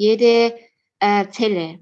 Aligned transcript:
jede 0.00 0.56
äh, 0.98 1.28
Zelle 1.28 1.78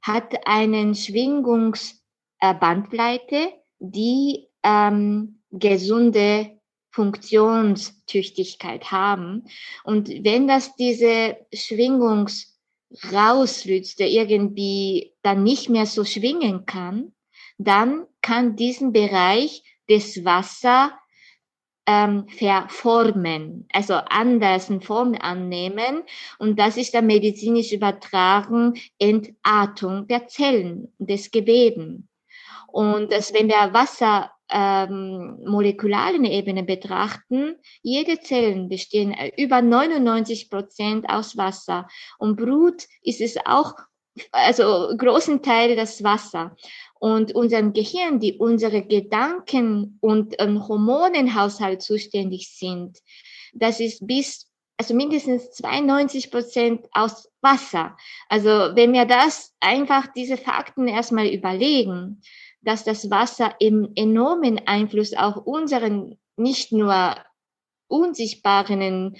hat 0.00 0.46
einen 0.46 0.94
Schwingungsbandbreite, 0.94 3.52
die 3.78 4.48
ähm, 4.62 5.42
gesunde 5.50 6.58
Funktionstüchtigkeit 6.90 8.90
haben. 8.90 9.44
Und 9.84 10.08
wenn 10.08 10.48
das 10.48 10.76
diese 10.76 11.36
Schwingungs 11.52 12.58
rausrutscht, 13.12 13.98
der 13.98 14.08
irgendwie 14.08 15.12
dann 15.20 15.42
nicht 15.42 15.68
mehr 15.68 15.84
so 15.84 16.04
schwingen 16.04 16.64
kann, 16.64 17.12
dann 17.58 18.06
kann 18.22 18.56
diesen 18.56 18.92
Bereich 18.92 19.62
des 19.90 20.24
Wasser 20.24 20.98
ähm, 21.88 22.28
verformen, 22.28 23.66
also 23.72 23.94
anders 23.94 24.70
eine 24.70 24.82
Form 24.82 25.16
annehmen. 25.18 26.02
Und 26.38 26.58
das 26.58 26.76
ist 26.76 26.92
dann 26.92 27.06
medizinisch 27.06 27.72
übertragen 27.72 28.74
Entartung 28.98 30.06
der 30.06 30.28
Zellen, 30.28 30.92
des 30.98 31.30
Geweben. 31.30 32.06
Und 32.66 33.10
das, 33.10 33.32
wenn 33.32 33.48
wir 33.48 33.72
Wasser 33.72 34.30
ähm, 34.50 35.38
molekularen 35.46 36.26
Ebene 36.26 36.62
betrachten, 36.62 37.56
jede 37.80 38.20
Zellen 38.20 38.68
bestehen 38.68 39.12
äh, 39.12 39.32
über 39.42 39.62
99 39.62 40.50
Prozent 40.50 41.08
aus 41.08 41.38
Wasser. 41.38 41.88
Und 42.18 42.36
Blut 42.36 42.82
ist 43.02 43.22
es 43.22 43.38
auch, 43.46 43.72
also 44.30 44.94
großen 44.94 45.42
Teil 45.42 45.74
das 45.74 46.04
Wasser 46.04 46.54
und 47.00 47.34
unserem 47.34 47.72
Gehirn, 47.72 48.20
die 48.20 48.34
unsere 48.34 48.82
Gedanken 48.82 49.98
und 50.00 50.34
ähm, 50.38 50.66
Hormonenhaushalt 50.66 51.82
zuständig 51.82 52.50
sind, 52.56 52.98
das 53.52 53.80
ist 53.80 54.06
bis 54.06 54.48
also 54.78 54.94
mindestens 54.94 55.50
92 55.50 56.30
Prozent 56.30 56.86
aus 56.92 57.28
Wasser. 57.40 57.96
Also 58.28 58.48
wenn 58.48 58.92
wir 58.92 59.06
das 59.06 59.52
einfach 59.58 60.06
diese 60.14 60.36
Fakten 60.36 60.86
erstmal 60.86 61.26
überlegen, 61.26 62.22
dass 62.62 62.84
das 62.84 63.10
Wasser 63.10 63.54
im 63.58 63.90
enormen 63.96 64.60
Einfluss 64.66 65.14
auf 65.14 65.36
unseren 65.46 66.16
nicht 66.36 66.70
nur 66.70 67.16
unsichtbaren 67.88 69.16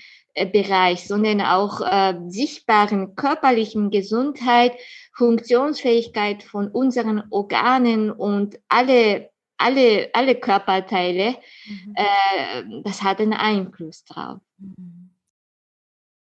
Bereich, 0.47 1.07
sondern 1.07 1.41
auch 1.41 1.81
äh, 1.81 2.15
sichtbaren 2.29 3.15
körperlichen 3.17 3.91
Gesundheit, 3.91 4.73
Funktionsfähigkeit 5.15 6.43
von 6.43 6.69
unseren 6.69 7.25
Organen 7.31 8.11
und 8.11 8.59
alle 8.69 9.31
alle 9.59 10.11
alle 10.13 10.37
Körperteile, 10.37 11.37
mhm. 11.67 11.95
äh, 11.97 12.83
das 12.85 13.03
hat 13.03 13.21
einen 13.21 13.33
Einfluss 13.33 14.05
drauf. 14.05 14.39
Mhm. 14.59 15.11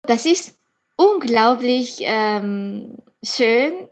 Das 0.04 0.26
ist 0.26 0.58
unglaublich 0.96 1.98
ähm, 2.02 2.98
schön, 3.24 3.88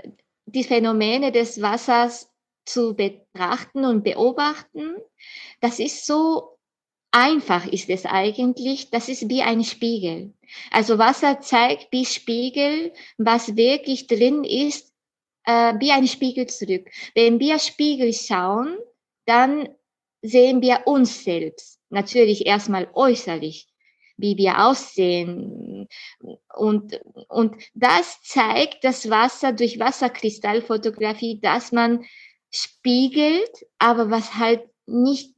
die 0.45 0.63
Phänomene 0.63 1.31
des 1.31 1.61
Wassers 1.61 2.29
zu 2.65 2.95
betrachten 2.95 3.85
und 3.85 4.03
beobachten. 4.03 4.95
Das 5.61 5.79
ist 5.79 6.05
so 6.05 6.57
einfach 7.11 7.65
ist 7.65 7.89
es 7.89 8.05
eigentlich. 8.05 8.89
Das 8.89 9.09
ist 9.09 9.29
wie 9.29 9.41
ein 9.41 9.63
Spiegel. 9.63 10.33
Also 10.71 10.97
Wasser 10.97 11.41
zeigt 11.41 11.91
wie 11.91 12.05
Spiegel, 12.05 12.93
was 13.17 13.55
wirklich 13.55 14.07
drin 14.07 14.43
ist, 14.43 14.93
äh, 15.45 15.73
wie 15.79 15.91
ein 15.91 16.07
Spiegel 16.07 16.47
zurück. 16.47 16.89
Wenn 17.15 17.39
wir 17.39 17.59
Spiegel 17.59 18.13
schauen, 18.13 18.77
dann 19.25 19.69
sehen 20.21 20.61
wir 20.61 20.81
uns 20.85 21.23
selbst. 21.23 21.79
Natürlich 21.89 22.45
erstmal 22.45 22.89
äußerlich, 22.93 23.67
wie 24.17 24.37
wir 24.37 24.65
aussehen. 24.65 25.87
Und, 26.55 27.01
und 27.27 27.55
das 27.73 28.21
zeigt 28.23 28.83
das 28.83 29.09
Wasser 29.09 29.51
durch 29.51 29.79
Wasserkristallfotografie, 29.79 31.39
dass 31.41 31.71
man 31.71 32.05
spiegelt, 32.49 33.65
aber 33.79 34.09
was 34.09 34.35
halt 34.35 34.63
nicht 34.85 35.33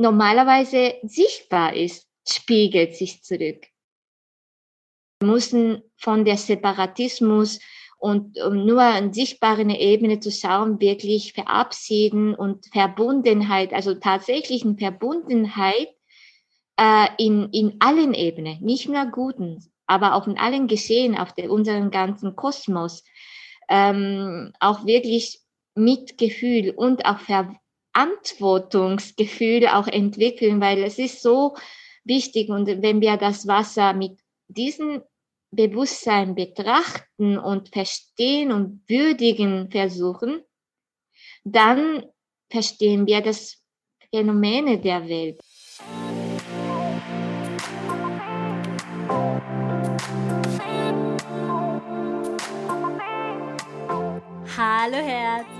normalerweise 0.00 0.94
sichtbar 1.02 1.74
ist, 1.74 2.08
spiegelt 2.26 2.96
sich 2.96 3.22
zurück. 3.22 3.66
Wir 5.20 5.28
müssen 5.28 5.82
von 5.96 6.24
der 6.24 6.38
Separatismus 6.38 7.60
und 7.98 8.40
um 8.40 8.64
nur 8.64 8.80
an 8.80 9.12
sichtbaren 9.12 9.68
Ebene 9.68 10.20
zu 10.20 10.30
schauen, 10.30 10.80
wirklich 10.80 11.34
verabschieden 11.34 12.34
und 12.34 12.66
Verbundenheit, 12.72 13.74
also 13.74 13.94
tatsächlichen 13.94 14.78
Verbundenheit 14.78 15.90
äh, 16.78 17.08
in, 17.18 17.50
in 17.50 17.76
allen 17.80 18.14
Ebenen, 18.14 18.58
nicht 18.62 18.88
nur 18.88 19.04
guten, 19.04 19.70
aber 19.86 20.14
auch 20.14 20.26
in 20.26 20.38
allen 20.38 20.66
Geschehen 20.66 21.14
auf 21.14 21.34
der, 21.34 21.50
unserem 21.50 21.90
ganzen 21.90 22.36
Kosmos, 22.36 23.04
ähm, 23.68 24.54
auch 24.60 24.86
wirklich 24.86 25.40
Mitgefühl 25.74 26.70
und 26.70 27.04
auch 27.04 27.18
Verantwortungsgefühl 27.92 29.66
auch 29.68 29.86
entwickeln, 29.86 30.60
weil 30.60 30.82
es 30.82 30.98
ist 30.98 31.22
so 31.22 31.56
wichtig 32.04 32.48
und 32.48 32.66
wenn 32.66 33.00
wir 33.00 33.16
das 33.16 33.46
Wasser 33.46 33.92
mit 33.92 34.18
diesem 34.48 35.02
Bewusstsein 35.50 36.34
betrachten 36.34 37.38
und 37.38 37.70
verstehen 37.70 38.52
und 38.52 38.82
würdigen 38.88 39.70
versuchen, 39.70 40.42
dann 41.44 42.04
verstehen 42.48 43.06
wir 43.06 43.20
das 43.20 43.60
Phänomene 44.12 44.78
der 44.78 45.08
Welt. 45.08 45.40
Hallo 54.56 54.96
Herz, 54.96 55.59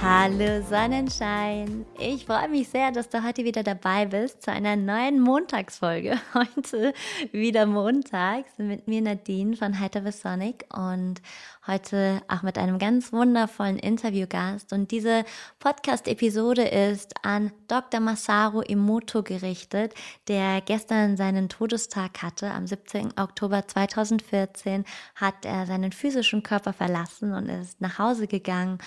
Hallo 0.00 0.62
Sonnenschein! 0.62 1.84
Ich 1.98 2.24
freue 2.24 2.48
mich 2.48 2.68
sehr, 2.68 2.92
dass 2.92 3.08
du 3.08 3.24
heute 3.24 3.42
wieder 3.42 3.64
dabei 3.64 4.06
bist 4.06 4.42
zu 4.42 4.52
einer 4.52 4.76
neuen 4.76 5.18
Montagsfolge. 5.18 6.20
Heute 6.34 6.94
wieder 7.32 7.66
montags 7.66 8.48
mit 8.58 8.86
mir 8.86 9.00
Nadine 9.00 9.56
von 9.56 9.80
Heiter 9.80 10.12
Sonic 10.12 10.66
und 10.72 11.20
heute 11.68 12.22
auch 12.28 12.42
mit 12.42 12.56
einem 12.56 12.78
ganz 12.78 13.12
wundervollen 13.12 13.78
Interviewgast. 13.78 14.72
Und 14.72 14.90
diese 14.90 15.24
Podcast-Episode 15.58 16.62
ist 16.62 17.14
an 17.22 17.52
Dr. 17.68 18.00
Masaru 18.00 18.62
Emoto 18.62 19.22
gerichtet, 19.22 19.94
der 20.28 20.62
gestern 20.62 21.16
seinen 21.16 21.48
Todestag 21.48 22.22
hatte. 22.22 22.50
Am 22.50 22.66
17. 22.66 23.18
Oktober 23.18 23.66
2014 23.66 24.84
hat 25.14 25.44
er 25.44 25.66
seinen 25.66 25.92
physischen 25.92 26.42
Körper 26.42 26.72
verlassen 26.72 27.34
und 27.34 27.48
ist 27.48 27.80
nach 27.80 27.98
Hause 27.98 28.26
gegangen. 28.26 28.78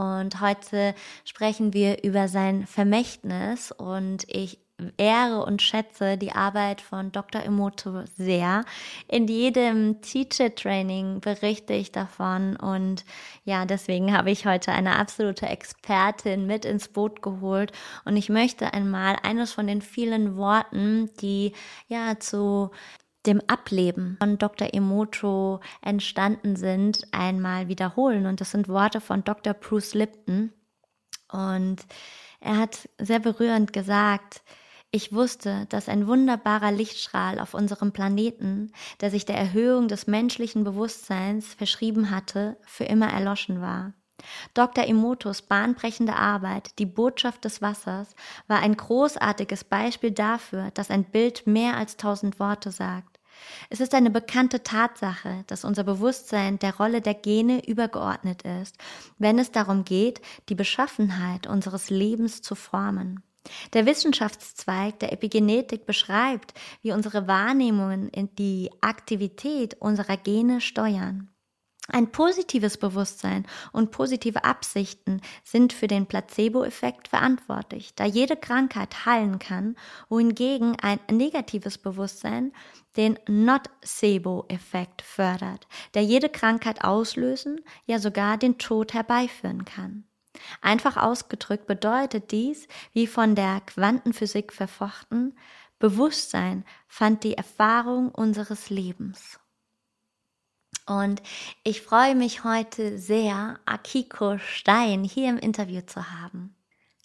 Und 0.00 0.40
heute 0.40 0.94
sprechen 1.26 1.74
wir 1.74 2.02
über 2.04 2.26
sein 2.26 2.66
Vermächtnis 2.66 3.70
und 3.70 4.24
ich 4.28 4.58
ehre 4.96 5.44
und 5.44 5.60
schätze 5.60 6.16
die 6.16 6.32
Arbeit 6.32 6.80
von 6.80 7.12
Dr. 7.12 7.42
Emoto 7.42 8.04
sehr. 8.16 8.64
In 9.08 9.28
jedem 9.28 10.00
Teacher-Training 10.00 11.20
berichte 11.20 11.74
ich 11.74 11.92
davon 11.92 12.56
und 12.56 13.04
ja, 13.44 13.66
deswegen 13.66 14.16
habe 14.16 14.30
ich 14.30 14.46
heute 14.46 14.72
eine 14.72 14.96
absolute 14.96 15.46
Expertin 15.46 16.46
mit 16.46 16.64
ins 16.64 16.88
Boot 16.88 17.20
geholt 17.20 17.72
und 18.06 18.16
ich 18.16 18.30
möchte 18.30 18.72
einmal 18.72 19.16
eines 19.22 19.52
von 19.52 19.66
den 19.66 19.82
vielen 19.82 20.38
Worten, 20.38 21.10
die 21.20 21.52
ja 21.88 22.18
zu 22.18 22.70
dem 23.26 23.40
Ableben 23.46 24.16
von 24.20 24.38
Dr. 24.38 24.72
Emoto 24.72 25.60
entstanden 25.82 26.56
sind, 26.56 27.06
einmal 27.12 27.68
wiederholen. 27.68 28.26
Und 28.26 28.40
das 28.40 28.50
sind 28.50 28.68
Worte 28.68 29.00
von 29.00 29.24
Dr. 29.24 29.54
Bruce 29.54 29.94
Lipton. 29.94 30.52
Und 31.30 31.78
er 32.40 32.58
hat 32.58 32.88
sehr 32.98 33.20
berührend 33.20 33.72
gesagt, 33.72 34.42
ich 34.90 35.12
wusste, 35.12 35.66
dass 35.68 35.88
ein 35.88 36.08
wunderbarer 36.08 36.72
Lichtstrahl 36.72 37.38
auf 37.38 37.54
unserem 37.54 37.92
Planeten, 37.92 38.72
der 39.00 39.10
sich 39.10 39.24
der 39.24 39.36
Erhöhung 39.36 39.86
des 39.86 40.08
menschlichen 40.08 40.64
Bewusstseins 40.64 41.54
verschrieben 41.54 42.10
hatte, 42.10 42.56
für 42.64 42.84
immer 42.84 43.08
erloschen 43.08 43.60
war. 43.60 43.92
Dr. 44.54 44.86
Emotos 44.86 45.42
bahnbrechende 45.42 46.16
Arbeit, 46.16 46.78
die 46.78 46.86
Botschaft 46.86 47.44
des 47.44 47.62
Wassers, 47.62 48.14
war 48.48 48.60
ein 48.60 48.76
großartiges 48.76 49.64
Beispiel 49.64 50.10
dafür, 50.10 50.70
dass 50.72 50.90
ein 50.90 51.04
Bild 51.04 51.46
mehr 51.46 51.76
als 51.76 51.96
tausend 51.96 52.40
Worte 52.40 52.70
sagt. 52.70 53.20
Es 53.70 53.80
ist 53.80 53.94
eine 53.94 54.10
bekannte 54.10 54.62
Tatsache, 54.62 55.44
dass 55.46 55.64
unser 55.64 55.84
Bewusstsein 55.84 56.58
der 56.58 56.76
Rolle 56.76 57.00
der 57.00 57.14
Gene 57.14 57.66
übergeordnet 57.66 58.42
ist, 58.42 58.76
wenn 59.18 59.38
es 59.38 59.50
darum 59.50 59.84
geht, 59.84 60.20
die 60.48 60.54
Beschaffenheit 60.54 61.46
unseres 61.46 61.90
Lebens 61.90 62.42
zu 62.42 62.54
formen. 62.54 63.22
Der 63.72 63.86
Wissenschaftszweig 63.86 64.98
der 64.98 65.12
Epigenetik 65.12 65.86
beschreibt, 65.86 66.52
wie 66.82 66.92
unsere 66.92 67.26
Wahrnehmungen 67.26 68.10
die 68.38 68.70
Aktivität 68.80 69.76
unserer 69.80 70.18
Gene 70.18 70.60
steuern. 70.60 71.30
Ein 71.88 72.12
positives 72.12 72.76
Bewusstsein 72.76 73.46
und 73.72 73.90
positive 73.90 74.44
Absichten 74.44 75.20
sind 75.42 75.72
für 75.72 75.88
den 75.88 76.06
Placebo-Effekt 76.06 77.08
verantwortlich, 77.08 77.94
da 77.96 78.04
jede 78.04 78.36
Krankheit 78.36 79.06
heilen 79.06 79.38
kann, 79.38 79.76
wohingegen 80.08 80.76
ein 80.80 81.00
negatives 81.10 81.78
Bewusstsein 81.78 82.52
den 82.96 83.18
Nocebo-Effekt 83.26 85.02
fördert, 85.02 85.66
der 85.94 86.02
jede 86.02 86.28
Krankheit 86.28 86.84
auslösen, 86.84 87.60
ja 87.86 87.98
sogar 87.98 88.36
den 88.36 88.58
Tod 88.58 88.92
herbeiführen 88.94 89.64
kann. 89.64 90.04
Einfach 90.60 90.96
ausgedrückt 90.96 91.66
bedeutet 91.66 92.30
dies, 92.30 92.68
wie 92.92 93.06
von 93.06 93.34
der 93.34 93.62
Quantenphysik 93.62 94.52
verfochten, 94.52 95.36
Bewusstsein 95.80 96.64
fand 96.86 97.24
die 97.24 97.34
Erfahrung 97.34 98.10
unseres 98.10 98.68
Lebens. 98.70 99.39
Und 100.86 101.22
ich 101.62 101.82
freue 101.82 102.14
mich 102.14 102.42
heute 102.44 102.98
sehr, 102.98 103.58
Akiko 103.64 104.38
Stein 104.38 105.04
hier 105.04 105.30
im 105.30 105.38
Interview 105.38 105.82
zu 105.82 106.10
haben. 106.10 106.54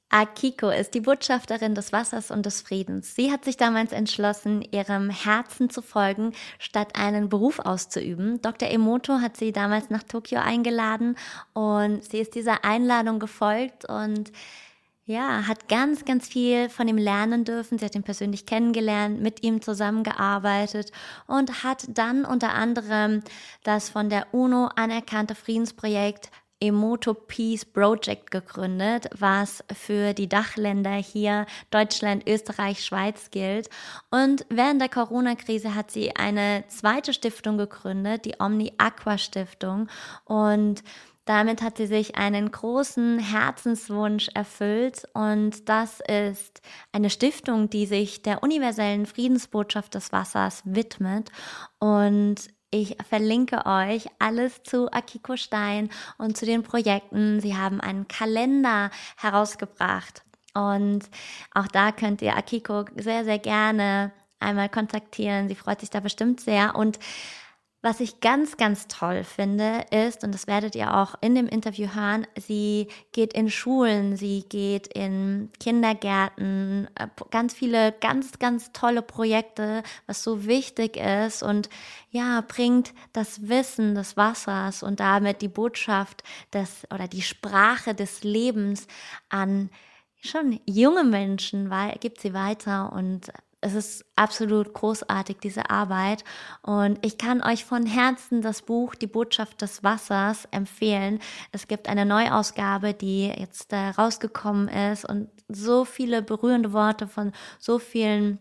Akiko 0.09 0.69
ist 0.69 0.93
die 0.93 1.01
Botschafterin 1.01 1.75
des 1.75 1.91
Wassers 1.91 2.31
und 2.31 2.45
des 2.45 2.61
Friedens. 2.61 3.15
Sie 3.15 3.31
hat 3.31 3.43
sich 3.43 3.57
damals 3.57 3.91
entschlossen, 3.91 4.61
ihrem 4.61 5.09
Herzen 5.09 5.69
zu 5.69 5.81
folgen, 5.81 6.33
statt 6.57 6.95
einen 6.95 7.27
Beruf 7.27 7.59
auszuüben. 7.59 8.41
Dr. 8.41 8.69
Emoto 8.69 9.19
hat 9.19 9.35
sie 9.35 9.51
damals 9.51 9.89
nach 9.89 10.03
Tokio 10.03 10.39
eingeladen 10.39 11.17
und 11.53 12.03
sie 12.03 12.19
ist 12.19 12.35
dieser 12.35 12.63
Einladung 12.63 13.19
gefolgt 13.19 13.89
und 13.89 14.31
ja, 15.05 15.47
hat 15.47 15.69
ganz, 15.69 16.03
ganz 16.03 16.27
viel 16.27 16.69
von 16.69 16.87
ihm 16.87 16.97
lernen 16.97 17.45
dürfen. 17.45 17.77
Sie 17.77 17.85
hat 17.85 17.95
ihn 17.95 18.03
persönlich 18.03 18.45
kennengelernt, 18.45 19.21
mit 19.21 19.43
ihm 19.43 19.61
zusammengearbeitet 19.61 20.91
und 21.27 21.63
hat 21.63 21.85
dann 21.89 22.25
unter 22.25 22.53
anderem 22.53 23.21
das 23.63 23.89
von 23.89 24.09
der 24.09 24.33
UNO 24.33 24.69
anerkannte 24.75 25.35
Friedensprojekt 25.35 26.31
Emoto 26.59 27.13
Peace 27.13 27.65
Project 27.65 28.31
gegründet, 28.31 29.09
was 29.15 29.63
für 29.73 30.13
die 30.13 30.29
Dachländer 30.29 30.93
hier 30.95 31.45
Deutschland, 31.69 32.27
Österreich, 32.27 32.83
Schweiz 32.83 33.29
gilt. 33.29 33.69
Und 34.09 34.45
während 34.49 34.81
der 34.81 34.89
Corona-Krise 34.89 35.75
hat 35.75 35.91
sie 35.91 36.15
eine 36.15 36.63
zweite 36.69 37.13
Stiftung 37.13 37.57
gegründet, 37.57 38.25
die 38.25 38.35
Omni 38.39 38.73
Aqua 38.77 39.17
Stiftung. 39.17 39.89
Und 40.23 40.81
damit 41.25 41.61
hat 41.61 41.77
sie 41.77 41.87
sich 41.87 42.15
einen 42.15 42.51
großen 42.51 43.19
Herzenswunsch 43.19 44.29
erfüllt 44.33 45.07
und 45.13 45.67
das 45.67 45.99
ist 46.07 46.61
eine 46.91 47.09
Stiftung, 47.09 47.69
die 47.69 47.87
sich 47.87 48.21
der 48.21 48.43
universellen 48.43 49.05
Friedensbotschaft 49.05 49.95
des 49.95 50.11
Wassers 50.11 50.61
widmet 50.65 51.31
und 51.79 52.35
ich 52.71 52.97
verlinke 53.07 53.65
euch 53.65 54.07
alles 54.19 54.63
zu 54.63 54.91
Akiko 54.91 55.37
Stein 55.37 55.89
und 56.17 56.35
zu 56.35 56.45
den 56.45 56.61
Projekten. 56.61 57.39
Sie 57.39 57.55
haben 57.55 57.79
einen 57.79 58.07
Kalender 58.09 58.91
herausgebracht 59.15 60.23
und 60.53 61.09
auch 61.53 61.67
da 61.67 61.91
könnt 61.93 62.21
ihr 62.21 62.35
Akiko 62.35 62.83
sehr, 62.97 63.23
sehr 63.23 63.39
gerne 63.39 64.11
einmal 64.39 64.67
kontaktieren. 64.67 65.47
Sie 65.47 65.55
freut 65.55 65.79
sich 65.79 65.89
da 65.89 66.01
bestimmt 66.01 66.41
sehr 66.41 66.75
und 66.75 66.99
was 67.85 67.99
ich 67.99 68.19
ganz, 68.19 68.57
ganz 68.57 68.87
toll 68.87 69.23
finde, 69.23 69.85
ist, 69.91 70.23
und 70.23 70.33
das 70.33 70.47
werdet 70.47 70.73
ihr 70.73 70.95
auch 70.95 71.13
in 71.21 71.35
dem 71.35 71.47
Interview 71.47 71.93
hören, 71.93 72.25
sie 72.35 72.87
geht 73.11 73.33
in 73.33 73.51
Schulen, 73.51 74.17
sie 74.17 74.43
geht 74.49 74.87
in 74.87 75.51
Kindergärten, 75.59 76.87
äh, 76.95 77.07
ganz 77.29 77.53
viele 77.53 77.91
ganz, 77.91 78.39
ganz 78.39 78.71
tolle 78.71 79.03
Projekte, 79.03 79.83
was 80.07 80.23
so 80.23 80.47
wichtig 80.47 80.97
ist 80.97 81.43
und 81.43 81.69
ja, 82.09 82.41
bringt 82.47 82.91
das 83.13 83.47
Wissen 83.47 83.93
des 83.93 84.17
Wassers 84.17 84.81
und 84.81 84.99
damit 84.99 85.43
die 85.43 85.47
Botschaft 85.47 86.23
des 86.53 86.87
oder 86.91 87.07
die 87.07 87.21
Sprache 87.21 87.93
des 87.93 88.23
Lebens 88.23 88.87
an 89.29 89.69
schon 90.21 90.59
junge 90.65 91.03
Menschen, 91.03 91.69
weil 91.69 91.91
gibt 91.99 92.19
sie 92.19 92.33
weiter 92.33 92.91
und 92.93 93.31
es 93.61 93.73
ist 93.73 94.05
absolut 94.15 94.73
großartig, 94.73 95.37
diese 95.41 95.69
Arbeit. 95.69 96.23
Und 96.61 97.03
ich 97.05 97.17
kann 97.17 97.41
euch 97.41 97.65
von 97.65 97.85
Herzen 97.85 98.41
das 98.41 98.61
Buch 98.61 98.95
Die 98.95 99.07
Botschaft 99.07 99.61
des 99.61 99.83
Wassers 99.83 100.47
empfehlen. 100.51 101.19
Es 101.51 101.67
gibt 101.67 101.89
eine 101.89 102.05
Neuausgabe, 102.05 102.93
die 102.93 103.27
jetzt 103.27 103.73
äh, 103.73 103.89
rausgekommen 103.89 104.67
ist 104.67 105.05
und 105.05 105.29
so 105.47 105.85
viele 105.85 106.21
berührende 106.21 106.73
Worte 106.73 107.07
von 107.07 107.31
so 107.59 107.79
vielen 107.79 108.39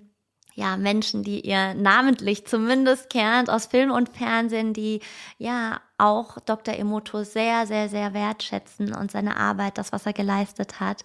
ja, 0.55 0.77
Menschen, 0.77 1.25
die 1.25 1.41
ihr 1.41 1.75
namentlich 1.75 2.47
zumindest 2.47 3.11
kennt 3.11 3.51
aus 3.51 3.67
Film 3.67 3.91
und 3.91 4.11
Fernsehen, 4.17 4.73
die 4.73 5.01
ja 5.39 5.81
auch 5.99 6.39
Dr. 6.41 6.75
Emoto 6.75 7.23
sehr, 7.23 7.67
sehr, 7.67 7.89
sehr 7.89 8.15
wertschätzen 8.15 8.95
und 8.95 9.11
seine 9.11 9.37
Arbeit, 9.37 9.79
das, 9.79 9.93
was 9.93 10.07
er 10.07 10.13
geleistet 10.13 10.81
hat. 10.81 11.03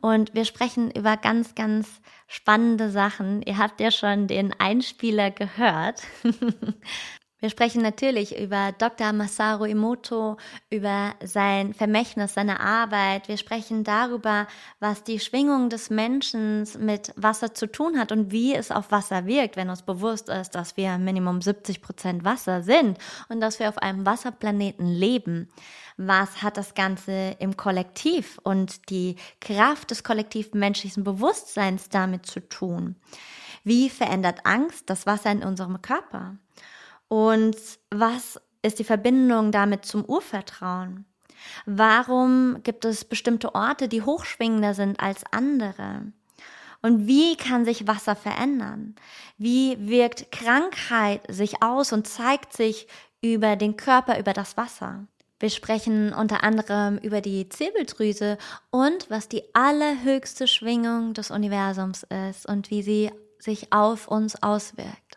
Und 0.00 0.34
wir 0.34 0.44
sprechen 0.44 0.90
über 0.90 1.16
ganz, 1.16 1.54
ganz 1.54 1.88
spannende 2.28 2.90
Sachen. 2.90 3.42
Ihr 3.42 3.58
habt 3.58 3.80
ja 3.80 3.90
schon 3.90 4.26
den 4.26 4.52
Einspieler 4.58 5.30
gehört. 5.30 6.02
Wir 7.38 7.50
sprechen 7.50 7.82
natürlich 7.82 8.38
über 8.38 8.72
Dr. 8.72 9.12
Masaru 9.12 9.66
Emoto, 9.66 10.38
über 10.70 11.12
sein 11.22 11.74
Vermächtnis, 11.74 12.32
seine 12.32 12.60
Arbeit. 12.60 13.28
Wir 13.28 13.36
sprechen 13.36 13.84
darüber, 13.84 14.46
was 14.80 15.04
die 15.04 15.20
Schwingung 15.20 15.68
des 15.68 15.90
Menschen 15.90 16.66
mit 16.78 17.12
Wasser 17.14 17.52
zu 17.52 17.66
tun 17.66 17.98
hat 17.98 18.10
und 18.10 18.32
wie 18.32 18.54
es 18.54 18.70
auf 18.70 18.90
Wasser 18.90 19.26
wirkt, 19.26 19.56
wenn 19.56 19.68
uns 19.68 19.82
bewusst 19.82 20.30
ist, 20.30 20.54
dass 20.54 20.78
wir 20.78 20.96
Minimum 20.96 21.42
70 21.42 21.82
Prozent 21.82 22.24
Wasser 22.24 22.62
sind 22.62 22.96
und 23.28 23.42
dass 23.42 23.58
wir 23.58 23.68
auf 23.68 23.76
einem 23.78 24.06
Wasserplaneten 24.06 24.86
leben. 24.86 25.50
Was 25.98 26.42
hat 26.42 26.56
das 26.56 26.74
Ganze 26.74 27.36
im 27.38 27.58
Kollektiv 27.58 28.38
und 28.44 28.88
die 28.88 29.16
Kraft 29.42 29.90
des 29.90 30.04
kollektiven 30.04 30.58
menschlichen 30.58 31.04
Bewusstseins 31.04 31.90
damit 31.90 32.24
zu 32.24 32.40
tun? 32.40 32.96
Wie 33.62 33.90
verändert 33.90 34.40
Angst 34.44 34.88
das 34.88 35.04
Wasser 35.04 35.32
in 35.32 35.42
unserem 35.42 35.82
Körper? 35.82 36.38
Und 37.08 37.56
was 37.90 38.40
ist 38.62 38.78
die 38.78 38.84
Verbindung 38.84 39.52
damit 39.52 39.84
zum 39.84 40.04
Urvertrauen? 40.04 41.04
Warum 41.66 42.62
gibt 42.62 42.84
es 42.84 43.04
bestimmte 43.04 43.54
Orte, 43.54 43.88
die 43.88 44.02
hochschwingender 44.02 44.74
sind 44.74 45.00
als 45.00 45.22
andere? 45.30 46.12
Und 46.82 47.06
wie 47.06 47.36
kann 47.36 47.64
sich 47.64 47.86
Wasser 47.86 48.16
verändern? 48.16 48.94
Wie 49.38 49.76
wirkt 49.88 50.30
Krankheit 50.32 51.22
sich 51.28 51.62
aus 51.62 51.92
und 51.92 52.06
zeigt 52.06 52.52
sich 52.52 52.86
über 53.20 53.56
den 53.56 53.76
Körper, 53.76 54.18
über 54.18 54.32
das 54.32 54.56
Wasser? 54.56 55.06
Wir 55.38 55.50
sprechen 55.50 56.14
unter 56.14 56.42
anderem 56.42 56.96
über 56.98 57.20
die 57.20 57.48
Zirbeldrüse 57.48 58.38
und 58.70 59.10
was 59.10 59.28
die 59.28 59.42
allerhöchste 59.54 60.46
Schwingung 60.46 61.12
des 61.12 61.30
Universums 61.30 62.06
ist 62.28 62.46
und 62.46 62.70
wie 62.70 62.82
sie 62.82 63.10
sich 63.38 63.72
auf 63.72 64.08
uns 64.08 64.42
auswirkt. 64.42 65.15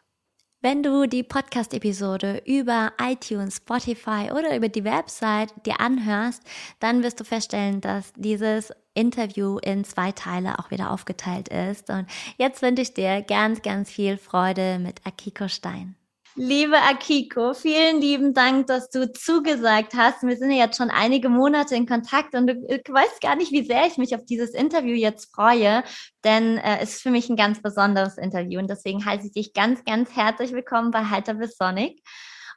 Wenn 0.61 0.83
du 0.83 1.07
die 1.07 1.23
Podcast-Episode 1.23 2.41
über 2.45 2.91
iTunes, 3.01 3.57
Spotify 3.57 4.29
oder 4.29 4.57
über 4.57 4.67
die 4.67 4.83
Website 4.83 5.53
dir 5.65 5.79
anhörst, 5.79 6.43
dann 6.81 7.01
wirst 7.01 7.17
du 7.21 7.23
feststellen, 7.23 7.79
dass 7.79 8.11
dieses 8.17 8.73
Interview 8.93 9.59
in 9.59 9.85
zwei 9.85 10.11
Teile 10.11 10.59
auch 10.59 10.69
wieder 10.69 10.91
aufgeteilt 10.91 11.47
ist. 11.47 11.89
Und 11.89 12.07
jetzt 12.37 12.61
wünsche 12.61 12.81
ich 12.81 12.93
dir 12.93 13.21
ganz, 13.21 13.61
ganz 13.61 13.89
viel 13.89 14.17
Freude 14.17 14.79
mit 14.79 14.99
Akiko 15.05 15.47
Stein. 15.47 15.95
Liebe 16.41 16.77
Akiko, 16.77 17.53
vielen 17.53 17.99
lieben 17.99 18.33
Dank, 18.33 18.67
dass 18.67 18.89
du 18.89 19.11
zugesagt 19.11 19.93
hast. 19.93 20.23
Wir 20.23 20.37
sind 20.37 20.51
ja 20.51 20.67
jetzt 20.67 20.77
schon 20.77 20.89
einige 20.89 21.27
Monate 21.27 21.75
in 21.75 21.85
Kontakt 21.85 22.33
und 22.33 22.47
du, 22.47 22.55
du 22.55 22.93
weißt 22.93 23.19
gar 23.19 23.35
nicht, 23.35 23.51
wie 23.51 23.65
sehr 23.65 23.85
ich 23.87 23.97
mich 23.97 24.15
auf 24.15 24.23
dieses 24.23 24.51
Interview 24.51 24.95
jetzt 24.95 25.35
freue, 25.35 25.83
denn 26.23 26.57
äh, 26.57 26.77
es 26.79 26.91
ist 26.91 27.01
für 27.01 27.11
mich 27.11 27.27
ein 27.27 27.35
ganz 27.35 27.61
besonderes 27.61 28.17
Interview 28.17 28.61
und 28.61 28.69
deswegen 28.69 29.03
heiße 29.03 29.27
ich 29.27 29.33
dich 29.33 29.53
ganz, 29.53 29.83
ganz 29.83 30.15
herzlich 30.15 30.53
willkommen 30.53 30.91
bei 30.91 31.03
Heiter 31.03 31.33
bis 31.33 31.57
Sonic. 31.57 32.01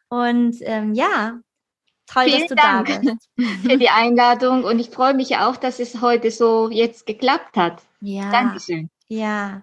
Und 0.08 0.58
ähm, 0.60 0.94
ja, 0.94 1.40
toll, 2.06 2.26
Vielen 2.26 2.38
dass 2.38 2.48
du 2.50 2.54
Dank 2.54 2.86
da 2.86 2.98
bist. 3.00 3.30
für 3.68 3.78
die 3.78 3.90
Einladung 3.90 4.62
und 4.62 4.78
ich 4.78 4.90
freue 4.90 5.14
mich 5.14 5.38
auch, 5.38 5.56
dass 5.56 5.80
es 5.80 6.00
heute 6.00 6.30
so 6.30 6.70
jetzt 6.70 7.04
geklappt 7.04 7.56
hat. 7.56 7.82
Ja. 8.00 8.30
Dankeschön. 8.30 8.90
Ja. 9.12 9.62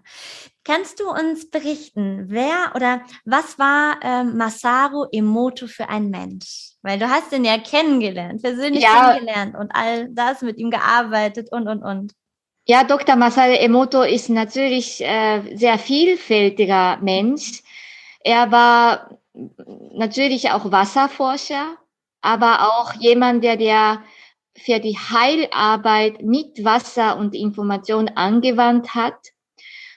Kannst 0.64 1.00
du 1.00 1.10
uns 1.10 1.50
berichten, 1.50 2.26
wer 2.28 2.74
oder 2.76 3.02
was 3.26 3.58
war 3.58 3.98
ähm, 4.04 4.38
Masaru 4.38 5.08
Emoto 5.12 5.66
für 5.66 5.90
ein 5.90 6.12
Mensch? 6.12 6.74
Weil 6.84 7.00
du 7.00 7.10
hast 7.10 7.34
ihn 7.34 7.44
ja 7.46 7.58
kennengelernt, 7.58 8.44
persönlich 8.44 8.84
Ja. 8.84 9.14
kennengelernt 9.14 9.56
und 9.58 9.72
all 9.74 10.10
das 10.10 10.44
mit 10.44 10.60
ihm 10.60 10.70
gearbeitet 10.70 11.52
und 11.52 11.68
und 11.68 11.82
und. 11.82 12.14
Ja, 12.68 12.84
Dr. 12.84 13.16
Masaru 13.16 13.54
Emoto 13.54 14.04
ist 14.04 14.30
natürlich 14.30 15.02
äh, 15.02 15.56
sehr 15.56 15.80
vielfältiger 15.80 16.98
Mensch. 17.02 17.64
Er 18.24 18.52
war 18.52 19.18
natürlich 19.96 20.52
auch 20.52 20.72
Wasserforscher, 20.72 21.76
aber 22.22 22.68
auch 22.68 22.94
jemand, 22.94 23.44
der 23.44 23.58
der 23.58 24.04
für 24.56 24.80
die 24.80 24.98
Heilarbeit 24.98 26.22
mit 26.22 26.64
Wasser 26.64 27.18
und 27.18 27.34
Information 27.34 28.10
angewandt 28.10 28.94
hat. 28.94 29.16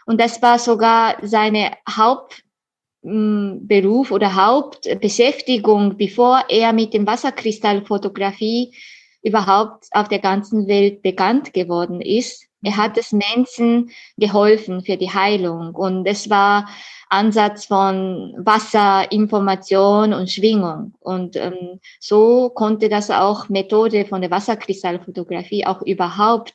Und 0.06 0.20
das 0.20 0.42
war 0.42 0.58
sogar 0.58 1.16
seine 1.22 1.70
Hauptberuf 1.88 4.10
oder 4.10 4.34
Hauptbeschäftigung, 4.34 5.96
bevor 5.96 6.44
er 6.48 6.72
mit 6.72 6.94
dem 6.94 7.06
Wasserkristallfotografie 7.06 8.74
überhaupt 9.22 9.86
auf 9.92 10.08
der 10.08 10.18
ganzen 10.18 10.66
Welt 10.66 11.02
bekannt 11.02 11.52
geworden 11.52 12.00
ist. 12.00 12.48
Er 12.64 12.76
hat 12.76 12.96
es 12.96 13.12
Menschen 13.12 13.90
geholfen 14.16 14.82
für 14.82 14.96
die 14.96 15.10
Heilung 15.10 15.74
und 15.74 16.06
es 16.06 16.30
war 16.30 16.68
Ansatz 17.08 17.66
von 17.66 18.34
Wasser, 18.38 19.10
Information 19.12 20.14
und 20.14 20.30
Schwingung. 20.30 20.94
Und 21.00 21.36
ähm, 21.36 21.78
so 22.00 22.48
konnte 22.50 22.88
das 22.88 23.10
auch 23.10 23.50
Methode 23.50 24.06
von 24.06 24.22
der 24.22 24.30
Wasserkristallfotografie 24.30 25.66
auch 25.66 25.82
überhaupt 25.82 26.54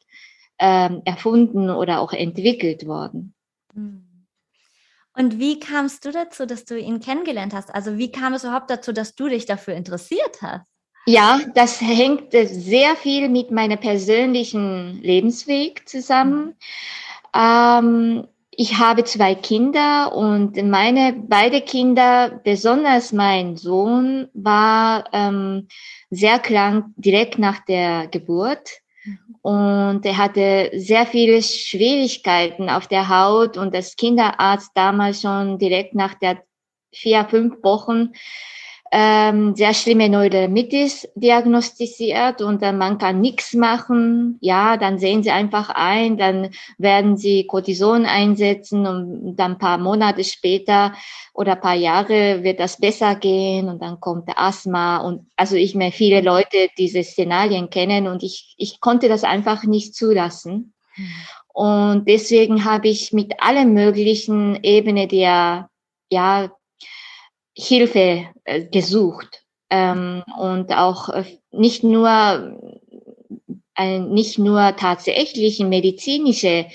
ähm, 0.57 1.03
erfunden 1.05 1.69
oder 1.69 2.01
auch 2.01 2.11
entwickelt 2.11 2.87
worden. 2.87 3.35
Hm. 3.77 4.03
Und 5.15 5.39
wie 5.39 5.59
kamst 5.59 6.05
du 6.05 6.11
dazu, 6.11 6.45
dass 6.45 6.65
du 6.65 6.77
ihn 6.77 6.99
kennengelernt 6.99 7.53
hast? 7.53 7.73
Also 7.73 7.97
wie 7.97 8.11
kam 8.11 8.33
es 8.33 8.43
überhaupt 8.43 8.69
dazu, 8.69 8.91
dass 8.91 9.15
du 9.15 9.29
dich 9.29 9.45
dafür 9.45 9.73
interessiert 9.73 10.41
hast? 10.41 10.69
Ja, 11.07 11.39
das 11.55 11.79
hängt 11.79 12.33
sehr 12.33 12.95
viel 12.97 13.29
mit 13.29 13.49
meinem 13.49 13.79
persönlichen 13.79 15.01
Lebensweg 15.01 15.87
zusammen. 15.87 16.55
Ähm, 17.33 18.27
ich 18.51 18.77
habe 18.77 19.05
zwei 19.05 19.33
Kinder 19.33 20.13
und 20.13 20.61
meine 20.61 21.13
beide 21.13 21.61
Kinder, 21.61 22.41
besonders 22.43 23.13
mein 23.13 23.55
Sohn, 23.55 24.27
war 24.33 25.05
ähm, 25.13 25.67
sehr 26.09 26.39
krank 26.39 26.87
direkt 26.97 27.39
nach 27.39 27.63
der 27.65 28.07
Geburt. 28.07 28.81
Und 29.41 30.05
er 30.05 30.17
hatte 30.17 30.71
sehr 30.73 31.05
viele 31.05 31.41
Schwierigkeiten 31.41 32.69
auf 32.69 32.87
der 32.87 33.09
Haut. 33.09 33.57
Und 33.57 33.73
das 33.73 33.95
Kinderarzt 33.95 34.71
damals 34.75 35.21
schon 35.21 35.57
direkt 35.59 35.95
nach 35.95 36.13
der 36.15 36.43
vier, 36.93 37.25
fünf 37.25 37.63
Wochen 37.63 38.13
ähm, 38.91 39.55
sehr 39.55 39.73
schlimme 39.73 40.09
Neurodermitis 40.09 41.07
diagnostiziert 41.15 42.41
und 42.41 42.61
dann 42.61 42.77
man 42.77 42.97
kann 42.97 43.21
nichts 43.21 43.53
machen. 43.53 44.37
Ja, 44.41 44.77
dann 44.77 44.99
sehen 44.99 45.23
sie 45.23 45.31
einfach 45.31 45.69
ein, 45.69 46.17
dann 46.17 46.49
werden 46.77 47.17
sie 47.17 47.45
Cortison 47.47 48.05
einsetzen 48.05 48.85
und 48.85 49.35
dann 49.35 49.53
ein 49.53 49.57
paar 49.57 49.77
Monate 49.77 50.23
später 50.23 50.93
oder 51.33 51.53
ein 51.53 51.61
paar 51.61 51.75
Jahre 51.75 52.43
wird 52.43 52.59
das 52.59 52.79
besser 52.79 53.15
gehen 53.15 53.69
und 53.69 53.81
dann 53.81 53.99
kommt 53.99 54.27
der 54.27 54.39
Asthma 54.39 54.97
und 54.97 55.27
also 55.35 55.55
ich 55.55 55.75
meine, 55.75 55.91
viele 55.91 56.21
Leute 56.21 56.69
diese 56.77 57.03
Szenarien 57.03 57.69
kennen 57.69 58.07
und 58.07 58.23
ich, 58.23 58.55
ich 58.57 58.79
konnte 58.79 59.09
das 59.09 59.23
einfach 59.23 59.63
nicht 59.63 59.95
zulassen. 59.95 60.73
Und 61.53 62.07
deswegen 62.07 62.65
habe 62.65 62.87
ich 62.87 63.13
mit 63.13 63.33
allen 63.39 63.73
möglichen 63.73 64.59
Ebenen 64.63 65.07
der 65.09 65.69
ja, 66.09 66.49
Hilfe 67.57 68.27
äh, 68.45 68.65
gesucht. 68.65 69.43
Ähm, 69.69 70.23
und 70.39 70.71
auch 70.71 71.09
äh, 71.09 71.25
nicht 71.51 71.83
nur 71.83 72.55
äh, 73.75 73.99
nicht 73.99 74.39
nur 74.39 74.75
tatsächliche 74.77 75.65
medizinische 75.65 76.67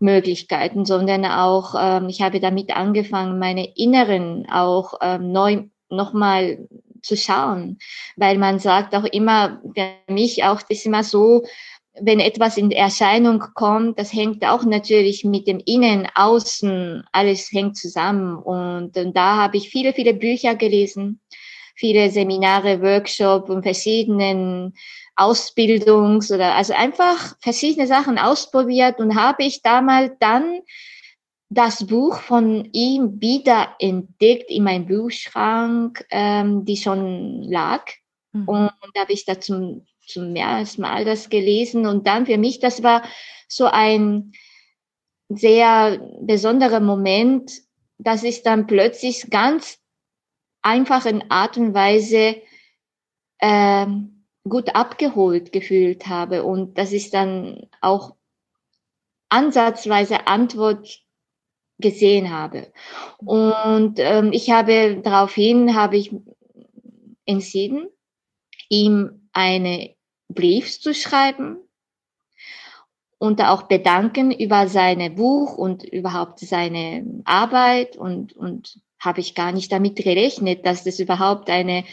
Möglichkeiten, 0.00 0.84
sondern 0.84 1.24
auch 1.26 1.74
ähm, 1.78 2.08
ich 2.08 2.22
habe 2.22 2.40
damit 2.40 2.74
angefangen, 2.74 3.38
meine 3.38 3.68
Inneren 3.76 4.46
auch 4.50 4.94
ähm, 5.00 5.30
neu 5.30 5.64
nochmal 5.90 6.66
zu 7.02 7.16
schauen, 7.16 7.78
weil 8.16 8.38
man 8.38 8.58
sagt 8.58 8.94
auch 8.94 9.04
immer, 9.04 9.60
für 9.74 10.12
mich 10.12 10.44
auch 10.44 10.60
das 10.62 10.78
ist 10.78 10.86
immer 10.86 11.04
so, 11.04 11.44
wenn 11.98 12.20
etwas 12.20 12.56
in 12.56 12.70
Erscheinung 12.70 13.40
kommt, 13.54 13.98
das 13.98 14.12
hängt 14.12 14.44
auch 14.44 14.64
natürlich 14.64 15.24
mit 15.24 15.46
dem 15.46 15.60
Innen, 15.64 16.08
Außen, 16.14 17.04
alles 17.12 17.50
hängt 17.52 17.76
zusammen. 17.76 18.36
Und, 18.36 18.96
und 18.96 19.16
da 19.16 19.36
habe 19.36 19.56
ich 19.56 19.70
viele, 19.70 19.92
viele 19.92 20.14
Bücher 20.14 20.54
gelesen, 20.54 21.20
viele 21.74 22.10
Seminare, 22.10 22.80
Workshops 22.80 23.50
und 23.50 23.62
verschiedenen 23.62 24.74
Ausbildungs- 25.16 26.32
oder 26.32 26.54
also 26.54 26.72
einfach 26.72 27.36
verschiedene 27.40 27.86
Sachen 27.86 28.18
ausprobiert 28.18 29.00
und 29.00 29.16
habe 29.16 29.44
ich 29.44 29.62
damals 29.62 30.12
dann 30.20 30.60
das 31.50 31.84
Buch 31.84 32.20
von 32.20 32.68
ihm 32.72 33.20
wieder 33.20 33.74
entdeckt 33.80 34.50
in 34.50 34.62
meinem 34.62 34.86
Buchschrank, 34.86 36.06
ähm, 36.10 36.64
die 36.64 36.76
schon 36.76 37.42
lag. 37.42 37.82
Mhm. 38.32 38.48
Und 38.48 38.72
da 38.94 39.00
habe 39.00 39.12
ich 39.12 39.24
dazu 39.24 39.54
zum 39.54 39.86
ersten 40.16 40.82
Mal 40.82 41.04
das 41.04 41.28
gelesen 41.28 41.86
und 41.86 42.06
dann 42.06 42.26
für 42.26 42.38
mich, 42.38 42.60
das 42.60 42.82
war 42.82 43.02
so 43.48 43.66
ein 43.66 44.32
sehr 45.28 45.98
besonderer 46.22 46.80
Moment, 46.80 47.52
dass 47.98 48.22
ich 48.22 48.42
dann 48.42 48.66
plötzlich 48.66 49.30
ganz 49.30 49.78
einfach 50.62 51.06
in 51.06 51.30
Art 51.30 51.56
und 51.56 51.74
Weise 51.74 52.36
äh, 53.38 53.86
gut 54.48 54.74
abgeholt 54.74 55.52
gefühlt 55.52 56.06
habe 56.06 56.44
und 56.44 56.78
dass 56.78 56.92
ich 56.92 57.10
dann 57.10 57.68
auch 57.80 58.16
ansatzweise 59.28 60.26
Antwort 60.26 61.02
gesehen 61.78 62.30
habe. 62.30 62.72
Und 63.18 63.94
ähm, 63.98 64.32
ich 64.32 64.50
habe 64.50 65.00
daraufhin 65.02 65.74
habe 65.74 65.96
ich 65.96 66.14
entschieden, 67.24 67.88
ihm 68.68 69.28
eine 69.32 69.94
Brief 70.32 70.80
zu 70.80 70.94
schreiben 70.94 71.58
und 73.18 73.42
auch 73.42 73.64
bedanken 73.64 74.32
über 74.32 74.66
seine 74.68 75.10
Buch 75.10 75.56
und 75.56 75.84
überhaupt 75.84 76.38
seine 76.38 77.04
Arbeit 77.24 77.96
und, 77.96 78.34
und 78.34 78.80
habe 78.98 79.20
ich 79.20 79.34
gar 79.34 79.52
nicht 79.52 79.70
damit 79.72 79.96
gerechnet, 79.96 80.64
dass 80.64 80.84
das 80.84 81.00
überhaupt 81.00 81.50
eine 81.50 81.84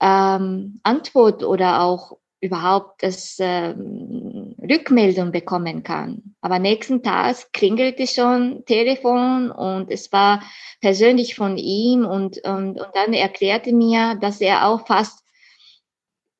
ähm, 0.00 0.80
Antwort 0.82 1.42
oder 1.44 1.82
auch 1.82 2.16
überhaupt 2.40 3.02
das 3.02 3.36
ähm, 3.40 4.54
Rückmeldung 4.60 5.32
bekommen 5.32 5.82
kann. 5.82 6.34
Aber 6.42 6.58
nächsten 6.58 7.02
Tag 7.02 7.52
klingelte 7.54 8.06
schon 8.06 8.64
Telefon 8.66 9.50
und 9.50 9.90
es 9.90 10.12
war 10.12 10.42
persönlich 10.80 11.36
von 11.36 11.56
ihm 11.56 12.04
und, 12.04 12.44
und, 12.44 12.78
und 12.78 12.88
dann 12.94 13.14
erklärte 13.14 13.72
mir, 13.72 14.16
dass 14.16 14.42
er 14.42 14.68
auch 14.68 14.86
fast 14.86 15.23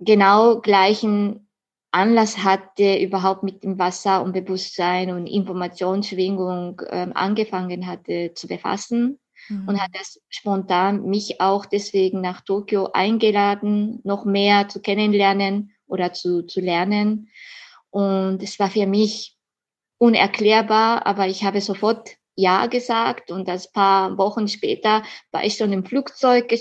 genau 0.05 0.61
gleichen 0.61 1.49
Anlass 1.95 2.39
hatte, 2.39 2.99
überhaupt 2.99 3.45
mit 3.45 3.63
dem 3.63 3.79
Wasser 3.79 4.23
und 4.23 4.33
Bewusstsein 4.33 5.11
und 5.11 5.29
Informationsschwingung 5.29 6.83
ähm, 6.91 7.13
angefangen 7.15 7.87
hatte 7.87 8.33
zu 8.35 8.49
befassen 8.49 9.21
mhm. 9.49 9.69
und 9.69 9.81
hat 9.81 9.91
das 9.95 10.21
spontan 10.29 11.07
mich 11.07 11.41
auch 11.41 11.67
deswegen 11.67 12.21
nach 12.21 12.41
Tokio 12.41 12.91
eingeladen, 12.93 14.01
noch 14.03 14.25
mehr 14.25 14.69
zu 14.69 14.81
kennenlernen 14.81 15.73
oder 15.87 16.13
zu, 16.13 16.43
zu 16.43 16.61
lernen. 16.61 17.29
Und 17.91 18.43
es 18.43 18.59
war 18.59 18.71
für 18.71 18.87
mich 18.87 19.37
unerklärbar, 19.99 21.07
aber 21.07 21.29
ich 21.29 21.45
habe 21.45 21.61
sofort 21.61 22.11
ja 22.35 22.67
gesagt 22.67 23.31
und 23.31 23.47
das 23.47 23.71
paar 23.71 24.19
Wochen 24.19 24.49
später 24.49 25.05
war 25.31 25.45
ich 25.45 25.55
schon 25.55 25.73
im 25.73 25.85
Flugzeug 25.85 26.53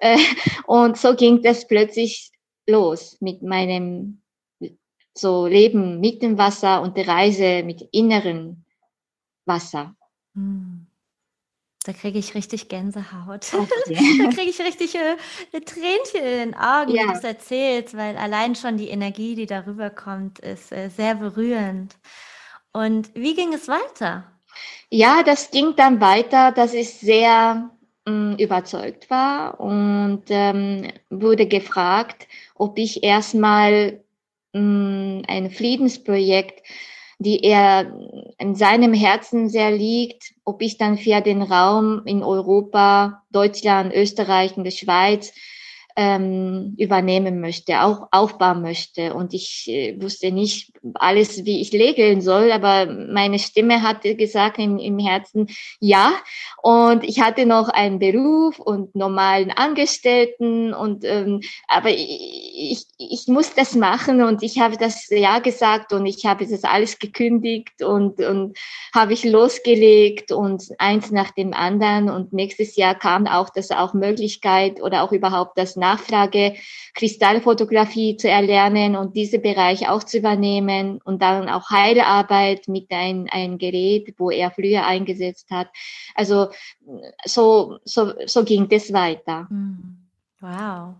äh, 0.00 0.18
und 0.66 0.96
so 0.96 1.16
ging 1.16 1.42
das 1.42 1.66
plötzlich 1.66 2.30
los 2.66 3.20
mit 3.20 3.42
meinem 3.42 4.22
so 5.14 5.46
Leben 5.46 6.00
mit 6.00 6.22
dem 6.22 6.36
Wasser 6.38 6.82
und 6.82 6.96
der 6.96 7.08
Reise 7.08 7.62
mit 7.64 7.88
inneren 7.92 8.64
Wasser. 9.46 9.94
Hm. 10.34 10.86
Da 11.84 11.92
kriege 11.92 12.18
ich 12.18 12.34
richtig 12.34 12.68
Gänsehaut. 12.68 13.54
Okay. 13.54 14.18
da 14.22 14.30
kriege 14.30 14.50
ich 14.50 14.60
richtig 14.60 14.96
äh, 14.96 15.60
Tränchen 15.60 16.20
in 16.20 16.50
den 16.50 16.54
Augen, 16.56 16.92
ja. 16.92 17.02
wie 17.02 17.06
du 17.06 17.12
es 17.12 17.24
erzählst, 17.24 17.96
weil 17.96 18.16
allein 18.16 18.56
schon 18.56 18.76
die 18.76 18.88
Energie, 18.88 19.36
die 19.36 19.46
darüber 19.46 19.90
kommt, 19.90 20.40
ist 20.40 20.72
äh, 20.72 20.88
sehr 20.88 21.14
berührend. 21.14 21.96
Und 22.72 23.14
wie 23.14 23.34
ging 23.34 23.54
es 23.54 23.68
weiter? 23.68 24.24
Ja, 24.90 25.22
das 25.22 25.52
ging 25.52 25.76
dann 25.76 26.00
weiter, 26.00 26.50
dass 26.50 26.74
ich 26.74 26.94
sehr 26.94 27.70
überzeugt 28.06 29.10
war 29.10 29.58
und 29.58 30.22
ähm, 30.28 30.92
wurde 31.10 31.46
gefragt, 31.46 32.28
ob 32.54 32.78
ich 32.78 33.02
erstmal 33.02 34.00
mm, 34.52 35.22
ein 35.26 35.50
Friedensprojekt, 35.50 36.62
die 37.18 37.42
er 37.42 37.92
in 38.38 38.54
seinem 38.54 38.92
Herzen 38.92 39.48
sehr 39.48 39.72
liegt, 39.72 40.34
ob 40.44 40.62
ich 40.62 40.78
dann 40.78 40.98
für 40.98 41.20
den 41.20 41.42
Raum 41.42 42.02
in 42.04 42.22
Europa, 42.22 43.24
Deutschland, 43.32 43.92
Österreich 43.92 44.56
und 44.56 44.64
der 44.64 44.70
Schweiz 44.70 45.32
ähm, 45.96 46.74
übernehmen 46.78 47.40
möchte, 47.40 47.82
auch 47.82 48.08
aufbauen 48.10 48.60
möchte. 48.60 49.14
Und 49.14 49.32
ich 49.32 49.66
äh, 49.68 50.00
wusste 50.00 50.30
nicht 50.30 50.72
alles, 50.94 51.46
wie 51.46 51.62
ich 51.62 51.72
legeln 51.72 52.20
soll, 52.20 52.52
aber 52.52 52.86
meine 52.86 53.38
Stimme 53.38 53.82
hatte 53.82 54.14
gesagt 54.14 54.58
im, 54.58 54.78
im 54.78 54.98
Herzen 54.98 55.48
ja. 55.80 56.12
Und 56.62 57.02
ich 57.02 57.20
hatte 57.20 57.46
noch 57.46 57.70
einen 57.70 57.98
Beruf 57.98 58.58
und 58.58 58.94
normalen 58.94 59.50
Angestellten 59.50 60.74
und 60.74 61.04
ähm, 61.04 61.40
aber 61.66 61.90
ich, 61.90 62.20
ich, 62.56 62.86
ich 62.98 63.28
muss 63.28 63.54
das 63.54 63.74
machen 63.74 64.22
und 64.22 64.42
ich 64.42 64.60
habe 64.60 64.76
das 64.76 65.08
ja 65.08 65.38
gesagt 65.38 65.92
und 65.92 66.04
ich 66.04 66.26
habe 66.26 66.46
das 66.46 66.64
alles 66.64 66.98
gekündigt 66.98 67.82
und, 67.82 68.20
und 68.20 68.58
habe 68.94 69.12
ich 69.14 69.24
losgelegt 69.24 70.32
und 70.32 70.64
eins 70.78 71.10
nach 71.10 71.30
dem 71.30 71.54
anderen 71.54 72.10
und 72.10 72.32
nächstes 72.32 72.76
Jahr 72.76 72.94
kam 72.94 73.26
auch 73.26 73.48
das 73.48 73.70
auch 73.70 73.94
Möglichkeit 73.94 74.82
oder 74.82 75.02
auch 75.02 75.12
überhaupt 75.12 75.56
das 75.56 75.76
Nachfrage, 75.86 76.54
Kristallfotografie 76.94 78.16
zu 78.16 78.28
erlernen 78.28 78.96
und 78.96 79.14
diese 79.16 79.38
Bereich 79.38 79.88
auch 79.88 80.02
zu 80.02 80.18
übernehmen 80.18 81.00
und 81.04 81.20
dann 81.22 81.48
auch 81.48 81.70
Heilarbeit 81.70 82.68
mit 82.68 82.90
ein, 82.90 83.28
ein 83.30 83.58
Gerät, 83.58 84.14
wo 84.18 84.30
er 84.30 84.50
früher 84.50 84.86
eingesetzt 84.86 85.50
hat. 85.50 85.68
Also 86.14 86.48
so, 87.24 87.78
so, 87.84 88.12
so 88.26 88.44
ging 88.44 88.68
das 88.68 88.92
weiter. 88.92 89.46
Mhm. 89.50 90.06
Wow. 90.40 90.96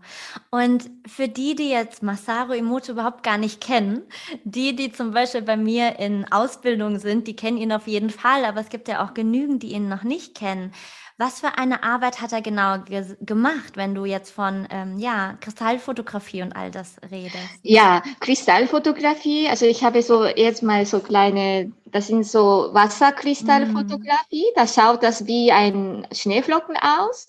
Und 0.49 0.89
für 1.05 1.27
die, 1.27 1.53
die 1.53 1.69
jetzt 1.69 2.01
Masaru 2.01 2.53
Emoto 2.53 2.91
überhaupt 2.91 3.21
gar 3.21 3.37
nicht 3.37 3.61
kennen, 3.61 4.01
die, 4.43 4.75
die 4.75 4.91
zum 4.91 5.11
Beispiel 5.11 5.43
bei 5.43 5.55
mir 5.55 5.99
in 5.99 6.25
Ausbildung 6.31 6.97
sind, 6.97 7.27
die 7.27 7.35
kennen 7.35 7.57
ihn 7.57 7.71
auf 7.71 7.87
jeden 7.87 8.09
Fall, 8.09 8.45
aber 8.45 8.61
es 8.61 8.69
gibt 8.69 8.87
ja 8.87 9.05
auch 9.05 9.13
genügend, 9.13 9.61
die 9.61 9.73
ihn 9.73 9.89
noch 9.89 10.03
nicht 10.03 10.35
kennen. 10.35 10.73
Was 11.19 11.39
für 11.39 11.57
eine 11.57 11.81
Arbeit 11.81 12.21
hat 12.21 12.31
er 12.31 12.43
genau 12.43 12.77
ge 12.77 13.03
gemacht, 13.21 13.75
wenn 13.75 13.95
du 13.95 14.05
jetzt 14.05 14.29
von 14.29 14.67
ähm, 14.69 14.99
ja, 14.99 15.35
Kristallfotografie 15.41 16.43
und 16.43 16.55
all 16.55 16.69
das 16.69 16.97
redest? 17.09 17.35
Ja, 17.63 18.03
Kristallfotografie. 18.19 19.47
Also 19.49 19.65
ich 19.65 19.83
habe 19.83 20.03
so 20.03 20.25
jetzt 20.25 20.61
mal 20.61 20.85
so 20.85 20.99
kleine, 20.99 21.71
das 21.85 22.05
sind 22.05 22.23
so 22.23 22.69
Wasserkristallfotografie. 22.71 24.45
Mm. 24.51 24.55
Da 24.55 24.67
schaut 24.67 25.01
das 25.01 25.25
wie 25.25 25.51
ein 25.51 26.07
Schneeflocken 26.11 26.77
aus. 26.77 27.27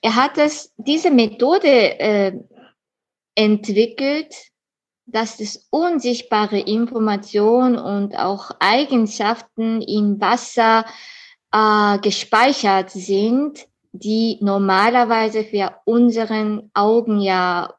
Er 0.00 0.14
hat 0.14 0.38
es, 0.38 0.72
diese 0.76 1.10
Methode 1.10 1.98
äh, 1.98 2.32
entwickelt, 3.34 4.32
dass 5.06 5.40
es 5.40 5.66
unsichtbare 5.70 6.60
Informationen 6.60 7.78
und 7.78 8.16
auch 8.16 8.52
Eigenschaften 8.60 9.82
in 9.82 10.20
Wasser 10.20 10.84
äh, 11.52 11.98
gespeichert 11.98 12.90
sind, 12.90 13.66
die 13.92 14.38
normalerweise 14.40 15.44
für 15.44 15.74
unseren 15.84 16.70
Augen 16.74 17.20
ja 17.20 17.74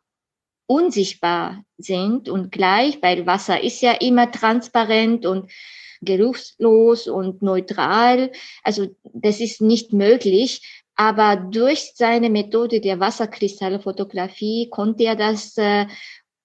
unsichtbar 0.67 1.63
sind 1.77 2.29
und 2.29 2.51
gleich, 2.51 3.01
weil 3.01 3.25
Wasser 3.25 3.63
ist 3.63 3.81
ja 3.81 3.93
immer 3.93 4.31
transparent 4.31 5.25
und 5.25 5.51
geruchslos 6.01 7.07
und 7.07 7.41
neutral. 7.41 8.31
Also 8.63 8.87
das 9.03 9.39
ist 9.39 9.61
nicht 9.61 9.93
möglich. 9.93 10.83
Aber 10.95 11.37
durch 11.37 11.93
seine 11.95 12.29
Methode 12.29 12.81
der 12.81 12.99
Wasserkristallfotografie 12.99 14.69
konnte 14.69 15.05
er 15.05 15.15
das 15.15 15.57
äh, 15.57 15.85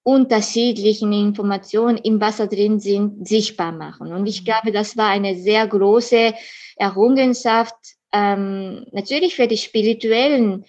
unterschiedlichen 0.03 1.11
Informationen 1.11 1.97
im 1.97 2.21
Wasser 2.21 2.47
drin 2.47 2.79
sind, 2.79 3.27
sichtbar 3.27 3.71
machen. 3.71 4.13
Und 4.13 4.27
ich 4.27 4.45
glaube, 4.45 4.71
das 4.71 4.95
war 4.95 5.09
eine 5.09 5.35
sehr 5.35 5.67
große 5.67 6.33
Errungenschaft, 6.75 7.75
ähm, 8.11 8.85
natürlich 8.91 9.35
für 9.35 9.47
die 9.47 9.57
spirituellen 9.57 10.65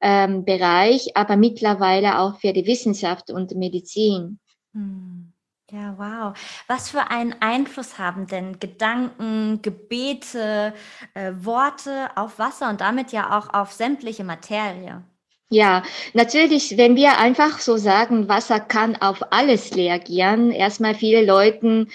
ähm, 0.00 0.44
Bereich, 0.44 1.16
aber 1.16 1.36
mittlerweile 1.36 2.18
auch 2.18 2.40
für 2.40 2.52
die 2.52 2.66
Wissenschaft 2.66 3.30
und 3.30 3.54
Medizin. 3.54 4.38
Hm. 4.72 5.32
Ja, 5.70 5.94
wow. 5.98 6.38
Was 6.66 6.88
für 6.88 7.10
einen 7.10 7.34
Einfluss 7.40 7.98
haben 7.98 8.26
denn 8.26 8.58
Gedanken, 8.58 9.60
Gebete, 9.60 10.72
äh, 11.12 11.32
Worte 11.36 12.08
auf 12.14 12.38
Wasser 12.38 12.70
und 12.70 12.80
damit 12.80 13.12
ja 13.12 13.38
auch 13.38 13.52
auf 13.52 13.72
sämtliche 13.72 14.24
Materie? 14.24 15.02
Ja, 15.50 15.82
natürlich, 16.14 16.78
wenn 16.78 16.96
wir 16.96 17.18
einfach 17.18 17.58
so 17.58 17.76
sagen, 17.76 18.28
Wasser 18.28 18.60
kann 18.60 18.96
auf 18.96 19.20
alles 19.30 19.76
reagieren. 19.76 20.52
Erstmal 20.52 20.94
viele 20.94 21.24
Leute 21.24 21.86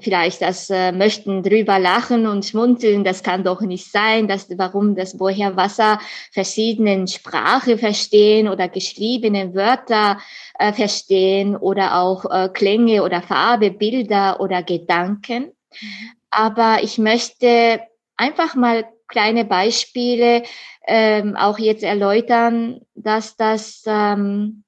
vielleicht 0.00 0.42
das 0.42 0.68
äh, 0.68 0.92
möchten 0.92 1.42
drüber 1.42 1.78
lachen 1.78 2.26
und 2.26 2.44
schmunzeln, 2.44 3.04
das 3.04 3.22
kann 3.22 3.42
doch 3.42 3.62
nicht 3.62 3.90
sein, 3.90 4.28
dass 4.28 4.46
warum 4.58 4.94
das 4.94 5.18
woher 5.18 5.56
Wasser 5.56 5.98
verschiedenen 6.30 7.08
Sprache 7.08 7.78
verstehen 7.78 8.48
oder 8.48 8.68
geschriebene 8.68 9.54
Wörter 9.54 10.18
äh, 10.58 10.72
verstehen 10.72 11.56
oder 11.56 12.00
auch 12.00 12.24
äh, 12.30 12.48
Klänge 12.50 13.02
oder 13.02 13.22
Farbe, 13.22 13.70
Bilder 13.70 14.40
oder 14.40 14.62
Gedanken. 14.62 15.52
Mhm. 15.80 16.10
Aber 16.30 16.82
ich 16.82 16.98
möchte 16.98 17.80
einfach 18.16 18.54
mal 18.54 18.86
kleine 19.08 19.44
Beispiele 19.44 20.42
ähm, 20.86 21.36
auch 21.36 21.58
jetzt 21.58 21.82
erläutern, 21.82 22.80
dass 22.94 23.36
das 23.36 23.82
ähm, 23.86 24.64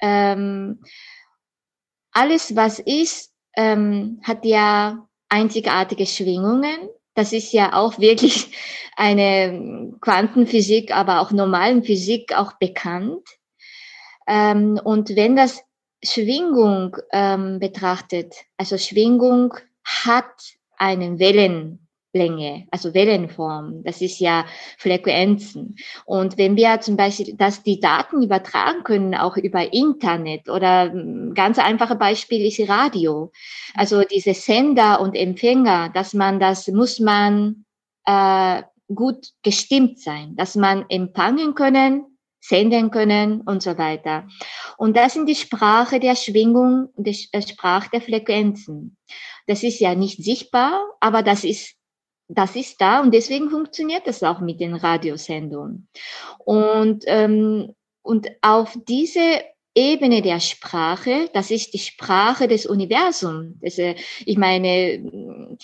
ähm, 0.00 0.82
alles, 2.12 2.56
was 2.56 2.78
ist, 2.78 3.32
ähm, 3.58 4.20
hat 4.22 4.44
ja 4.44 5.08
einzigartige 5.28 6.06
Schwingungen. 6.06 6.88
Das 7.14 7.32
ist 7.32 7.52
ja 7.52 7.74
auch 7.74 7.98
wirklich 7.98 8.52
eine 8.96 9.92
Quantenphysik, 10.00 10.94
aber 10.94 11.20
auch 11.20 11.32
normalen 11.32 11.82
Physik 11.82 12.32
auch 12.36 12.52
bekannt. 12.54 13.26
Ähm, 14.28 14.80
und 14.82 15.16
wenn 15.16 15.34
das 15.34 15.60
Schwingung 16.04 16.96
ähm, 17.12 17.58
betrachtet, 17.58 18.32
also 18.56 18.78
Schwingung 18.78 19.54
hat 19.84 20.56
einen 20.76 21.18
Wellen, 21.18 21.87
Länge, 22.18 22.66
also 22.70 22.92
Wellenform. 22.92 23.82
Das 23.84 24.00
ist 24.00 24.18
ja 24.18 24.44
Frequenzen. 24.76 25.76
Und 26.04 26.36
wenn 26.36 26.56
wir 26.56 26.80
zum 26.80 26.96
Beispiel, 26.96 27.34
dass 27.36 27.62
die 27.62 27.80
Daten 27.80 28.22
übertragen 28.22 28.82
können, 28.84 29.14
auch 29.14 29.36
über 29.36 29.72
Internet 29.72 30.48
oder 30.48 30.92
hm, 30.92 31.34
ganz 31.34 31.58
einfache 31.58 31.96
Beispiel 31.96 32.46
ist 32.46 32.68
Radio. 32.68 33.32
Also 33.74 34.02
diese 34.02 34.34
Sender 34.34 35.00
und 35.00 35.14
Empfänger, 35.14 35.90
dass 35.90 36.14
man 36.14 36.40
das 36.40 36.68
muss 36.68 36.98
man 37.00 37.64
äh, 38.04 38.62
gut 38.94 39.28
gestimmt 39.42 40.00
sein, 40.00 40.34
dass 40.36 40.54
man 40.54 40.86
empfangen 40.88 41.54
können, 41.54 42.04
senden 42.40 42.90
können 42.90 43.42
und 43.42 43.62
so 43.62 43.76
weiter. 43.76 44.26
Und 44.76 44.96
das 44.96 45.14
sind 45.14 45.26
die 45.26 45.34
Sprache 45.34 46.00
der 46.00 46.16
Schwingung, 46.16 46.88
die 46.96 47.28
äh, 47.32 47.42
Sprache 47.42 47.90
der 47.92 48.00
Frequenzen. 48.00 48.96
Das 49.46 49.62
ist 49.62 49.80
ja 49.80 49.94
nicht 49.94 50.22
sichtbar, 50.22 50.80
aber 51.00 51.22
das 51.22 51.44
ist 51.44 51.77
das 52.28 52.56
ist 52.56 52.80
da 52.80 53.00
und 53.00 53.12
deswegen 53.12 53.50
funktioniert 53.50 54.06
das 54.06 54.22
auch 54.22 54.40
mit 54.40 54.60
den 54.60 54.74
Radiosendungen. 54.74 55.88
Und, 56.38 57.04
ähm, 57.06 57.74
und 58.02 58.28
auf 58.42 58.76
diese 58.86 59.42
Ebene 59.74 60.22
der 60.22 60.40
Sprache, 60.40 61.30
das 61.32 61.50
ist 61.50 61.72
die 61.72 61.78
Sprache 61.78 62.46
des 62.46 62.66
Universums. 62.66 63.54
Das, 63.60 63.78
äh, 63.78 63.94
ich 64.26 64.36
meine, 64.36 65.56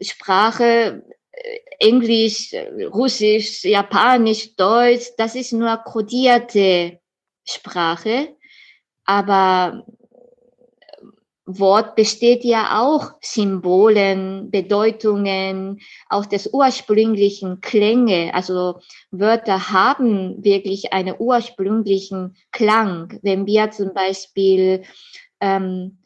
Sprache, 0.00 1.04
äh, 1.32 1.58
Englisch, 1.78 2.52
Russisch, 2.92 3.64
Japanisch, 3.64 4.54
Deutsch, 4.56 5.10
das 5.16 5.34
ist 5.34 5.52
nur 5.52 5.76
kodierte 5.78 7.00
Sprache. 7.44 8.36
Aber 9.04 9.86
Wort 11.58 11.96
besteht 11.96 12.44
ja 12.44 12.80
auch 12.80 13.12
Symbolen, 13.20 14.50
Bedeutungen, 14.50 15.80
auch 16.08 16.26
des 16.26 16.52
ursprünglichen 16.52 17.60
Klänge. 17.60 18.32
Also 18.34 18.80
Wörter 19.10 19.70
haben 19.70 20.42
wirklich 20.42 20.92
einen 20.92 21.14
ursprünglichen 21.18 22.36
Klang. 22.52 23.18
Wenn 23.22 23.46
wir 23.46 23.70
zum 23.70 23.92
Beispiel 23.92 24.82
ähm, 25.40 25.98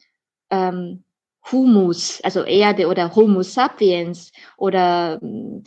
ähm, 0.49 1.04
Humus, 1.51 2.21
also 2.23 2.43
Erde 2.43 2.87
oder 2.87 3.15
Homo 3.15 3.43
sapiens 3.43 4.31
oder 4.57 5.19
hm, 5.21 5.63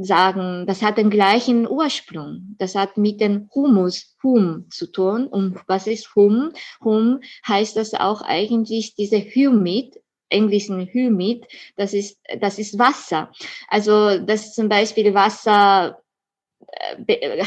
sagen, 0.00 0.66
das 0.66 0.82
hat 0.82 0.98
den 0.98 1.10
gleichen 1.10 1.68
Ursprung. 1.68 2.54
Das 2.58 2.74
hat 2.74 2.96
mit 2.96 3.20
dem 3.20 3.48
Humus, 3.54 4.16
Hum 4.22 4.66
zu 4.70 4.86
tun. 4.86 5.26
Und 5.26 5.58
was 5.66 5.86
ist 5.86 6.14
Hum? 6.14 6.52
Hum 6.84 7.20
heißt 7.46 7.76
das 7.76 7.94
auch 7.94 8.22
eigentlich 8.22 8.94
diese 8.94 9.18
Humid, 9.20 10.00
englischen 10.28 10.88
Humid, 10.92 11.46
das 11.76 11.92
ist, 11.92 12.18
das 12.40 12.58
ist 12.58 12.78
Wasser. 12.78 13.30
Also, 13.68 14.18
das 14.18 14.54
zum 14.54 14.68
Beispiel 14.68 15.14
Wasser 15.14 16.01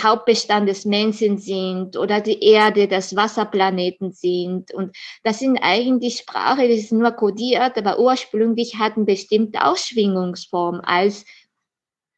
Hauptbestand 0.01 0.69
des 0.69 0.85
Menschen 0.85 1.37
sind 1.37 1.97
oder 1.97 2.21
die 2.21 2.41
Erde, 2.43 2.87
das 2.87 3.15
Wasserplaneten 3.15 4.11
sind. 4.11 4.73
Und 4.73 4.95
das 5.23 5.39
sind 5.39 5.57
eigentlich 5.61 6.17
Sprache, 6.17 6.67
das 6.67 6.77
ist 6.77 6.91
nur 6.91 7.11
kodiert, 7.11 7.77
aber 7.77 7.99
ursprünglich 7.99 8.77
hatten 8.77 9.05
bestimmte 9.05 9.65
Ausschwingungsform 9.65 10.81
als 10.83 11.25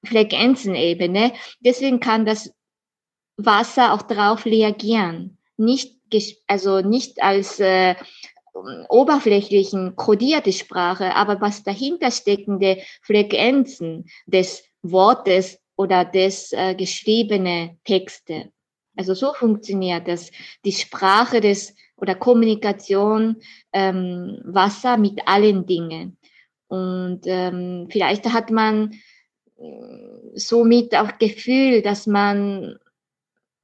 Frequenzenebene. 0.06 1.34
Deswegen 1.60 2.00
kann 2.00 2.26
das 2.26 2.52
Wasser 3.38 3.94
auch 3.94 4.02
darauf 4.04 4.46
reagieren. 4.46 5.38
nicht, 5.58 5.98
also 6.48 6.82
nicht 6.82 7.22
als 7.22 7.60
äh, 7.60 7.96
oberflächlichen 8.90 9.96
kodierte 9.96 10.52
Sprache, 10.54 11.16
aber 11.16 11.42
was 11.42 11.64
dahinter 11.64 12.12
steckende 12.12 12.82
Frequenzen 13.02 14.06
des 14.26 14.64
Wortes 14.82 15.60
oder 15.78 16.04
des 16.04 16.52
äh, 16.52 16.76
geschriebene 16.76 17.78
Texte. 17.86 18.52
Also 18.98 19.14
so 19.14 19.34
funktioniert 19.34 20.08
das. 20.08 20.32
Die 20.66 20.72
Sprache 20.72 21.40
des 21.40 21.74
oder 21.96 22.16
Kommunikation 22.16 23.38
ähm, 23.72 24.42
Wasser 24.44 24.98
mit 24.98 25.28
allen 25.28 25.66
Dingen. 25.66 26.18
Und 26.68 27.22
ähm, 27.26 27.88
vielleicht 27.90 28.26
hat 28.26 28.50
man 28.52 28.94
äh, 29.58 30.32
somit 30.34 30.96
auch 30.96 31.18
Gefühl, 31.20 31.82
dass 31.82 32.08
man 32.08 32.78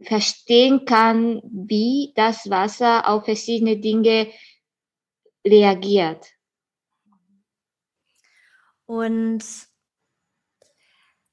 verstehen 0.01 0.85
kann, 0.85 1.41
wie 1.43 2.13
das 2.15 2.49
Wasser 2.49 3.09
auf 3.09 3.25
verschiedene 3.25 3.77
Dinge 3.77 4.27
reagiert. 5.45 6.27
Und 8.85 9.43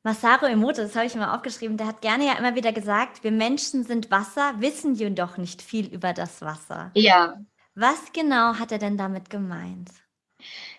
Masaru 0.03 0.47
Emoto, 0.47 0.81
das 0.81 0.97
habe 0.97 1.07
ich 1.07 1.15
mal 1.15 1.35
aufgeschrieben, 1.37 1.77
der 1.77 1.87
hat 1.87 2.01
gerne 2.01 2.27
ja 2.27 2.39
immer 2.39 2.55
wieder 2.55 2.73
gesagt, 2.73 3.23
wir 3.23 3.33
Menschen 3.33 3.85
sind 3.85 4.11
Wasser, 4.11 4.55
wissen 4.59 4.95
jedoch 4.95 5.37
nicht 5.37 5.61
viel 5.61 5.87
über 5.87 6.15
das 6.15 6.41
Wasser. 6.41 6.91
Ja. 6.95 7.35
Was 7.75 8.13
genau 8.13 8.55
hat 8.55 8.73
er 8.73 8.79
denn 8.79 8.97
damit 8.97 9.29
gemeint? 9.29 9.91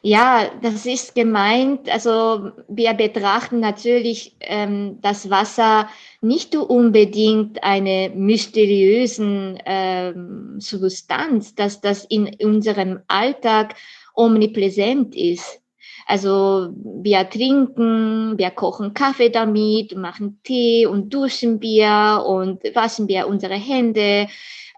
Ja, 0.01 0.49
das 0.61 0.85
ist 0.85 1.13
gemeint. 1.13 1.87
Also 1.89 2.51
wir 2.67 2.93
betrachten 2.93 3.59
natürlich 3.59 4.35
ähm, 4.39 4.97
das 5.01 5.29
Wasser 5.29 5.87
nicht 6.21 6.55
unbedingt 6.55 7.63
eine 7.63 8.11
mysteriösen 8.15 9.59
ähm, 9.65 10.55
Substanz, 10.59 11.53
dass 11.53 11.81
das 11.81 12.05
in 12.05 12.35
unserem 12.43 13.01
Alltag 13.07 13.75
omnipräsent 14.15 15.15
ist. 15.15 15.60
Also 16.05 16.69
wir 16.75 17.29
trinken, 17.29 18.37
wir 18.37 18.51
kochen 18.51 18.93
Kaffee 18.93 19.29
damit, 19.29 19.95
machen 19.95 20.39
Tee 20.43 20.85
und 20.85 21.13
duschen 21.13 21.61
wir 21.61 22.23
und 22.25 22.63
waschen 22.75 23.07
wir 23.07 23.27
unsere 23.27 23.55
Hände. 23.55 24.27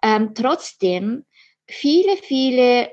Ähm, 0.02 0.34
trotzdem, 0.36 1.26
viele, 1.68 2.18
viele 2.18 2.90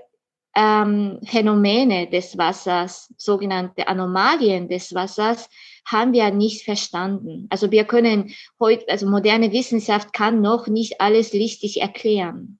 ähm, 0.55 1.19
Phänomene 1.25 2.09
des 2.09 2.37
Wassers, 2.37 3.13
sogenannte 3.17 3.87
Anomalien 3.89 4.69
des 4.69 4.95
Wassers, 4.95 5.49
haben 5.85 6.13
wir 6.13 6.31
nicht 6.31 6.65
verstanden. 6.65 7.47
Also 7.51 7.71
wir 7.71 7.85
können 7.85 8.35
heute, 8.59 8.89
also 8.89 9.07
moderne 9.07 9.53
Wissenschaft 9.53 10.13
kann 10.13 10.41
noch 10.41 10.67
nicht 10.67 11.01
alles 11.01 11.33
richtig 11.33 11.81
erklären. 11.81 12.59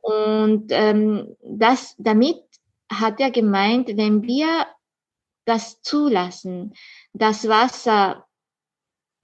Und 0.00 0.66
ähm, 0.70 1.36
das, 1.42 1.94
damit 1.98 2.42
hat 2.90 3.20
er 3.20 3.30
gemeint, 3.30 3.96
wenn 3.96 4.22
wir 4.22 4.66
das 5.44 5.82
zulassen, 5.82 6.74
das 7.12 7.48
Wasser 7.48 8.26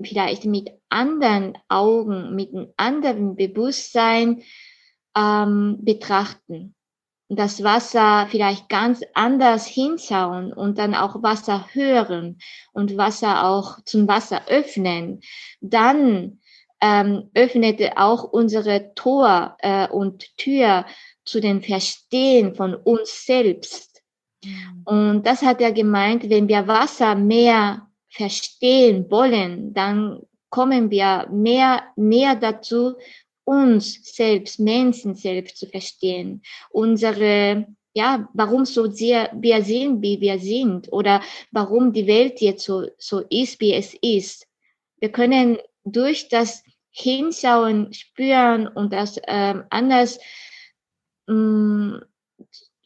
vielleicht 0.02 0.44
mit 0.44 0.70
anderen 0.88 1.58
Augen, 1.68 2.34
mit 2.34 2.54
einem 2.54 2.72
anderen 2.76 3.36
Bewusstsein 3.36 4.42
ähm, 5.16 5.78
betrachten. 5.80 6.74
Das 7.28 7.62
Wasser 7.62 8.26
vielleicht 8.28 8.68
ganz 8.68 9.02
anders 9.14 9.66
hinschauen 9.66 10.52
und 10.52 10.78
dann 10.78 10.94
auch 10.94 11.22
Wasser 11.22 11.68
hören 11.72 12.38
und 12.72 12.96
Wasser 12.96 13.46
auch 13.46 13.78
zum 13.84 14.08
Wasser 14.08 14.48
öffnen. 14.48 15.20
Dann 15.60 16.40
ähm, 16.80 17.30
öffnet 17.34 17.96
auch 17.96 18.24
unsere 18.24 18.94
Tor 18.94 19.56
äh, 19.60 19.86
und 19.88 20.36
Tür 20.38 20.86
zu 21.24 21.40
den 21.40 21.62
Verstehen 21.62 22.56
von 22.56 22.74
uns 22.74 23.26
selbst. 23.26 23.89
Und 24.84 25.24
das 25.24 25.42
hat 25.42 25.60
er 25.60 25.72
gemeint, 25.72 26.28
wenn 26.28 26.48
wir 26.48 26.66
Wasser 26.66 27.14
mehr 27.14 27.86
verstehen 28.08 29.10
wollen, 29.10 29.74
dann 29.74 30.22
kommen 30.48 30.90
wir 30.90 31.28
mehr 31.30 31.84
näher 31.96 32.34
dazu, 32.34 32.94
uns 33.44 34.14
selbst, 34.14 34.58
Menschen 34.60 35.14
selbst 35.14 35.58
zu 35.58 35.66
verstehen. 35.66 36.42
Unsere, 36.70 37.66
ja, 37.94 38.28
warum 38.32 38.64
so 38.64 38.90
sehr 38.90 39.30
wir 39.34 39.62
sind, 39.62 40.02
wie 40.02 40.20
wir 40.20 40.38
sind 40.38 40.92
oder 40.92 41.22
warum 41.50 41.92
die 41.92 42.06
Welt 42.06 42.40
jetzt 42.40 42.64
so, 42.64 42.86
so 42.98 43.20
ist, 43.30 43.60
wie 43.60 43.74
es 43.74 43.94
ist. 44.02 44.46
Wir 45.00 45.10
können 45.10 45.58
durch 45.84 46.28
das 46.28 46.62
Hinschauen 46.90 47.92
spüren 47.92 48.66
und 48.68 48.92
das 48.92 49.20
ähm, 49.26 49.64
anders 49.70 50.18
mh, 51.26 51.34
mm, 51.34 52.02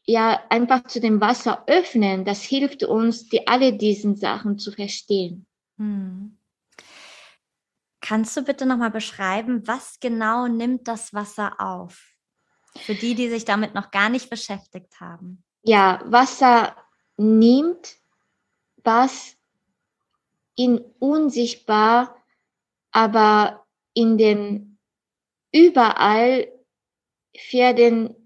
ja 0.07 0.41
einfach 0.51 0.85
zu 0.85 1.01
dem 1.01 1.21
Wasser 1.21 1.65
öffnen, 1.67 2.25
das 2.25 2.43
hilft 2.43 2.85
uns, 2.85 3.29
die 3.29 3.47
alle 3.47 3.73
diesen 3.73 4.17
Sachen 4.17 4.59
zu 4.59 4.73
verstehen. 4.73 5.47
Hm. 5.79 6.37
Kannst 8.01 8.37
du 8.37 8.43
bitte 8.43 8.67
nochmal 8.67 8.91
beschreiben, 8.91 9.67
was 9.67 9.99
genau 9.99 10.47
nimmt 10.47 10.89
das 10.89 11.15
Wasser 11.15 11.59
auf? 11.59 12.03
Für 12.77 12.95
die, 12.95 13.15
die 13.15 13.31
sich 13.31 13.45
damit 13.45 13.75
noch 13.75 13.91
gar 13.91 14.11
nicht 14.11 14.29
beschäftigt 14.29 15.01
haben. 15.01 15.43
Ja, 15.63 16.03
Wasser 16.05 16.77
nimmt, 17.17 17.97
was 18.83 19.37
in 20.57 20.79
unsichtbar, 20.99 22.17
aber 22.91 23.65
in 23.95 24.19
dem 24.19 24.77
überall 25.53 26.49
für 27.37 27.73
den 27.73 28.24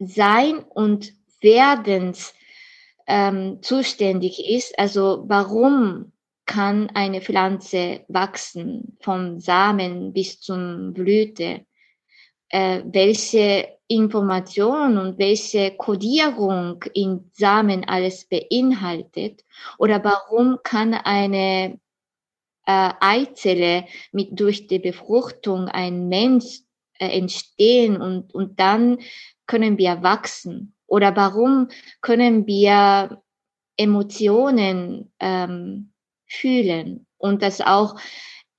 sein 0.00 0.58
und 0.58 1.12
Werdens 1.40 2.34
ähm, 3.06 3.62
zuständig 3.62 4.48
ist. 4.48 4.78
Also 4.78 5.24
warum 5.26 6.12
kann 6.46 6.90
eine 6.94 7.20
Pflanze 7.20 8.04
wachsen 8.08 8.96
vom 9.00 9.38
Samen 9.38 10.12
bis 10.12 10.40
zum 10.40 10.92
Blüte? 10.92 11.66
Äh, 12.48 12.82
welche 12.84 13.68
Information 13.86 14.98
und 14.98 15.18
welche 15.18 15.72
Kodierung 15.76 16.84
in 16.94 17.30
Samen 17.32 17.84
alles 17.84 18.26
beinhaltet? 18.26 19.44
Oder 19.78 20.02
warum 20.02 20.58
kann 20.64 20.94
eine 20.94 21.78
äh, 22.66 22.92
Eizelle 23.00 23.84
mit 24.12 24.38
durch 24.38 24.66
die 24.66 24.78
Befruchtung 24.78 25.68
ein 25.68 26.08
Mensch 26.08 26.60
äh, 26.98 27.16
entstehen 27.18 28.00
und, 28.00 28.34
und 28.34 28.60
dann 28.60 28.98
können 29.50 29.78
wir 29.78 30.04
wachsen? 30.04 30.76
Oder 30.86 31.16
warum 31.16 31.68
können 32.02 32.46
wir 32.46 33.20
Emotionen 33.76 35.12
ähm, 35.18 35.92
fühlen 36.28 37.06
und 37.18 37.42
das 37.42 37.60
auch 37.60 37.96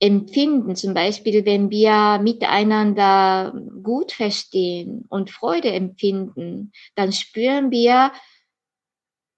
empfinden? 0.00 0.76
Zum 0.76 0.92
Beispiel, 0.92 1.46
wenn 1.46 1.70
wir 1.70 2.20
miteinander 2.22 3.54
gut 3.82 4.12
verstehen 4.12 5.06
und 5.08 5.30
Freude 5.30 5.72
empfinden, 5.72 6.72
dann 6.94 7.10
spüren 7.12 7.70
wir 7.70 8.12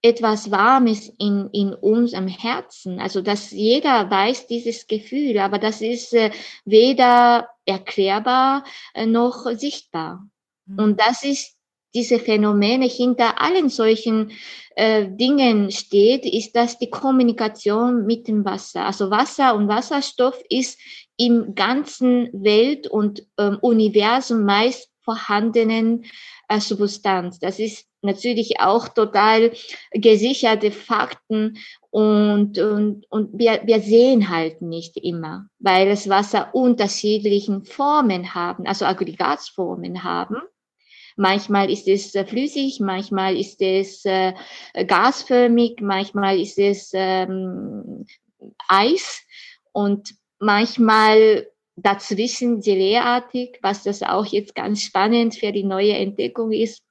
etwas 0.03 0.51
Warmes 0.51 1.09
in, 1.21 1.51
in 1.53 1.73
uns 1.73 2.15
am 2.15 2.27
Herzen. 2.27 2.99
Also, 2.99 3.23
dass 3.23 3.53
jeder 3.53 4.11
weiß 4.11 4.49
dieses 4.49 4.89
Gefühl, 4.89 5.39
aber 5.39 5.59
das 5.61 5.81
ist 5.81 6.13
äh, 6.15 6.33
weder 6.65 7.49
erklärbar 7.65 8.65
äh, 8.95 9.07
noch 9.07 9.47
sichtbar. 9.53 10.29
Und 10.67 10.93
mhm. 10.93 10.97
das 10.97 11.23
ist 11.23 11.55
diese 11.95 12.19
Phänomene 12.19 12.87
hinter 12.87 13.41
allen 13.41 13.69
solchen 13.69 14.33
äh, 14.75 15.07
Dingen 15.09 15.71
steht, 15.71 16.27
ist 16.27 16.57
das 16.57 16.79
die 16.79 16.91
Kommunikation 16.91 18.05
mit 18.05 18.27
dem 18.27 18.45
Wasser. 18.45 18.87
Also 18.87 19.11
Wasser 19.11 19.55
und 19.55 19.69
Wasserstoff 19.69 20.41
ist 20.49 20.79
im 21.17 21.55
ganzen 21.55 22.31
Welt 22.33 22.89
und 22.89 23.25
ähm, 23.39 23.59
Universum 23.61 24.45
meist 24.45 24.91
vorhandenen 25.03 26.05
äh, 26.49 26.59
Substanz. 26.59 27.39
Das 27.39 27.61
ist 27.61 27.87
natürlich 28.03 28.61
auch 28.61 28.89
total 28.89 29.53
gesicherte 29.93 30.73
Fakten 30.73 31.59
und, 31.91 32.59
und, 32.59 33.07
und 33.09 33.39
wir, 33.39 33.63
wir 33.65 33.81
sehen 33.81 34.29
halt 34.29 34.61
nicht 34.61 34.97
immer, 34.97 35.47
weil 35.59 35.89
das 35.89 36.09
Wasser 36.09 36.55
unterschiedlichen 36.55 37.65
Formen 37.65 38.35
haben, 38.35 38.67
also 38.67 38.85
Aggregatsformen 38.85 40.03
haben. 40.03 40.37
Manchmal 41.17 41.71
ist 41.71 41.87
es 41.87 42.15
äh, 42.15 42.25
flüssig, 42.25 42.81
manchmal 42.81 43.37
ist 43.37 43.61
es 43.63 44.05
äh, 44.05 44.35
gasförmig, 44.87 45.81
manchmal 45.81 46.41
ist 46.41 46.59
es 46.59 46.91
ähm, 46.93 48.07
Eis 48.69 49.23
und 49.73 50.15
manchmal 50.39 51.47
dazwischen 51.77 52.61
geleeartig, 52.61 53.59
was 53.63 53.83
das 53.83 54.03
auch 54.03 54.27
jetzt 54.27 54.55
ganz 54.55 54.83
spannend 54.83 55.35
für 55.35 55.53
die 55.53 55.65
neue 55.65 55.95
Entdeckung 55.95 56.53
ist 56.53 56.83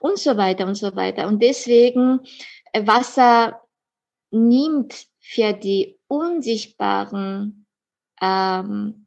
und 0.00 0.18
so 0.18 0.36
weiter 0.36 0.66
und 0.66 0.74
so 0.74 0.94
weiter. 0.94 1.26
Und 1.26 1.42
deswegen 1.42 2.20
äh, 2.72 2.86
Wasser 2.86 3.62
nimmt 4.30 5.06
für 5.20 5.52
die 5.52 5.98
unsichtbaren 6.08 7.66
ähm, 8.20 9.06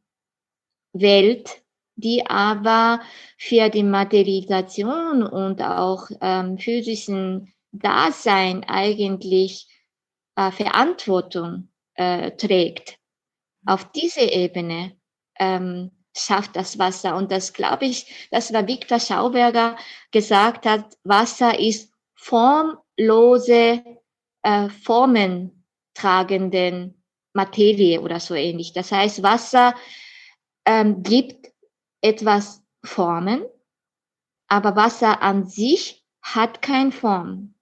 Welt 0.94 1.62
die 1.96 2.26
aber 2.26 3.02
für 3.38 3.70
die 3.70 3.84
Materialisation 3.84 5.24
und 5.24 5.62
auch 5.62 6.10
ähm, 6.22 6.58
physischen 6.58 7.54
Dasein 7.72 8.64
eigentlich 8.68 9.68
äh, 10.36 10.52
Verantwortung 10.52 11.70
äh, 11.96 12.32
trägt. 12.32 12.98
Auf 13.66 13.92
diese 13.92 14.22
Ebene 14.22 14.96
ähm, 15.40 15.92
schafft 16.16 16.56
das 16.56 16.78
Wasser. 16.80 17.16
Und 17.16 17.32
das 17.32 17.54
glaube 17.54 17.86
ich, 17.86 18.28
das 18.32 18.54
war 18.54 18.68
Viktor 18.68 19.00
Schauberger 19.00 19.78
gesagt 20.12 20.66
hat, 20.66 20.98
Wasser 21.04 21.60
ist 21.60 21.92
formlose, 22.16 23.84
äh, 24.44 24.70
Formen 24.70 25.66
tragenden 25.94 27.02
Materie 27.34 28.02
oder 28.02 28.20
so 28.20 28.34
ähnlich. 28.34 28.74
Das 28.74 28.92
heißt, 28.92 29.24
Wasser 29.24 29.76
ähm, 30.66 31.04
gibt 31.04 31.48
etwas 32.06 32.64
Formen, 32.84 33.44
aber 34.48 34.76
Wasser 34.76 35.24
an 35.24 35.48
sich 35.48 36.06
hat 36.22 36.62
keine 36.62 36.92
Form. 36.92 37.56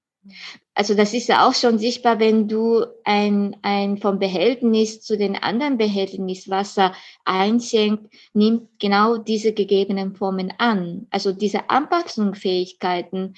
Also 0.75 0.95
das 0.95 1.13
ist 1.13 1.27
ja 1.27 1.47
auch 1.47 1.53
schon 1.53 1.77
sichtbar, 1.77 2.19
wenn 2.19 2.47
du 2.47 2.86
ein, 3.06 3.56
ein 3.62 3.97
vom 3.97 4.19
Behältnis 4.19 5.01
zu 5.01 5.17
den 5.17 5.36
anderen 5.36 5.77
Behältnis 5.77 6.49
Wasser 6.49 6.93
einschenkt, 7.23 8.13
nimmt 8.34 8.67
genau 8.79 9.17
diese 9.17 9.53
gegebenen 9.53 10.15
Formen 10.15 10.51
an. 10.58 11.08
Also 11.10 11.32
diese 11.32 11.69
Anpassungsfähigkeiten 11.69 13.36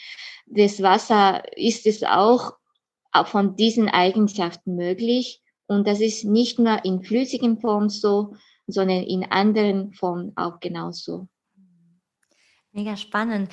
des 0.47 0.81
Wasser 0.81 1.43
ist 1.55 1.85
es 1.85 2.03
auch 2.03 2.53
von 3.25 3.55
diesen 3.55 3.89
Eigenschaften 3.89 4.75
möglich. 4.75 5.41
Und 5.67 5.87
das 5.87 5.99
ist 5.99 6.23
nicht 6.23 6.57
nur 6.57 6.83
in 6.83 7.03
flüssigen 7.03 7.59
Form 7.59 7.89
so, 7.89 8.35
sondern 8.67 9.03
in 9.03 9.23
anderen 9.31 9.93
Formen 9.93 10.33
auch 10.35 10.59
genauso. 10.59 11.27
Mega 12.71 12.97
spannend. 12.97 13.51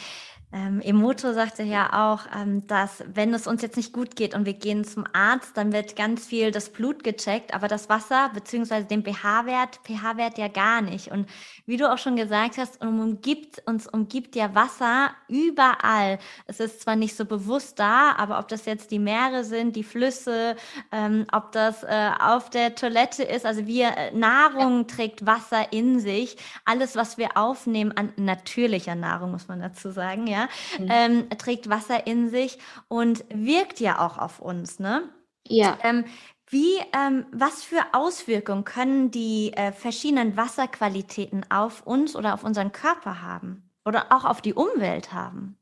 Ähm, 0.55 0.83
Emoto 0.83 1.33
sagte 1.33 1.63
ja 1.63 2.13
auch, 2.13 2.27
ähm, 2.37 2.67
dass 2.67 3.03
wenn 3.07 3.33
es 3.33 3.47
uns 3.47 3.63
jetzt 3.63 3.79
nicht 3.79 3.95
gut 3.95 4.17
geht 4.17 4.35
und 4.35 4.45
wir 4.45 4.53
gehen 4.53 4.85
zum 4.85 5.07
Arzt, 5.15 5.57
dann 5.57 5.73
wird 5.73 5.97
ganz 5.97 6.27
viel 6.27 6.51
das 6.51 6.69
Blut 6.69 7.03
gecheckt, 7.05 7.55
aber 7.55 7.69
das 7.69 7.89
Wasser 7.89 8.31
beziehungsweise 8.35 8.87
den 8.87 9.03
pH-Wert, 9.03 9.81
pH-Wert 9.85 10.37
ja 10.37 10.49
gar 10.49 10.83
nicht. 10.83 11.11
Und 11.11 11.27
wie 11.65 11.79
du 11.79 11.91
auch 11.91 11.97
schon 11.97 12.17
gesagt 12.17 12.59
hast, 12.59 12.85
umgibt, 12.85 13.63
uns 13.67 13.87
umgibt 13.87 14.37
ja 14.37 14.55
Wasser 14.55 15.13
überall. 15.27 16.19
Es 16.47 16.61
ist 16.61 16.83
zwar 16.83 16.97
nicht 16.97 17.17
so 17.17 17.25
bewusst 17.25 17.79
da, 17.79 18.13
aber 18.19 18.39
ob 18.39 18.49
das 18.49 18.67
jetzt 18.67 18.91
die 18.91 18.99
Meere 18.99 19.45
sind, 19.45 19.75
die 19.75 19.85
Flüsse, 19.85 20.57
ähm, 20.91 21.25
ob 21.33 21.53
das 21.53 21.83
äh, 21.83 22.11
auf 22.21 22.51
der 22.51 22.75
Toilette 22.75 23.23
ist, 23.23 23.47
also 23.47 23.67
wir 23.67 23.97
äh, 23.97 24.11
Nahrung 24.13 24.87
trägt 24.87 25.25
Wasser 25.25 25.73
in 25.73 25.99
sich. 25.99 26.37
Alles, 26.67 26.95
was 26.95 27.17
wir 27.17 27.39
aufnehmen 27.39 27.93
an 27.93 28.13
natürlicher 28.17 28.95
Nahrung, 28.95 29.31
muss 29.31 29.49
man 29.49 29.61
dazu 29.61 29.91
sagen, 29.91 30.27
ja 30.27 30.42
mhm. 30.79 30.89
ähm, 30.91 31.29
trägt 31.39 31.69
Wasser 31.69 32.07
in 32.07 32.31
sich 32.31 32.59
und 32.89 33.25
wirkt 33.29 33.81
ja 33.81 33.99
auch 34.05 34.19
auf 34.19 34.41
uns, 34.41 34.79
ne? 34.79 35.09
Ja. 35.47 35.79
Ähm, 35.83 36.05
wie, 36.49 36.77
ähm, 36.93 37.25
was 37.33 37.65
für 37.65 37.81
Auswirkungen 37.93 38.65
können 38.65 39.11
die 39.11 39.53
äh, 39.55 39.73
verschiedenen 39.73 40.37
Wasserqualitäten 40.37 41.47
auf 41.51 41.87
uns 41.87 42.15
oder 42.15 42.35
auf 42.35 42.45
unseren 42.45 42.73
Körper 42.73 43.23
haben 43.23 43.71
oder 43.85 44.07
auch 44.11 44.25
auf 44.25 44.43
die 44.43 44.55
Umwelt 44.55 45.15
haben? 45.15 45.57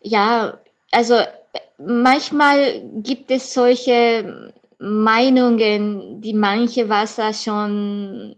Ja, 0.00 0.58
also 0.90 1.16
manchmal 1.78 2.82
gibt 3.02 3.30
es 3.30 3.54
solche 3.54 4.52
Meinungen, 4.78 6.20
die 6.20 6.34
manche 6.34 6.88
Wasser 6.88 7.32
schon 7.32 8.36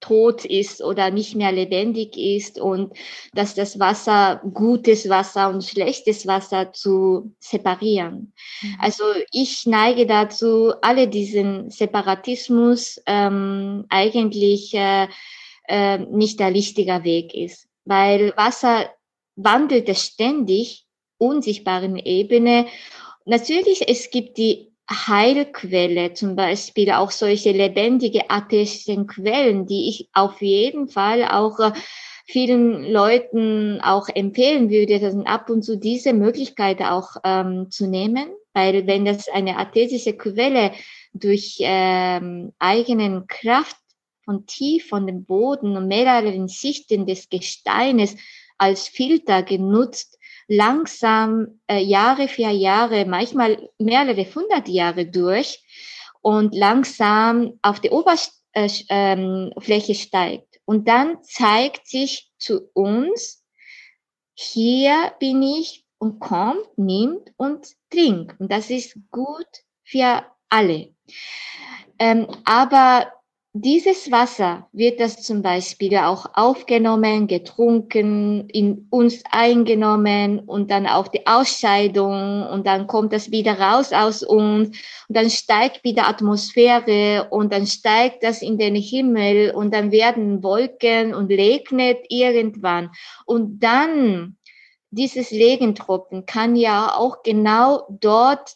tot 0.00 0.44
ist 0.44 0.82
oder 0.82 1.10
nicht 1.10 1.34
mehr 1.34 1.52
lebendig 1.52 2.16
ist 2.16 2.60
und 2.60 2.92
dass 3.32 3.54
das 3.54 3.78
Wasser 3.78 4.40
gutes 4.54 5.08
Wasser 5.08 5.48
und 5.48 5.64
schlechtes 5.64 6.26
Wasser 6.26 6.72
zu 6.72 7.34
separieren. 7.40 8.32
Mhm. 8.62 8.76
Also 8.80 9.04
ich 9.32 9.66
neige 9.66 10.06
dazu, 10.06 10.72
alle 10.82 11.08
diesen 11.08 11.70
Separatismus 11.70 13.00
ähm, 13.06 13.86
eigentlich 13.88 14.72
äh, 14.74 15.08
äh, 15.66 15.98
nicht 15.98 16.40
der 16.40 16.54
richtige 16.54 17.04
Weg 17.04 17.34
ist, 17.34 17.68
weil 17.84 18.32
Wasser 18.36 18.88
wandelt 19.36 19.88
es 19.88 20.04
ständig 20.04 20.86
unsichtbaren 21.18 21.96
Ebene. 21.96 22.66
Natürlich, 23.24 23.88
es 23.88 24.10
gibt 24.10 24.38
die 24.38 24.67
Heilquelle, 24.90 26.14
zum 26.14 26.34
Beispiel 26.34 26.92
auch 26.92 27.10
solche 27.10 27.52
lebendige 27.52 28.30
atheistischen 28.30 29.06
Quellen, 29.06 29.66
die 29.66 29.88
ich 29.88 30.08
auf 30.12 30.40
jeden 30.40 30.88
Fall 30.88 31.24
auch 31.24 31.60
äh, 31.60 31.72
vielen 32.24 32.84
Leuten 32.90 33.80
auch 33.82 34.08
empfehlen 34.08 34.70
würde, 34.70 34.98
dass 35.00 35.14
ab 35.26 35.50
und 35.50 35.62
zu 35.62 35.76
diese 35.76 36.12
Möglichkeit 36.12 36.80
auch 36.82 37.16
ähm, 37.24 37.70
zu 37.70 37.86
nehmen, 37.86 38.28
weil 38.52 38.86
wenn 38.86 39.04
das 39.04 39.28
eine 39.28 39.56
atheistische 39.56 40.14
Quelle 40.14 40.72
durch 41.12 41.56
ähm, 41.60 42.52
eigenen 42.58 43.26
Kraft 43.26 43.76
von 44.24 44.46
tief 44.46 44.88
von 44.88 45.06
dem 45.06 45.24
Boden 45.24 45.76
und 45.76 45.88
mehreren 45.88 46.48
Schichten 46.48 47.06
des 47.06 47.30
Gesteines 47.30 48.14
als 48.58 48.88
Filter 48.88 49.42
genutzt 49.42 50.17
langsam 50.48 51.60
äh, 51.66 51.80
Jahre 51.80 52.26
für 52.26 52.50
Jahre, 52.50 53.04
manchmal 53.04 53.68
mehrere 53.78 54.24
hundert 54.34 54.68
Jahre 54.68 55.06
durch 55.06 55.62
und 56.22 56.54
langsam 56.54 57.58
auf 57.62 57.80
die 57.80 57.90
Oberfläche 57.90 58.32
äh, 58.54 58.68
ähm, 58.88 59.52
steigt. 59.94 60.60
Und 60.64 60.88
dann 60.88 61.22
zeigt 61.22 61.86
sich 61.86 62.30
zu 62.38 62.70
uns, 62.72 63.44
hier 64.34 65.12
bin 65.20 65.42
ich 65.42 65.84
und 65.98 66.20
kommt, 66.20 66.66
nimmt 66.76 67.32
und 67.36 67.66
trinkt. 67.90 68.40
Und 68.40 68.50
das 68.50 68.70
ist 68.70 68.98
gut 69.10 69.46
für 69.84 70.24
alle. 70.48 70.94
Ähm, 71.98 72.26
aber 72.44 73.12
dieses 73.54 74.10
Wasser 74.10 74.68
wird 74.72 75.00
das 75.00 75.22
zum 75.22 75.40
Beispiel 75.40 75.96
auch 75.96 76.26
aufgenommen, 76.34 77.26
getrunken, 77.26 78.48
in 78.50 78.86
uns 78.90 79.22
eingenommen 79.30 80.40
und 80.40 80.70
dann 80.70 80.86
auch 80.86 81.08
die 81.08 81.26
Ausscheidung 81.26 82.46
und 82.46 82.66
dann 82.66 82.86
kommt 82.86 83.12
das 83.12 83.30
wieder 83.30 83.58
raus 83.58 83.92
aus 83.92 84.22
uns 84.22 84.68
und 85.08 85.16
dann 85.16 85.30
steigt 85.30 85.82
wieder 85.82 86.06
Atmosphäre 86.08 87.28
und 87.30 87.52
dann 87.52 87.66
steigt 87.66 88.22
das 88.22 88.42
in 88.42 88.58
den 88.58 88.74
Himmel 88.74 89.52
und 89.52 89.72
dann 89.72 89.92
werden 89.92 90.42
Wolken 90.42 91.14
und 91.14 91.30
regnet 91.30 91.98
irgendwann. 92.10 92.90
Und 93.24 93.60
dann 93.60 94.36
dieses 94.90 95.32
Regentropfen 95.32 96.26
kann 96.26 96.54
ja 96.54 96.94
auch 96.94 97.22
genau 97.22 97.86
dort 97.88 98.52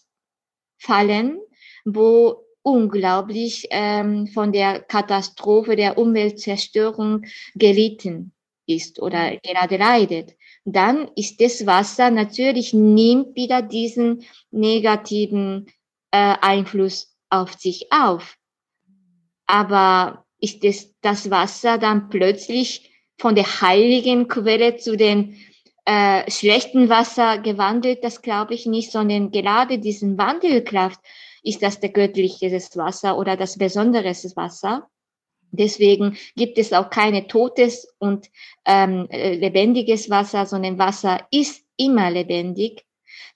fallen, 0.78 1.38
wo 1.84 2.44
unglaublich 2.62 3.66
ähm, 3.70 4.26
von 4.28 4.52
der 4.52 4.80
Katastrophe 4.80 5.76
der 5.76 5.98
Umweltzerstörung 5.98 7.24
gelitten 7.54 8.32
ist 8.66 9.00
oder 9.00 9.36
gerade 9.38 9.76
leidet. 9.76 10.34
Dann 10.64 11.10
ist 11.16 11.40
das 11.40 11.66
Wasser 11.66 12.10
natürlich 12.10 12.72
nimmt 12.72 13.34
wieder 13.34 13.62
diesen 13.62 14.24
negativen 14.50 15.66
äh, 16.12 16.36
Einfluss 16.40 17.16
auf 17.30 17.54
sich 17.54 17.90
auf. 17.90 18.36
Aber 19.46 20.24
ist 20.38 20.64
das, 20.64 20.94
das 21.00 21.30
Wasser 21.30 21.78
dann 21.78 22.08
plötzlich 22.08 22.90
von 23.18 23.34
der 23.34 23.60
heiligen 23.60 24.28
Quelle 24.28 24.76
zu 24.76 24.96
den 24.96 25.36
äh, 25.84 26.30
schlechten 26.30 26.88
Wasser 26.88 27.38
gewandelt? 27.38 28.04
Das 28.04 28.22
glaube 28.22 28.54
ich 28.54 28.66
nicht, 28.66 28.92
sondern 28.92 29.32
gerade 29.32 29.78
diesen 29.78 30.16
Wandelkraft 30.16 31.00
ist 31.42 31.62
das 31.62 31.80
der 31.80 31.90
göttliche 31.90 32.50
Wasser 32.50 33.18
oder 33.18 33.36
das 33.36 33.58
besondere 33.58 34.10
Wasser. 34.10 34.88
Deswegen 35.50 36.16
gibt 36.34 36.56
es 36.56 36.72
auch 36.72 36.88
keine 36.88 37.26
totes 37.26 37.86
und 37.98 38.30
ähm, 38.64 39.06
äh, 39.10 39.34
lebendiges 39.34 40.08
Wasser, 40.08 40.46
sondern 40.46 40.78
Wasser 40.78 41.26
ist 41.30 41.62
immer 41.76 42.10
lebendig. 42.10 42.86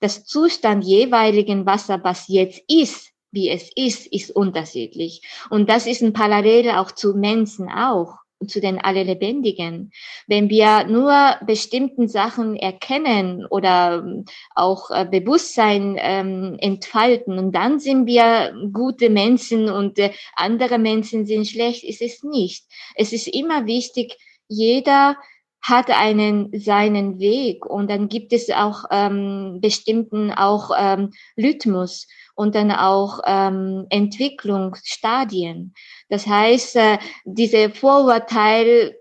Das 0.00 0.24
Zustand 0.24 0.84
jeweiligen 0.84 1.66
Wasser, 1.66 2.02
was 2.02 2.28
jetzt 2.28 2.62
ist, 2.68 3.12
wie 3.32 3.50
es 3.50 3.70
ist, 3.76 4.06
ist 4.06 4.30
unterschiedlich. 4.30 5.22
Und 5.50 5.68
das 5.68 5.86
ist 5.86 6.02
ein 6.02 6.14
Parallel 6.14 6.70
auch 6.70 6.90
zu 6.90 7.14
Menschen 7.14 7.68
auch 7.68 8.16
zu 8.46 8.60
den 8.60 8.78
alle 8.78 9.02
Lebendigen. 9.02 9.92
Wenn 10.26 10.50
wir 10.50 10.84
nur 10.84 11.36
bestimmten 11.46 12.08
Sachen 12.08 12.56
erkennen 12.56 13.46
oder 13.46 14.04
ähm, 14.04 14.24
auch 14.54 14.90
äh, 14.90 15.06
Bewusstsein 15.10 15.96
ähm, 15.98 16.56
entfalten 16.60 17.38
und 17.38 17.52
dann 17.52 17.78
sind 17.78 18.06
wir 18.06 18.54
gute 18.72 19.08
Menschen 19.10 19.70
und 19.70 19.98
äh, 19.98 20.12
andere 20.34 20.78
Menschen 20.78 21.26
sind 21.26 21.46
schlecht, 21.46 21.84
ist 21.84 22.02
es 22.02 22.22
nicht. 22.22 22.64
Es 22.94 23.12
ist 23.12 23.28
immer 23.28 23.66
wichtig, 23.66 24.16
jeder 24.48 25.16
hat 25.62 25.90
einen 25.90 26.50
seinen 26.60 27.18
Weg 27.18 27.66
und 27.66 27.90
dann 27.90 28.08
gibt 28.08 28.32
es 28.32 28.50
auch 28.50 28.84
ähm, 28.90 29.58
bestimmten 29.60 30.30
auch 30.30 30.70
ähm, 30.78 31.10
Rhythmus 31.36 32.06
und 32.36 32.54
dann 32.54 32.70
auch 32.70 33.20
ähm, 33.26 33.86
Entwicklungsstadien. 33.88 35.74
Das 36.08 36.26
heißt, 36.26 36.76
äh, 36.76 36.98
diese 37.24 37.70
Vorurteil 37.70 38.96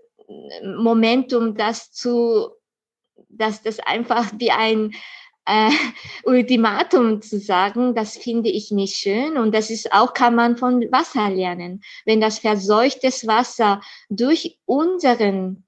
Momentum, 0.64 1.54
das 1.54 1.92
zu, 1.92 2.50
dass 3.28 3.62
das 3.62 3.78
einfach 3.80 4.32
wie 4.38 4.50
ein 4.50 4.92
äh, 5.46 5.70
Ultimatum 6.24 7.22
zu 7.22 7.38
sagen, 7.38 7.94
das 7.94 8.16
finde 8.16 8.50
ich 8.50 8.70
nicht 8.70 8.96
schön. 8.96 9.36
Und 9.36 9.54
das 9.54 9.70
ist 9.70 9.92
auch, 9.92 10.14
kann 10.14 10.34
man 10.34 10.56
von 10.56 10.82
Wasser 10.90 11.30
lernen. 11.30 11.82
Wenn 12.04 12.20
das 12.20 12.40
verseuchtes 12.40 13.26
Wasser 13.26 13.80
durch 14.08 14.58
unseren 14.64 15.64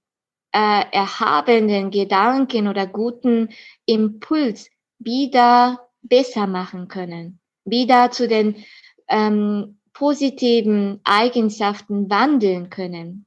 äh, 0.53 0.85
erhabenen 0.93 1.91
Gedanken 1.91 2.69
oder 2.69 2.87
guten 2.87 3.51
Impuls 3.87 4.71
wieder 4.99 5.89
besser 6.03 6.47
machen 6.47 6.89
können, 6.89 7.41
wieder 7.65 8.11
zu 8.11 8.27
den 8.27 8.65
ähm, 9.09 9.78
positiven 9.99 11.01
Eigenschaften 11.03 12.09
wandeln 12.09 12.71
können. 12.71 13.27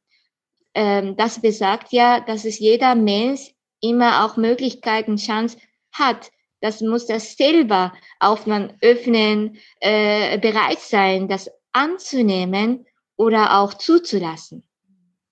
Ähm, 0.73 1.17
das 1.17 1.41
besagt 1.41 1.91
ja, 1.91 2.21
dass 2.21 2.45
es 2.45 2.59
jeder 2.59 2.95
Mensch 2.95 3.53
immer 3.81 4.25
auch 4.25 4.37
Möglichkeiten, 4.37 5.17
Chance 5.17 5.57
hat. 5.91 6.31
Das 6.61 6.79
muss 6.79 7.09
er 7.09 7.19
selber 7.19 7.91
auf 8.19 8.45
man 8.45 8.77
öffnen, 8.81 9.57
äh, 9.81 10.39
bereit 10.39 10.79
sein, 10.79 11.27
das 11.27 11.51
anzunehmen 11.73 12.85
oder 13.17 13.59
auch 13.59 13.73
zuzulassen. 13.73 14.63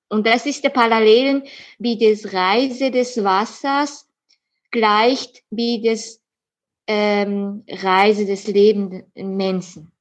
Und 0.10 0.28
das 0.28 0.46
ist 0.46 0.64
der 0.66 0.72
Parallelen 0.72 1.44
wie 1.78 1.98
das 1.98 2.34
Reise 2.34 2.92
des 2.92 3.24
Wassers 3.24 4.10
gleicht 4.72 5.44
wie 5.52 5.82
das 5.82 6.22
ähm, 6.88 7.64
Reise 7.70 8.26
des 8.26 8.48
lebenden 8.48 9.38
Menschen. 9.38 9.92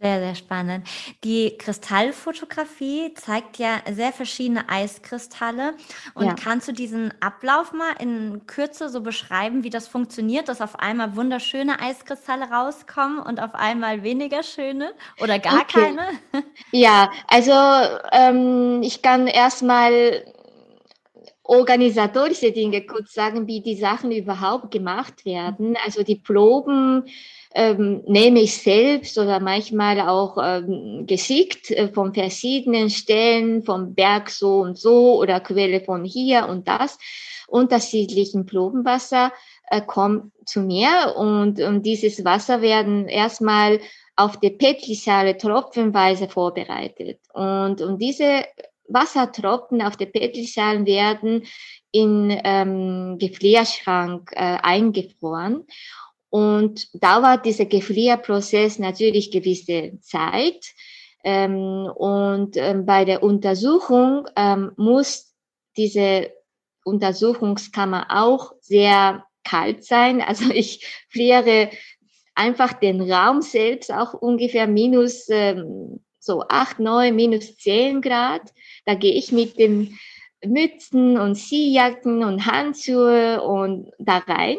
Sehr, 0.00 0.20
sehr 0.20 0.34
spannend. 0.36 0.86
Die 1.24 1.58
Kristallfotografie 1.58 3.14
zeigt 3.14 3.58
ja 3.58 3.80
sehr 3.90 4.12
verschiedene 4.12 4.68
Eiskristalle. 4.68 5.74
Und 6.14 6.26
ja. 6.26 6.34
kannst 6.34 6.68
du 6.68 6.72
diesen 6.72 7.12
Ablauf 7.20 7.72
mal 7.72 7.94
in 7.98 8.46
Kürze 8.46 8.90
so 8.90 9.00
beschreiben, 9.00 9.64
wie 9.64 9.70
das 9.70 9.88
funktioniert, 9.88 10.48
dass 10.48 10.60
auf 10.60 10.78
einmal 10.78 11.16
wunderschöne 11.16 11.80
Eiskristalle 11.80 12.48
rauskommen 12.48 13.18
und 13.18 13.42
auf 13.42 13.56
einmal 13.56 14.04
weniger 14.04 14.44
schöne 14.44 14.92
oder 15.20 15.40
gar 15.40 15.62
okay. 15.62 15.96
keine? 15.96 16.44
Ja, 16.70 17.10
also 17.26 17.52
ähm, 18.12 18.82
ich 18.84 19.02
kann 19.02 19.26
erstmal 19.26 20.24
organisatorische 21.42 22.52
Dinge 22.52 22.86
kurz 22.86 23.14
sagen, 23.14 23.48
wie 23.48 23.62
die 23.62 23.76
Sachen 23.76 24.12
überhaupt 24.12 24.70
gemacht 24.70 25.24
werden. 25.24 25.76
Also 25.84 26.04
die 26.04 26.16
Proben 26.16 27.06
ähm, 27.54 28.02
nehme 28.06 28.40
ich 28.40 28.56
selbst 28.56 29.18
oder 29.18 29.40
manchmal 29.40 30.00
auch 30.00 30.36
ähm, 30.42 31.04
geschickt 31.06 31.70
äh, 31.70 31.88
von 31.88 32.12
verschiedenen 32.14 32.90
Stellen, 32.90 33.62
vom 33.62 33.94
Berg 33.94 34.30
so 34.30 34.60
und 34.60 34.78
so 34.78 35.18
oder 35.18 35.40
Quelle 35.40 35.80
von 35.80 36.04
hier 36.04 36.48
und 36.48 36.68
das, 36.68 36.98
unterschiedlichen 37.46 38.46
Probenwasser 38.46 39.32
äh, 39.70 39.80
kommt 39.80 40.32
zu 40.46 40.60
mir 40.60 41.14
und, 41.16 41.60
und 41.60 41.82
dieses 41.84 42.24
Wasser 42.24 42.60
werden 42.60 43.08
erstmal 43.08 43.80
auf 44.16 44.38
der 44.40 44.50
Petrischale 44.50 45.36
tropfenweise 45.36 46.28
vorbereitet. 46.28 47.20
Und, 47.32 47.80
und 47.80 47.98
diese 48.02 48.44
Wassertropfen 48.88 49.80
auf 49.82 49.96
der 49.96 50.06
Petrischalen 50.06 50.86
werden 50.86 51.44
in 51.92 52.38
ähm, 52.44 53.16
Gefrierschrank 53.18 54.32
äh, 54.32 54.58
eingefroren. 54.62 55.64
Und 56.30 56.88
dauert 56.92 57.46
dieser 57.46 57.64
Gefrierprozess 57.64 58.78
natürlich 58.78 59.30
gewisse 59.30 59.98
Zeit. 60.00 60.74
Ähm, 61.24 61.90
und 61.94 62.56
ähm, 62.56 62.86
bei 62.86 63.04
der 63.04 63.22
Untersuchung 63.22 64.28
ähm, 64.36 64.72
muss 64.76 65.34
diese 65.76 66.30
Untersuchungskammer 66.84 68.06
auch 68.10 68.52
sehr 68.60 69.24
kalt 69.44 69.84
sein. 69.84 70.20
Also 70.26 70.50
ich 70.50 70.86
friere 71.08 71.70
einfach 72.34 72.72
den 72.74 73.10
Raum 73.10 73.42
selbst 73.42 73.92
auch 73.92 74.14
ungefähr 74.14 74.66
minus 74.66 75.28
ähm, 75.28 76.00
so 76.18 76.44
acht, 76.48 76.78
neun, 76.78 77.16
minus 77.16 77.56
zehn 77.56 78.00
Grad. 78.00 78.42
Da 78.84 78.94
gehe 78.94 79.14
ich 79.14 79.32
mit 79.32 79.58
den 79.58 79.98
Mützen 80.44 81.18
und 81.18 81.36
Skijacken 81.36 82.22
und 82.22 82.46
Handschuhe 82.46 83.42
und 83.42 83.90
da 83.98 84.18
rein. 84.18 84.58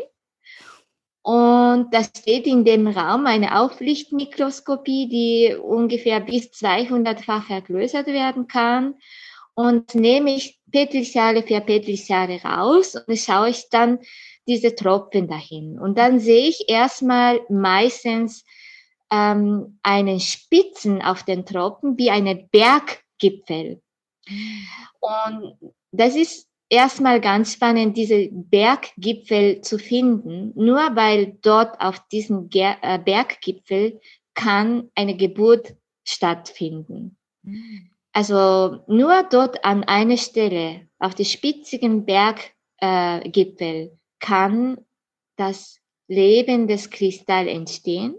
Und 1.30 1.94
da 1.94 2.04
steht 2.04 2.48
in 2.48 2.66
dem 2.66 2.88
Raum 2.88 3.28
eine 3.28 3.60
Auflichtmikroskopie, 3.62 5.08
die 5.08 5.56
ungefähr 5.56 6.22
bis 6.22 6.46
200-fach 6.48 7.46
vergrößert 7.46 8.08
werden 8.08 8.48
kann. 8.48 8.96
Und 9.54 9.94
nehme 9.94 10.34
ich 10.34 10.60
Petrischale 10.72 11.44
für 11.44 11.62
Petrischale 11.62 12.42
raus 12.42 12.96
und 12.96 13.16
schaue 13.16 13.50
ich 13.52 13.70
dann 13.70 14.00
diese 14.48 14.74
Tropfen 14.74 15.28
dahin. 15.28 15.78
Und 15.78 16.00
dann 16.00 16.20
sehe 16.20 16.48
ich 16.48 16.68
erstmal 16.68 17.42
meistens 17.48 18.44
ähm, 19.12 19.78
einen 19.84 20.20
Spitzen 20.20 21.04
auf 21.04 21.22
den 21.22 21.46
Tropfen 21.46 21.96
wie 22.00 22.10
eine 22.10 22.38
Berggipfel. 22.38 23.84
Und 25.00 25.76
das 25.92 26.16
ist 26.16 26.49
erstmal 26.70 27.20
ganz 27.20 27.54
spannend, 27.54 27.98
diese 27.98 28.30
Berggipfel 28.32 29.62
zu 29.62 29.78
finden. 29.78 30.54
Nur 30.56 30.96
weil 30.96 31.38
dort 31.42 31.80
auf 31.82 32.00
diesem 32.10 32.50
äh, 32.54 33.00
Berggipfel 33.00 34.00
kann 34.34 34.90
eine 34.96 35.18
Geburt 35.18 35.76
stattfinden. 36.08 37.18
Mhm. 37.44 37.90
Also 38.12 38.84
nur 38.88 39.24
dort 39.30 39.64
an 39.64 39.84
einer 39.84 40.18
Stelle, 40.18 40.88
auf 40.98 41.16
der 41.16 41.26
spitzigen 41.26 42.06
Berggipfel, 42.06 43.60
äh, 43.60 43.90
kann 44.20 44.78
das 45.38 45.80
Leben 46.08 46.68
des 46.68 46.90
Kristall 46.90 47.48
entstehen. 47.48 48.16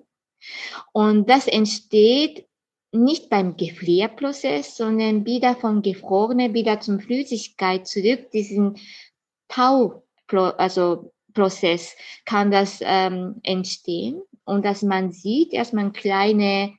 Und 0.92 1.28
das 1.28 1.46
entsteht 1.46 2.46
nicht 2.92 3.30
beim 3.30 3.56
Gefrierprozess, 3.56 4.76
sondern 4.76 5.24
wieder 5.24 5.54
von 5.54 5.82
Gefrorene 5.82 6.54
wieder 6.54 6.80
zum 6.80 7.00
Flüssigkeit 7.00 7.86
zurück, 7.86 8.30
diesen 8.32 8.78
Tau, 9.48 10.04
also 10.28 11.12
kann 12.24 12.50
das 12.50 12.80
ähm, 12.82 13.40
entstehen. 13.42 14.22
Und 14.44 14.64
dass 14.64 14.82
man 14.82 15.12
sieht, 15.12 15.52
erstmal 15.52 15.86
ein 15.86 15.92
kleiner 15.92 16.72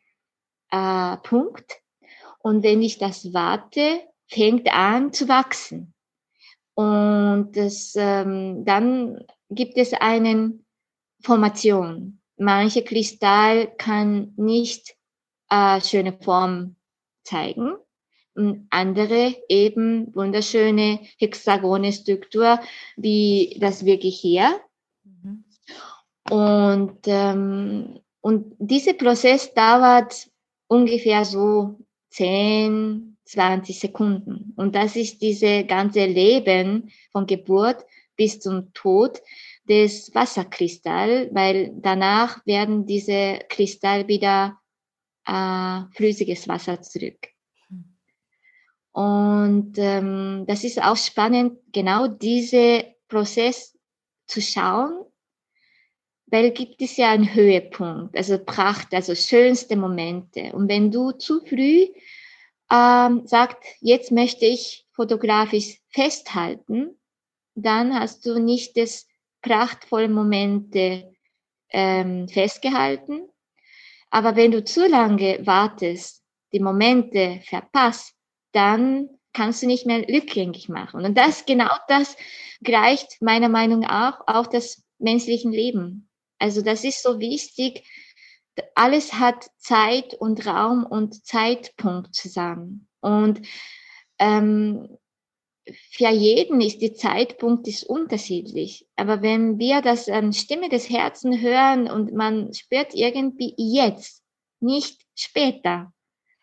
äh, 0.72 1.18
Punkt. 1.24 1.82
Und 2.40 2.64
wenn 2.64 2.82
ich 2.82 2.98
das 2.98 3.34
warte, 3.34 4.02
fängt 4.28 4.72
an 4.74 5.14
zu 5.14 5.28
wachsen. 5.28 5.94
Und 6.74 7.52
das, 7.54 7.94
ähm, 7.96 8.66
dann 8.66 9.24
gibt 9.50 9.78
es 9.78 9.94
eine 9.94 10.60
Formation. 11.24 12.20
Manche 12.38 12.84
Kristall 12.84 13.68
kann 13.78 14.34
nicht 14.38 14.96
äh, 15.52 15.80
schöne 15.82 16.14
Form 16.14 16.76
zeigen. 17.24 17.76
Und 18.34 18.68
andere 18.70 19.36
eben 19.50 20.16
wunderschöne 20.16 21.02
hexagone 21.20 21.92
Struktur, 21.92 22.60
wie 22.96 23.58
das 23.60 23.86
wirklich 23.86 24.20
hier. 24.20 24.62
Mhm. 25.04 25.44
Und, 26.30 27.00
ähm, 27.08 28.00
und 28.22 28.56
dieser 28.58 28.94
Prozess 28.94 29.54
dauert 29.54 30.30
ungefähr 30.68 31.26
so 31.26 31.78
10, 32.12 33.18
20 33.26 33.80
Sekunden. 33.80 34.54
Und 34.56 34.76
das 34.76 34.96
ist 34.96 35.22
diese 35.22 35.66
ganze 35.66 36.06
Leben 36.06 36.90
von 37.12 37.26
Geburt 37.26 37.86
bis 38.16 38.40
zum 38.40 38.74
Tod 38.74 39.22
des 39.68 40.14
Wasserkristall, 40.16 41.30
weil 41.34 41.74
danach 41.82 42.46
werden 42.46 42.86
diese 42.86 43.40
Kristall 43.50 44.08
wieder 44.08 44.61
äh, 45.26 45.82
flüssiges 45.96 46.48
Wasser 46.48 46.82
zurück. 46.82 47.30
Und 48.92 49.74
ähm, 49.78 50.46
das 50.48 50.64
ist 50.64 50.82
auch 50.82 50.98
spannend, 50.98 51.60
genau 51.72 52.08
diese 52.08 52.94
Prozess 53.08 53.78
zu 54.28 54.42
schauen, 54.42 55.06
weil 56.28 56.52
gibt 56.52 56.82
es 56.82 56.98
ja 56.98 57.12
einen 57.12 57.34
Höhepunkt, 57.34 58.16
also 58.18 58.38
Pracht, 58.38 58.94
also 58.94 59.16
schönste 59.16 59.76
Momente. 59.76 60.54
Und 60.54 60.70
wenn 60.70 60.92
du 60.92 61.12
zu 61.12 61.42
früh 61.42 61.88
ähm, 62.72 63.26
sagst, 63.26 63.58
jetzt 63.80 64.12
möchte 64.12 64.46
ich 64.46 64.86
fotografisch 64.92 65.80
festhalten, 65.90 66.98
dann 67.56 67.98
hast 67.98 68.26
du 68.26 68.40
nicht 68.40 68.78
das 68.78 69.08
prachtvolle 69.42 70.10
Momente 70.10 71.14
ähm, 71.70 72.28
festgehalten 72.28 73.28
aber 74.12 74.36
wenn 74.36 74.52
du 74.52 74.64
zu 74.64 74.88
lange 74.88 75.40
wartest, 75.46 76.22
die 76.54 76.60
Momente 76.60 77.42
verpasst, 77.46 78.14
dann 78.52 79.10
kannst 79.34 79.64
du 79.64 79.68
nicht 79.68 79.86
mehr 79.86 80.08
rückgängig 80.08 80.68
machen. 80.70 81.06
Und 81.06 81.18
das, 81.18 81.46
genau 81.46 81.72
das 81.88 82.18
gleicht 82.62 83.22
meiner 83.22 83.50
Meinung 83.50 83.80
nach 83.80 84.22
auch 84.28 84.48
das 84.48 84.84
menschlichen 85.00 85.52
Leben. 85.52 86.10
Also 86.38 86.62
das 86.62 86.84
ist 86.84 87.02
so 87.02 87.20
wichtig. 87.20 87.88
Alles 88.76 89.14
hat 89.14 89.48
Zeit 89.58 90.14
und 90.14 90.46
Raum 90.46 90.86
und 90.86 91.26
Zeitpunkt 91.26 92.14
zusammen. 92.14 92.90
Und 93.00 93.48
ähm, 94.20 94.98
für 95.92 96.10
jeden 96.10 96.62
ist 96.62 96.82
die 96.82 96.94
Zeitpunkt 96.94 97.68
ist 97.68 97.84
unterschiedlich. 97.84 98.88
Aber 98.96 99.22
wenn 99.22 99.60
wir 99.60 99.82
das 99.82 100.08
ähm, 100.08 100.34
Stimme 100.34 100.70
des 100.70 100.90
Herzens 100.90 101.42
hören 101.42 101.90
und 101.90 102.14
man 102.14 102.54
spürt 102.54 102.94
irgendwie 102.94 103.54
jetzt, 103.58 104.22
nicht 104.62 105.02
später, 105.16 105.92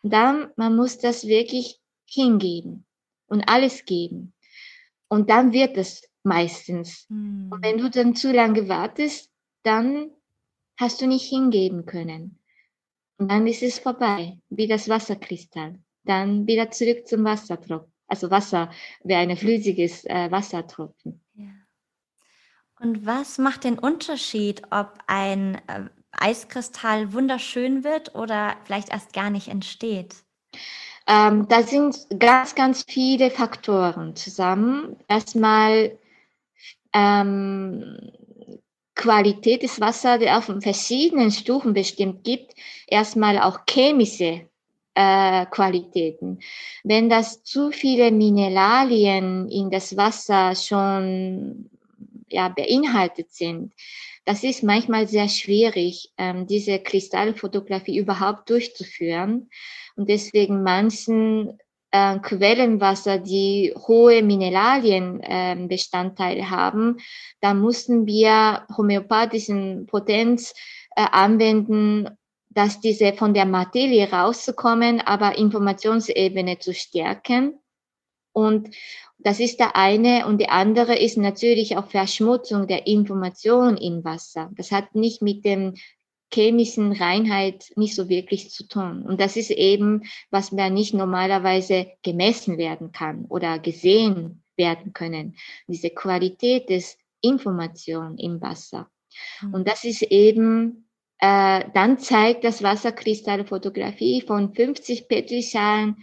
dann 0.03 0.51
man 0.55 0.75
muss 0.75 0.97
das 0.97 1.25
wirklich 1.27 1.79
hingeben 2.05 2.85
und 3.27 3.47
alles 3.47 3.85
geben. 3.85 4.33
Und 5.07 5.29
dann 5.29 5.53
wird 5.53 5.77
es 5.77 6.07
meistens. 6.23 7.05
Mhm. 7.09 7.49
Und 7.51 7.63
wenn 7.63 7.77
du 7.77 7.89
dann 7.89 8.15
zu 8.15 8.31
lange 8.31 8.67
wartest, 8.69 9.29
dann 9.63 10.11
hast 10.77 11.01
du 11.01 11.07
nicht 11.07 11.27
hingeben 11.27 11.85
können. 11.85 12.39
Und 13.17 13.31
dann 13.31 13.47
ist 13.47 13.63
es 13.63 13.79
vorbei, 13.79 14.39
wie 14.49 14.67
das 14.67 14.87
Wasserkristall. 14.87 15.79
Dann 16.05 16.47
wieder 16.47 16.71
zurück 16.71 17.07
zum 17.07 17.25
Wassertropfen. 17.25 17.91
Also 18.09 18.31
Wasser 18.31 18.69
wäre 19.03 19.21
ein 19.21 19.37
flüssiges 19.37 20.03
äh, 20.05 20.29
Wassertropfen. 20.31 21.21
Ja. 21.35 21.45
Und 22.79 23.05
was 23.05 23.37
macht 23.37 23.65
den 23.65 23.77
Unterschied, 23.77 24.63
ob 24.71 24.97
ein 25.07 25.55
äh, 25.67 25.89
Eiskristall 26.11 27.13
wunderschön 27.13 27.83
wird 27.83 28.15
oder 28.15 28.55
vielleicht 28.65 28.89
erst 28.89 29.13
gar 29.13 29.29
nicht 29.29 29.47
entsteht? 29.47 30.15
Ähm, 31.07 31.47
da 31.47 31.63
sind 31.63 32.07
ganz, 32.19 32.55
ganz 32.55 32.83
viele 32.87 33.31
Faktoren 33.31 34.15
zusammen. 34.15 34.95
Erstmal 35.07 35.97
ähm, 36.93 38.11
Qualität 38.95 39.63
des 39.63 39.79
Wassers, 39.79 40.19
die 40.19 40.29
auf 40.29 40.51
verschiedenen 40.61 41.31
Stufen 41.31 41.73
bestimmt 41.73 42.23
gibt. 42.23 42.53
Erstmal 42.87 43.39
auch 43.39 43.61
chemische 43.69 44.49
äh, 44.99 45.45
Qualitäten. 45.45 46.39
Wenn 46.83 47.07
das 47.07 47.41
zu 47.43 47.71
viele 47.71 48.11
Mineralien 48.11 49.47
in 49.47 49.71
das 49.71 49.95
Wasser 49.95 50.55
schon 50.55 51.69
ja, 52.27 52.49
beinhaltet 52.49 53.31
sind, 53.31 53.71
das 54.25 54.43
ist 54.43 54.61
manchmal 54.61 55.07
sehr 55.07 55.29
schwierig, 55.29 56.11
ähm, 56.17 56.47
diese 56.47 56.79
Kristallfotografie 56.79 57.97
überhaupt 57.97 58.49
durchzuführen. 58.49 59.49
Und 59.95 60.09
deswegen 60.09 60.63
manchen 60.63 61.57
äh, 61.91 62.19
Quellenwasser, 62.19 63.19
die 63.19 63.73
hohe 63.87 64.21
Mineralienbestandteile 64.21 66.41
ähm, 66.41 66.45
äh, 66.45 66.49
haben, 66.49 66.97
da 67.39 67.53
mussten 67.53 68.05
wir 68.05 68.65
homöopathischen 68.75 69.85
Potenz 69.85 70.53
äh, 70.97 71.05
anwenden, 71.09 72.18
dass 72.59 72.81
diese 72.81 73.13
von 73.13 73.33
der 73.33 73.45
Materie 73.45 74.11
rauszukommen, 74.11 74.99
aber 74.99 75.37
Informationsebene 75.37 76.59
zu 76.59 76.73
stärken. 76.73 77.57
Und 78.33 78.75
das 79.17 79.39
ist 79.39 79.61
der 79.61 79.77
eine. 79.77 80.27
Und 80.27 80.41
die 80.41 80.49
andere 80.49 80.99
ist 80.99 81.15
natürlich 81.15 81.77
auch 81.77 81.87
Verschmutzung 81.87 82.67
der 82.67 82.85
Information 82.85 83.77
im 83.77 84.03
Wasser. 84.03 84.51
Das 84.57 84.73
hat 84.73 84.93
nicht 84.93 85.21
mit 85.21 85.45
dem 85.45 85.75
chemischen 86.33 86.91
Reinheit 86.91 87.71
nicht 87.77 87.95
so 87.95 88.09
wirklich 88.09 88.49
zu 88.49 88.67
tun. 88.67 89.03
Und 89.03 89.21
das 89.21 89.37
ist 89.37 89.51
eben, 89.51 90.03
was 90.29 90.51
mir 90.51 90.69
nicht 90.69 90.93
normalerweise 90.93 91.87
gemessen 92.03 92.57
werden 92.57 92.91
kann 92.91 93.23
oder 93.29 93.59
gesehen 93.59 94.43
werden 94.57 94.91
können. 94.91 95.37
Diese 95.69 95.91
Qualität 95.91 96.69
des 96.69 96.97
Information 97.21 98.17
im 98.17 98.41
Wasser. 98.41 98.91
Mhm. 99.43 99.53
Und 99.53 99.67
das 99.69 99.85
ist 99.85 100.01
eben, 100.01 100.88
äh, 101.19 101.65
dann 101.73 101.99
zeigt 101.99 102.43
das 102.43 102.63
Wasserkristallfotografie 102.63 104.21
von 104.21 104.53
50 104.53 105.07
Petrischalen 105.07 105.97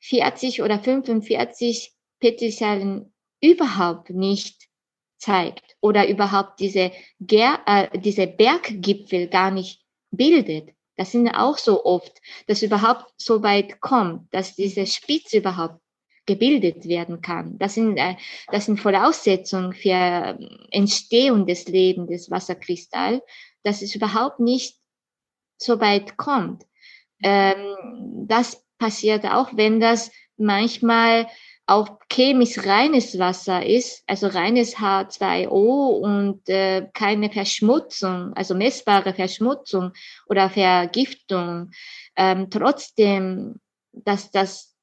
40 0.00 0.62
oder 0.62 0.78
45 0.78 1.92
Petrischalen 2.20 3.12
überhaupt 3.40 4.10
nicht 4.10 4.68
zeigt 5.18 5.76
oder 5.80 6.08
überhaupt 6.08 6.60
diese, 6.60 6.92
Ger 7.20 7.60
äh, 7.66 7.98
diese 7.98 8.26
Berggipfel 8.26 9.28
gar 9.28 9.50
nicht 9.50 9.82
bildet. 10.10 10.70
Das 10.96 11.12
sind 11.12 11.28
auch 11.28 11.58
so 11.58 11.84
oft, 11.84 12.20
dass 12.46 12.62
überhaupt 12.62 13.12
so 13.16 13.42
weit 13.42 13.80
kommt, 13.80 14.32
dass 14.34 14.54
diese 14.54 14.86
Spitze 14.86 15.38
überhaupt 15.38 15.80
gebildet 16.26 16.86
werden 16.86 17.22
kann. 17.22 17.58
Das 17.58 17.74
sind, 17.74 17.96
äh, 17.96 18.16
das 18.52 18.66
sind 18.66 18.78
Voraussetzungen 18.78 19.72
für 19.72 19.90
ähm, 19.90 20.66
Entstehung 20.70 21.46
des 21.46 21.66
Lebens 21.68 22.08
des 22.08 22.30
Wasserkristall, 22.30 23.22
dass 23.62 23.82
es 23.82 23.94
überhaupt 23.94 24.40
nicht 24.40 24.78
so 25.56 25.80
weit 25.80 26.16
kommt. 26.16 26.64
Ähm, 27.22 27.76
das 28.26 28.64
passiert 28.78 29.26
auch, 29.26 29.50
wenn 29.56 29.80
das 29.80 30.10
manchmal 30.36 31.28
auch 31.66 32.00
chemisch 32.10 32.58
reines 32.66 33.16
Wasser 33.18 33.64
ist, 33.64 34.02
also 34.08 34.26
reines 34.26 34.76
H2O 34.76 36.00
und 36.00 36.48
äh, 36.48 36.88
keine 36.92 37.30
Verschmutzung, 37.30 38.32
also 38.34 38.56
messbare 38.56 39.14
Verschmutzung 39.14 39.92
oder 40.26 40.50
Vergiftung, 40.50 41.70
ähm, 42.16 42.50
trotzdem, 42.50 43.60
dass 43.92 44.32
das 44.32 44.74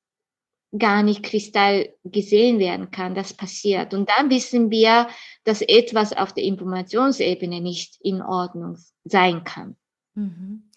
gar 0.78 1.04
nicht 1.04 1.24
Kristall 1.24 1.94
gesehen 2.06 2.60
werden 2.60 2.90
kann, 2.92 3.16
das 3.16 3.34
passiert. 3.34 3.94
Und 3.94 4.10
dann 4.10 4.30
wissen 4.30 4.70
wir, 4.72 5.08
dass 5.48 5.62
etwas 5.62 6.12
auf 6.12 6.34
der 6.34 6.44
Informationsebene 6.44 7.62
nicht 7.62 7.96
in 8.02 8.22
Ordnung 8.22 8.78
sein 9.06 9.46
kann. 9.46 9.78
Mhm. 10.14 10.70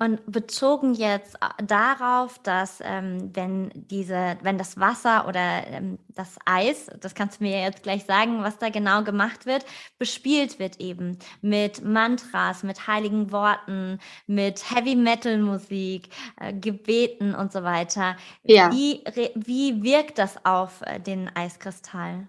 Und 0.00 0.24
bezogen 0.30 0.94
jetzt 0.94 1.36
äh, 1.36 1.64
darauf, 1.64 2.40
dass 2.40 2.80
ähm, 2.84 3.30
wenn 3.34 3.70
diese, 3.74 4.36
wenn 4.42 4.58
das 4.58 4.78
Wasser 4.78 5.28
oder 5.28 5.66
ähm, 5.68 5.98
das 6.08 6.36
Eis, 6.44 6.86
das 7.00 7.14
kannst 7.14 7.38
du 7.38 7.44
mir 7.44 7.60
jetzt 7.60 7.84
gleich 7.84 8.04
sagen, 8.04 8.42
was 8.42 8.58
da 8.58 8.70
genau 8.70 9.04
gemacht 9.04 9.46
wird, 9.46 9.64
bespielt 9.98 10.58
wird 10.58 10.80
eben 10.80 11.18
mit 11.40 11.84
Mantras, 11.84 12.64
mit 12.64 12.88
heiligen 12.88 13.30
Worten, 13.30 14.00
mit 14.26 14.68
Heavy 14.68 14.96
Metal 14.96 15.38
Musik, 15.38 16.08
äh, 16.40 16.52
Gebeten 16.52 17.36
und 17.36 17.52
so 17.52 17.62
weiter. 17.62 18.16
Ja. 18.42 18.72
Wie, 18.72 19.04
wie 19.34 19.82
wirkt 19.82 20.18
das 20.18 20.44
auf 20.44 20.82
äh, 20.82 20.98
den 20.98 21.28
Eiskristall? 21.36 22.28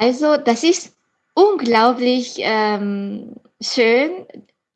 Also 0.00 0.38
das 0.38 0.64
ist 0.64 0.96
unglaublich 1.34 2.36
ähm, 2.38 3.34
schön 3.60 4.26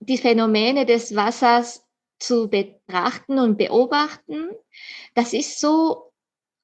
die 0.01 0.19
Phänomene 0.19 0.85
des 0.85 1.17
Wassers 1.17 1.83
zu 2.19 2.51
betrachten 2.51 3.39
und 3.39 3.57
beobachten. 3.57 4.51
Das 5.15 5.33
ist 5.33 5.61
so 5.61 6.13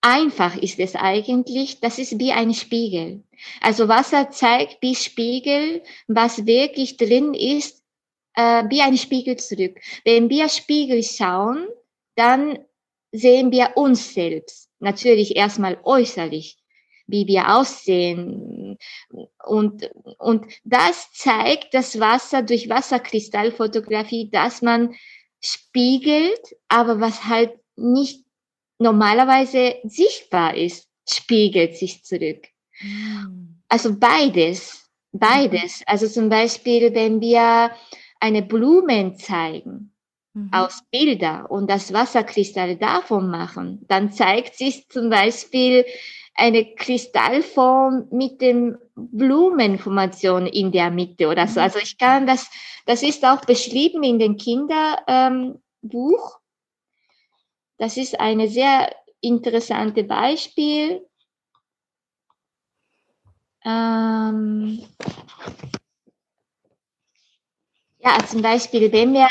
einfach 0.03 0.57
ist 0.59 0.79
es 0.79 0.95
eigentlich. 0.95 1.81
Das 1.81 1.99
ist 1.99 2.19
wie 2.19 2.33
ein 2.33 2.53
Spiegel. 2.53 3.25
Also 3.63 3.89
Wasser 3.89 4.31
zeigt 4.31 4.83
wie 4.83 4.95
Spiegel, 4.95 5.83
was 6.07 6.45
wirklich 6.45 6.99
drin 6.99 7.33
ist, 7.33 7.83
äh, 8.35 8.65
wie 8.69 8.83
ein 8.83 8.99
Spiegel 8.99 9.37
zurück. 9.37 9.81
Wenn 10.05 10.29
wir 10.29 10.51
Spiegel 10.51 11.03
schauen, 11.03 11.67
dann 12.15 12.59
sehen 13.11 13.53
wir 13.53 13.71
uns 13.77 14.13
selbst. 14.13 14.69
Natürlich 14.81 15.35
erstmal 15.35 15.79
äußerlich 15.83 16.60
wie 17.11 17.27
wir 17.27 17.57
aussehen. 17.57 18.79
Und, 19.45 19.91
und 20.19 20.47
das 20.65 21.13
zeigt 21.13 21.75
das 21.75 21.99
Wasser 21.99 22.43
durch 22.43 22.69
Wasserkristallfotografie, 22.69 24.31
dass 24.31 24.63
man 24.63 24.95
spiegelt, 25.41 26.41
aber 26.69 27.01
was 27.01 27.25
halt 27.25 27.53
nicht 27.77 28.25
normalerweise 28.79 29.77
sichtbar 29.85 30.57
ist, 30.57 30.89
spiegelt 31.09 31.77
sich 31.77 32.05
zurück. 32.05 32.47
Hm. 32.73 33.63
Also 33.69 33.97
beides, 33.99 34.91
beides. 35.13 35.83
Also 35.87 36.09
zum 36.09 36.29
Beispiel, 36.29 36.95
wenn 36.95 37.21
wir 37.21 37.71
eine 38.21 38.43
Blumen 38.43 39.17
zeigen, 39.17 39.93
mhm. 40.35 40.51
aus 40.53 40.83
Bilder 40.91 41.51
und 41.51 41.71
das 41.71 41.93
Wasserkristalle 41.93 42.77
davon 42.77 43.31
machen, 43.31 43.85
dann 43.89 44.13
zeigt 44.13 44.57
sich 44.57 44.89
zum 44.89 45.11
Beispiel 45.11 45.85
eine 46.41 46.75
Kristallform 46.75 48.09
mit 48.11 48.41
den 48.41 48.79
Blumenformation 48.95 50.47
in 50.47 50.73
der 50.73 50.91
Mitte 50.91 51.29
oder 51.29 51.47
so. 51.47 51.61
Mhm. 51.61 51.65
Also 51.65 51.79
ich 51.79 51.99
kann 51.99 52.27
das, 52.27 52.51
das 52.87 53.03
ist 53.03 53.25
auch 53.25 53.45
beschrieben 53.45 54.03
in 54.03 54.19
dem 54.19 54.37
Kinderbuch. 54.37 54.99
Ähm, 55.07 55.61
das 57.79 57.97
ist 57.97 58.19
eine 58.19 58.49
sehr 58.49 58.91
interessante 59.21 60.05
Beispiel. 60.05 61.07
Ähm, 63.65 64.83
ja, 67.99 68.19
zum 68.27 68.43
Beispiel, 68.43 68.91
wenn 68.93 69.13
wir 69.13 69.29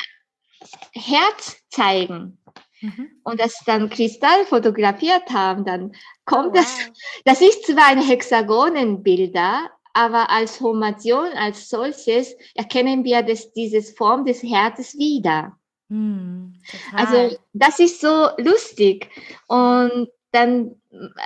Herz 0.93 1.57
zeigen, 1.69 2.38
Mhm. 2.81 3.09
und 3.23 3.39
das 3.39 3.61
dann 3.65 3.89
Kristall 3.89 4.45
fotografiert 4.45 5.29
haben, 5.31 5.65
dann 5.65 5.91
kommt 6.25 6.49
oh, 6.49 6.53
wow. 6.53 6.61
das, 6.61 6.91
das 7.25 7.41
ist 7.41 7.65
zwar 7.65 7.87
ein 7.87 8.01
Hexagonenbilder, 8.01 9.69
aber 9.93 10.29
als 10.29 10.57
Formation 10.57 11.27
als 11.35 11.69
solches 11.69 12.35
erkennen 12.55 13.03
wir 13.03 13.21
das, 13.21 13.51
dieses 13.53 13.91
Form 13.91 14.25
des 14.25 14.43
Herzens 14.43 14.97
wieder. 14.97 15.57
Mm, 15.89 16.53
also 16.93 17.35
das 17.53 17.79
ist 17.79 17.99
so 17.99 18.29
lustig 18.37 19.09
und 19.47 20.09
dann 20.31 20.75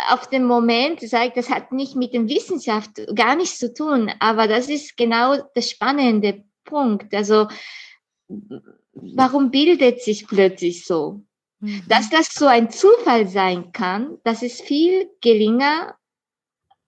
auf 0.10 0.28
dem 0.28 0.45
Moment 0.45 1.01
sagt, 1.01 1.38
das 1.38 1.49
hat 1.49 1.72
nicht 1.72 1.95
mit 1.95 2.14
der 2.14 2.28
Wissenschaft 2.28 2.91
gar 3.16 3.36
nichts 3.36 3.60
zu 3.60 3.74
tun, 3.74 4.12
aber 4.20 4.47
das 4.47 4.70
ist 4.70 4.95
genau 4.97 5.38
der 5.56 5.62
spannende 5.62 6.43
Punkt. 6.64 7.14
Also, 7.14 7.47
warum 8.93 9.51
bildet 9.51 10.01
sich 10.01 10.28
plötzlich 10.28 10.86
so? 10.86 11.22
Mhm. 11.64 11.82
Dass 11.88 12.09
das 12.09 12.28
so 12.34 12.45
ein 12.45 12.70
Zufall 12.70 13.26
sein 13.26 13.72
kann, 13.72 14.18
das 14.26 14.43
ist 14.43 14.61
viel 14.61 15.09
geringer 15.22 15.95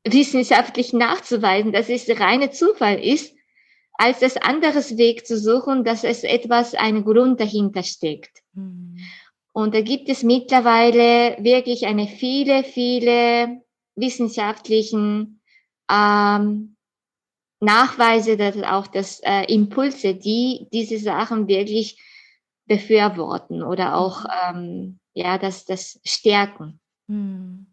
wissenschaftlich 0.04 0.92
nachzuweisen, 0.92 1.72
dass 1.72 1.88
es 1.88 2.10
reine 2.20 2.52
Zufall 2.52 3.00
ist, 3.02 3.34
als 3.94 4.20
das 4.20 4.36
anderes 4.36 4.98
Weg 4.98 5.26
zu 5.26 5.40
suchen, 5.40 5.86
dass 5.86 6.04
es 6.04 6.26
etwas, 6.26 6.76
ein 6.76 7.06
Grund 7.06 7.40
dahinter 7.40 7.84
steckt. 7.84 8.44
Mhm. 8.54 8.98
Und 9.54 9.74
da 9.74 9.80
gibt 9.80 10.10
es 10.10 10.24
mittlerweile 10.24 11.38
wirklich 11.42 11.86
eine 11.88 12.08
viele, 12.08 12.66
viele 12.66 13.62
wissenschaftlichen 13.96 15.40
ähm, 15.90 16.76
Nachweise, 17.62 18.36
dass 18.36 18.62
auch 18.62 18.88
das 18.88 19.22
äh, 19.24 19.46
Impulse, 19.46 20.16
die 20.16 20.68
diese 20.74 21.00
Sachen 21.00 21.48
wirklich 21.48 21.98
befürworten 22.68 23.64
oder 23.64 23.96
auch 23.96 24.24
mhm. 24.24 24.30
ähm, 24.56 25.00
ja 25.14 25.38
das 25.38 25.66
das 25.66 26.00
stärken. 26.06 26.80
Hm. 27.08 27.65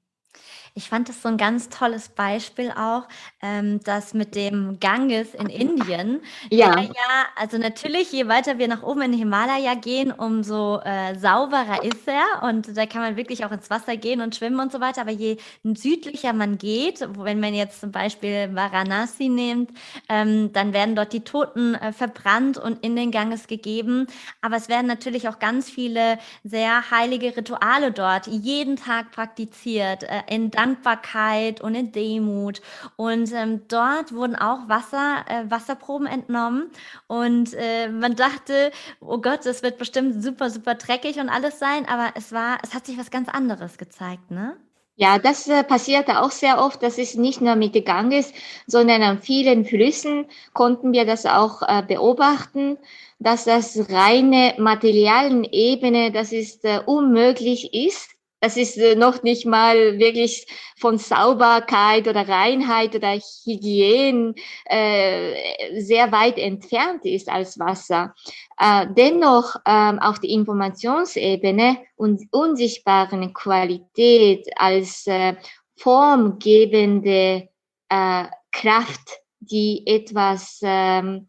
Ich 0.74 0.88
fand 0.88 1.08
das 1.10 1.20
so 1.20 1.28
ein 1.28 1.36
ganz 1.36 1.68
tolles 1.68 2.08
Beispiel 2.08 2.70
auch, 2.70 3.06
ähm, 3.42 3.80
das 3.84 4.14
mit 4.14 4.34
dem 4.34 4.80
Ganges 4.80 5.34
in 5.34 5.48
Indien. 5.48 6.22
Ja. 6.50 6.78
ja, 6.80 7.26
also 7.36 7.58
natürlich, 7.58 8.10
je 8.10 8.26
weiter 8.28 8.56
wir 8.56 8.68
nach 8.68 8.82
oben 8.82 9.02
in 9.02 9.10
den 9.12 9.18
Himalaya 9.18 9.74
gehen, 9.74 10.12
umso 10.12 10.80
äh, 10.80 11.14
sauberer 11.18 11.84
ist 11.84 12.08
er 12.08 12.48
und 12.48 12.74
da 12.74 12.86
kann 12.86 13.02
man 13.02 13.16
wirklich 13.16 13.44
auch 13.44 13.52
ins 13.52 13.68
Wasser 13.68 13.98
gehen 13.98 14.22
und 14.22 14.34
schwimmen 14.34 14.60
und 14.60 14.72
so 14.72 14.80
weiter. 14.80 15.02
Aber 15.02 15.10
je 15.10 15.36
südlicher 15.62 16.32
man 16.32 16.56
geht, 16.56 17.06
wenn 17.18 17.40
man 17.40 17.52
jetzt 17.52 17.80
zum 17.80 17.92
Beispiel 17.92 18.54
Varanasi 18.54 19.28
nimmt, 19.28 19.70
ähm, 20.08 20.54
dann 20.54 20.72
werden 20.72 20.96
dort 20.96 21.12
die 21.12 21.24
Toten 21.24 21.74
äh, 21.74 21.92
verbrannt 21.92 22.56
und 22.56 22.82
in 22.82 22.96
den 22.96 23.10
Ganges 23.10 23.46
gegeben. 23.46 24.06
Aber 24.40 24.56
es 24.56 24.70
werden 24.70 24.86
natürlich 24.86 25.28
auch 25.28 25.38
ganz 25.38 25.68
viele 25.68 26.18
sehr 26.44 26.90
heilige 26.90 27.36
Rituale 27.36 27.92
dort 27.92 28.26
jeden 28.26 28.76
Tag 28.76 29.10
praktiziert. 29.10 30.04
Äh, 30.04 30.22
in 30.28 30.50
Dankbarkeit 30.62 31.60
und 31.60 31.74
in 31.74 31.92
Demut. 31.92 32.60
Und 32.96 33.32
ähm, 33.32 33.62
dort 33.68 34.14
wurden 34.14 34.36
auch 34.36 34.68
Wasser, 34.68 35.24
äh, 35.28 35.50
Wasserproben 35.50 36.06
entnommen. 36.06 36.70
Und 37.08 37.54
äh, 37.54 37.88
man 37.88 38.14
dachte, 38.14 38.70
oh 39.00 39.18
Gott, 39.18 39.40
das 39.44 39.62
wird 39.62 39.78
bestimmt 39.78 40.22
super, 40.22 40.50
super 40.50 40.74
dreckig 40.74 41.18
und 41.18 41.28
alles 41.28 41.58
sein. 41.58 41.86
Aber 41.88 42.10
es 42.14 42.32
war, 42.32 42.58
es 42.62 42.74
hat 42.74 42.86
sich 42.86 42.98
was 42.98 43.10
ganz 43.10 43.28
anderes 43.28 43.76
gezeigt, 43.76 44.30
ne? 44.30 44.56
Ja, 44.94 45.18
das 45.18 45.48
äh, 45.48 45.64
passierte 45.64 46.20
auch 46.20 46.30
sehr 46.30 46.62
oft. 46.62 46.82
Das 46.82 46.98
ist 46.98 47.16
nicht 47.16 47.40
nur 47.40 47.56
mit 47.56 47.72
Ganges, 47.84 48.32
sondern 48.66 49.02
an 49.02 49.18
vielen 49.18 49.64
Flüssen 49.64 50.26
konnten 50.52 50.92
wir 50.92 51.06
das 51.06 51.24
auch 51.26 51.62
äh, 51.62 51.82
beobachten, 51.82 52.76
dass 53.18 53.44
das 53.44 53.90
reine 53.90 54.54
materialen 54.58 55.44
Ebene, 55.44 56.12
das 56.12 56.32
ist 56.32 56.64
äh, 56.64 56.80
unmöglich 56.84 57.72
ist 57.72 58.10
das 58.42 58.56
ist 58.56 58.76
äh, 58.76 58.96
noch 58.96 59.22
nicht 59.22 59.46
mal 59.46 60.00
wirklich 60.00 60.48
von 60.76 60.98
Sauberkeit 60.98 62.08
oder 62.08 62.28
Reinheit 62.28 62.92
oder 62.96 63.12
Hygiene 63.44 64.34
äh, 64.64 65.80
sehr 65.80 66.10
weit 66.10 66.38
entfernt 66.38 67.04
ist 67.04 67.28
als 67.28 67.56
Wasser. 67.60 68.16
Äh, 68.58 68.88
dennoch 68.96 69.54
ähm, 69.64 70.00
auf 70.00 70.18
der 70.18 70.30
Informationsebene 70.30 71.78
und 71.94 72.22
unsichtbaren 72.32 73.32
Qualität 73.32 74.48
als 74.56 75.06
äh, 75.06 75.36
formgebende 75.76 77.48
äh, 77.88 78.24
Kraft, 78.50 79.20
die 79.38 79.86
etwas 79.86 80.58
ähm, 80.64 81.28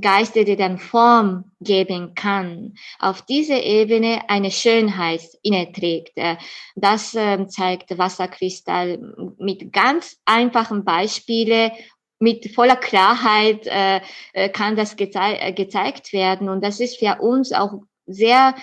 Geiste, 0.00 0.44
der 0.44 0.56
dann 0.56 0.78
Form 0.78 1.50
geben 1.60 2.14
kann, 2.14 2.74
auf 2.98 3.22
dieser 3.22 3.62
Ebene 3.62 4.20
eine 4.28 4.50
Schönheit 4.50 5.22
innerträgt. 5.42 6.12
Äh, 6.16 6.36
das 6.76 7.14
ähm, 7.14 7.48
zeigt 7.48 7.96
Wasserkristall 7.96 8.98
mit 9.38 9.72
ganz 9.72 10.18
einfachen 10.26 10.84
Beispielen, 10.84 11.72
mit 12.20 12.52
voller 12.54 12.76
Klarheit 12.76 13.66
äh, 13.66 14.00
äh, 14.32 14.48
kann 14.48 14.76
das 14.76 14.96
gezei 14.96 15.52
gezeigt 15.52 16.12
werden. 16.12 16.48
Und 16.48 16.64
das 16.64 16.80
ist 16.80 16.98
für 16.98 17.20
uns 17.20 17.52
auch 17.52 17.80
sehr 18.06 18.54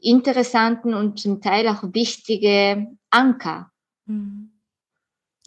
interessanten 0.00 0.94
und 0.94 1.20
zum 1.20 1.40
Teil 1.40 1.68
auch 1.68 1.82
wichtige 1.92 2.88
Anker. 3.10 3.70
Mhm. 4.06 4.55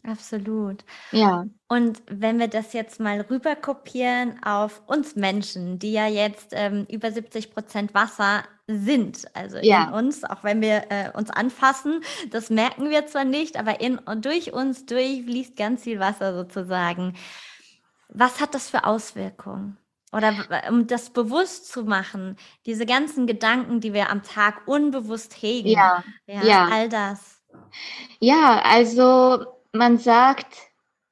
Absolut. 0.04 0.86
Ja. 1.12 1.46
Und 1.68 2.02
wenn 2.10 2.40
wir 2.40 2.48
das 2.48 2.74
jetzt 2.74 3.00
mal 3.00 3.22
rüber 3.22 3.56
kopieren 3.56 4.42
auf 4.44 4.82
uns 4.88 5.16
Menschen, 5.16 5.78
die 5.78 5.92
ja 5.92 6.08
jetzt 6.08 6.50
ähm, 6.52 6.86
über 6.90 7.12
70 7.12 7.54
Prozent 7.54 7.94
Wasser 7.94 8.44
sind, 8.68 9.26
also 9.34 9.58
ja. 9.58 9.86
in 9.88 9.94
uns, 9.94 10.24
auch 10.24 10.44
wenn 10.44 10.62
wir 10.62 10.86
äh, 10.90 11.12
uns 11.14 11.30
anfassen, 11.30 12.02
das 12.32 12.50
merken 12.50 12.90
wir 12.90 13.08
zwar 13.08 13.26
nicht, 13.26 13.58
aber 13.58 13.82
in 13.82 13.98
und 13.98 14.26
durch 14.26 14.54
uns 14.54 14.86
durch 14.86 15.24
fließt 15.24 15.58
ganz 15.58 15.84
viel 15.84 16.00
Wasser 16.00 16.34
sozusagen. 16.34 17.16
Was 18.08 18.40
hat 18.40 18.56
das 18.56 18.70
für 18.70 18.86
Auswirkungen? 18.86 19.78
Oder 20.12 20.34
um 20.70 20.88
das 20.88 21.12
bewusst 21.12 21.72
zu 21.72 21.84
machen, 21.84 22.38
diese 22.66 22.88
ganzen 22.88 23.28
Gedanken, 23.28 23.80
die 23.80 23.94
wir 23.94 24.10
am 24.10 24.24
Tag 24.24 24.68
unbewusst 24.68 25.36
hegen, 25.40 25.70
ja, 25.70 26.04
ja, 26.26 26.44
ja. 26.44 26.70
all 26.72 26.90
das. 26.90 27.44
Ja, 28.20 28.60
also 28.64 29.46
man 29.74 29.98
sagt, 29.98 30.56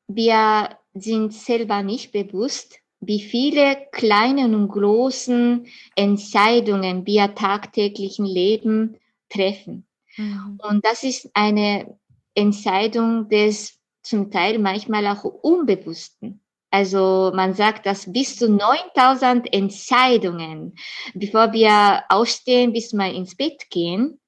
wir 0.07 0.77
sind 0.93 1.33
selber 1.33 1.83
nicht 1.83 2.11
bewusst, 2.11 2.79
wie 2.99 3.21
viele 3.21 3.77
kleine 3.91 4.45
und 4.45 4.69
großen 4.69 5.67
Entscheidungen 5.95 7.05
wir 7.05 7.35
tagtäglichen 7.35 8.25
Leben 8.25 8.97
treffen. 9.29 9.87
Mhm. 10.15 10.59
Und 10.61 10.85
das 10.85 11.03
ist 11.03 11.29
eine 11.33 11.97
Entscheidung 12.33 13.29
des 13.29 13.77
zum 14.01 14.31
Teil 14.31 14.57
manchmal 14.57 15.05
auch 15.07 15.23
Unbewussten. 15.23 16.41
Also 16.71 17.31
man 17.33 17.53
sagt, 17.53 17.85
dass 17.85 18.11
bis 18.11 18.37
zu 18.37 18.49
9000 18.49 19.53
Entscheidungen, 19.53 20.75
bevor 21.13 21.53
wir 21.53 22.03
aufstehen, 22.09 22.73
bis 22.73 22.93
wir 22.93 23.13
ins 23.13 23.35
Bett 23.35 23.69
gehen, 23.69 24.19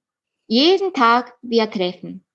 jeden 0.47 0.93
Tag 0.93 1.34
wir 1.41 1.69
treffen. 1.69 2.25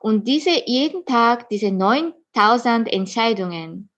Und 0.00 0.26
diese 0.28 0.50
jeden 0.66 1.04
Tag, 1.04 1.48
diese 1.48 1.70
9000 1.70 2.92
Entscheidungen 2.92 3.90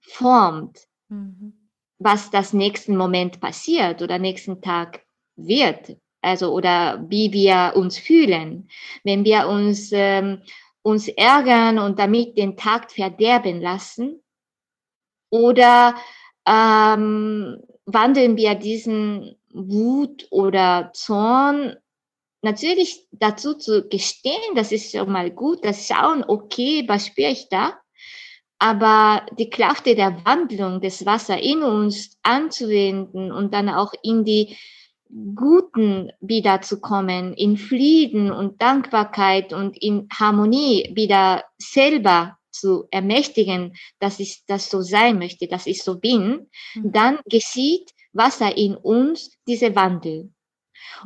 formt, 0.00 0.86
mhm. 1.08 1.68
was 1.98 2.30
das 2.30 2.52
nächsten 2.52 2.96
Moment 2.96 3.40
passiert 3.40 4.02
oder 4.02 4.18
nächsten 4.18 4.60
Tag 4.60 5.04
wird. 5.36 5.96
Also, 6.20 6.52
oder 6.52 7.04
wie 7.08 7.32
wir 7.32 7.72
uns 7.74 7.98
fühlen. 7.98 8.68
Wenn 9.02 9.24
wir 9.24 9.48
uns, 9.48 9.90
ähm, 9.92 10.42
uns 10.82 11.08
ärgern 11.08 11.78
und 11.78 11.98
damit 11.98 12.38
den 12.38 12.56
Tag 12.56 12.92
verderben 12.92 13.60
lassen, 13.60 14.22
oder 15.32 15.96
ähm, 16.46 17.58
wandeln 17.86 18.36
wir 18.36 18.54
diesen 18.54 19.36
Wut 19.52 20.28
oder 20.30 20.90
Zorn 20.92 21.76
natürlich 22.42 23.06
dazu 23.12 23.54
zu 23.54 23.88
gestehen, 23.88 24.54
das 24.54 24.72
ist 24.72 24.92
schon 24.92 25.10
mal 25.10 25.30
gut, 25.30 25.64
das 25.64 25.86
Schauen, 25.86 26.24
okay, 26.26 26.84
was 26.86 27.06
spüre 27.06 27.30
ich 27.30 27.48
da? 27.48 27.74
Aber 28.58 29.26
die 29.38 29.50
Kraft 29.50 29.86
der 29.86 30.24
Wandlung 30.24 30.80
des 30.80 31.04
Wassers 31.04 31.40
in 31.40 31.62
uns 31.62 32.16
anzuwenden 32.22 33.32
und 33.32 33.54
dann 33.54 33.68
auch 33.68 33.92
in 34.02 34.24
die 34.24 34.56
Guten 35.34 36.10
wiederzukommen, 36.20 37.34
in 37.34 37.58
Frieden 37.58 38.32
und 38.32 38.62
Dankbarkeit 38.62 39.52
und 39.52 39.76
in 39.76 40.08
Harmonie 40.10 40.90
wieder 40.94 41.44
selber 41.58 42.38
zu 42.50 42.86
ermächtigen, 42.90 43.74
dass 43.98 44.20
ich 44.20 44.44
das 44.46 44.70
so 44.70 44.80
sein 44.80 45.18
möchte, 45.18 45.48
dass 45.48 45.66
ich 45.66 45.82
so 45.82 45.98
bin, 45.98 46.48
mhm. 46.74 46.92
dann 46.92 47.18
geschieht 47.26 47.90
Wasser 48.12 48.56
in 48.56 48.74
uns 48.74 49.36
diese 49.46 49.74
Wandel. 49.74 50.30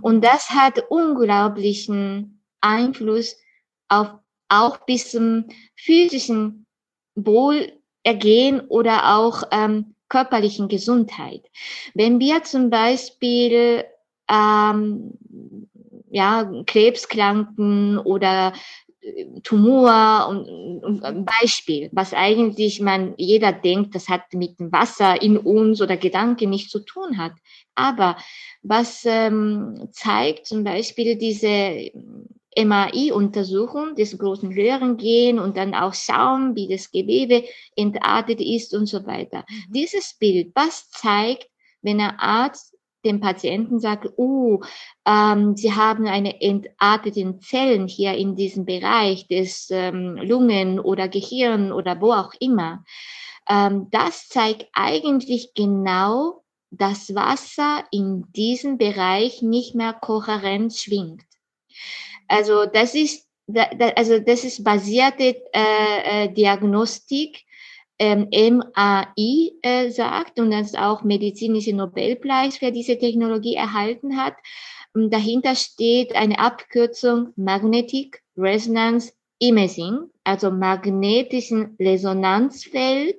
Und 0.01 0.25
das 0.25 0.51
hat 0.51 0.85
unglaublichen 0.89 2.43
Einfluss 2.61 3.37
auf 3.89 4.15
auch 4.49 4.79
bis 4.87 5.11
zum 5.11 5.47
physischen 5.75 6.67
Wohlergehen 7.15 8.61
oder 8.69 9.17
auch 9.17 9.43
ähm, 9.51 9.95
körperlichen 10.09 10.69
Gesundheit. 10.69 11.43
Wenn 11.95 12.21
wir 12.21 12.45
zum 12.45 12.71
Beispiel 12.71 13.85
ähm, 14.29 15.19
ja, 16.11 16.51
Krebskranken 16.67 17.99
oder 17.99 18.53
Tumor 19.43 20.27
und, 20.29 20.85
und 20.85 21.05
ein 21.05 21.25
Beispiel, 21.25 21.89
was 21.93 22.13
eigentlich 22.13 22.81
man 22.81 23.15
jeder 23.17 23.53
denkt, 23.53 23.95
das 23.95 24.09
hat 24.09 24.33
mit 24.33 24.59
dem 24.59 24.73
Wasser 24.73 25.21
in 25.21 25.37
uns 25.37 25.81
oder 25.81 25.97
Gedanken 25.97 26.51
nichts 26.51 26.71
zu 26.71 26.81
tun 26.81 27.19
hat. 27.19 27.33
Aber 27.75 28.17
was 28.63 29.05
ähm, 29.05 29.89
zeigt 29.93 30.47
zum 30.47 30.65
Beispiel 30.65 31.17
diese 31.17 31.91
MAI-Untersuchung 32.57 33.95
des 33.95 34.17
großen 34.19 34.53
Röhren 34.53 34.97
gehen 34.97 35.39
und 35.39 35.57
dann 35.57 35.75
auch 35.75 35.95
schauen, 35.95 36.57
wie 36.57 36.69
das 36.69 36.91
Gewebe 36.91 37.45
entartet 37.77 38.41
ist 38.41 38.75
und 38.75 38.87
so 38.87 39.07
weiter. 39.07 39.45
Mhm. 39.49 39.73
Dieses 39.75 40.17
Bild, 40.19 40.53
was 40.55 40.89
zeigt, 40.91 41.49
wenn 41.83 42.01
ein 42.01 42.19
Arzt 42.19 42.76
dem 43.07 43.21
Patienten 43.21 43.81
sagt, 43.81 44.07
uh, 44.19 44.61
ähm, 45.07 45.57
Sie 45.57 45.73
haben 45.73 46.07
eine 46.07 46.41
entarteten 46.43 47.41
Zellen 47.41 47.89
hier 47.89 48.15
in 48.15 48.37
diesem 48.37 48.67
Bereich 48.67 49.27
des 49.29 49.69
ähm, 49.71 50.17
Lungen 50.17 50.79
oder 50.81 51.09
Gehirn 51.09 51.73
oder 51.73 52.01
wo 52.01 52.13
auch 52.13 52.33
immer. 52.41 52.85
Ähm, 53.49 53.89
das 53.91 54.29
zeigt 54.29 54.67
eigentlich 54.73 55.55
genau, 55.55 56.43
dass 56.71 57.15
Wasser 57.15 57.85
in 57.91 58.25
diesem 58.33 58.77
Bereich 58.79 59.41
nicht 59.43 59.75
mehr 59.75 59.93
kohärent 59.93 60.75
schwingt. 60.75 61.23
Also 62.29 62.67
das 62.67 62.95
ist, 62.95 63.29
also 63.97 64.19
das 64.19 64.45
ist 64.45 64.65
basierte 64.65 65.37
äh, 65.53 66.25
äh, 66.25 66.33
Diagnostik, 66.33 67.45
ähm, 67.99 68.29
MAI 68.31 69.53
äh, 69.63 69.91
sagt 69.91 70.39
und 70.39 70.51
das 70.51 70.75
auch 70.75 71.03
medizinische 71.03 71.75
Nobelpreis 71.75 72.59
für 72.59 72.73
diese 72.73 72.99
Technologie 72.99 73.55
erhalten 73.55 74.17
hat. 74.17 74.35
Und 74.95 75.13
dahinter 75.13 75.55
steht 75.55 76.15
eine 76.15 76.39
Abkürzung 76.39 77.33
Magnetic 77.37 78.23
Resonance 78.37 79.13
Imaging, 79.39 80.11
also 80.25 80.51
magnetischen 80.51 81.77
Resonanzfeld 81.79 83.17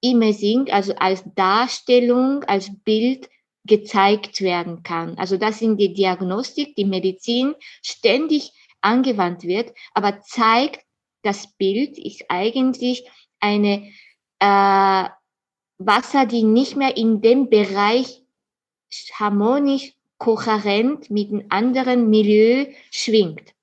Imaging, 0.00 0.70
also 0.70 0.94
als 0.94 1.24
Darstellung, 1.34 2.44
als 2.44 2.70
Bild 2.84 3.28
gezeigt 3.64 4.40
werden 4.40 4.82
kann. 4.82 5.18
Also 5.18 5.36
das 5.36 5.58
sind 5.58 5.78
die 5.78 5.92
Diagnostik, 5.92 6.74
die 6.76 6.84
Medizin 6.84 7.54
ständig 7.82 8.52
angewandt 8.80 9.42
wird, 9.42 9.72
aber 9.92 10.20
zeigt, 10.22 10.80
das 11.22 11.54
Bild 11.58 11.98
ist 11.98 12.24
eigentlich 12.28 13.04
eine 13.40 13.90
äh, 14.38 15.08
Wasser, 15.78 16.26
die 16.26 16.42
nicht 16.42 16.76
mehr 16.76 16.96
in 16.96 17.20
dem 17.20 17.48
Bereich 17.48 18.22
harmonisch, 19.14 19.94
kohärent 20.18 21.10
mit 21.10 21.30
einem 21.30 21.46
anderen 21.48 22.10
Milieu 22.10 22.66
schwingt. 22.90 23.54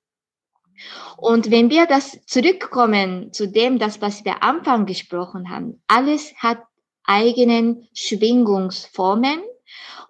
Und 1.16 1.50
wenn 1.50 1.70
wir 1.70 1.86
das 1.86 2.24
zurückkommen 2.26 3.32
zu 3.32 3.48
dem, 3.48 3.78
das, 3.78 4.00
was 4.00 4.24
wir 4.24 4.42
am 4.42 4.58
Anfang 4.58 4.86
gesprochen 4.86 5.50
haben, 5.50 5.82
alles 5.86 6.34
hat 6.36 6.62
eigenen 7.04 7.88
Schwingungsformen 7.94 9.40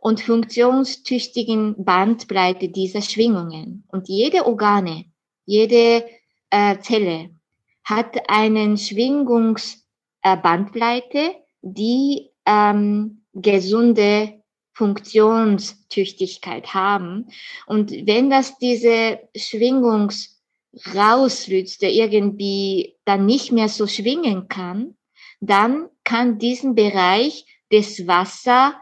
und 0.00 0.20
funktionstüchtigen 0.20 1.84
Bandbreite 1.84 2.68
dieser 2.68 3.02
Schwingungen. 3.02 3.84
Und 3.88 4.08
jede 4.08 4.46
Organe, 4.46 5.06
jede 5.44 6.04
äh, 6.50 6.78
Zelle 6.80 7.30
hat 7.88 8.28
einen 8.28 8.76
Schwingungsbandbreite, 8.76 11.34
die 11.62 12.28
ähm, 12.44 13.24
gesunde 13.32 14.42
Funktionstüchtigkeit 14.74 16.74
haben. 16.74 17.30
Und 17.66 17.90
wenn 18.06 18.28
das 18.30 18.58
diese 18.58 19.20
Schwingungs 19.34 20.38
rausrutscht, 20.94 21.82
der 21.82 21.90
irgendwie 21.92 22.96
dann 23.04 23.26
nicht 23.26 23.50
mehr 23.52 23.68
so 23.68 23.86
schwingen 23.86 24.48
kann, 24.48 24.96
dann 25.40 25.88
kann 26.04 26.38
diesen 26.38 26.74
Bereich 26.74 27.44
des 27.72 28.06
Wasser 28.06 28.80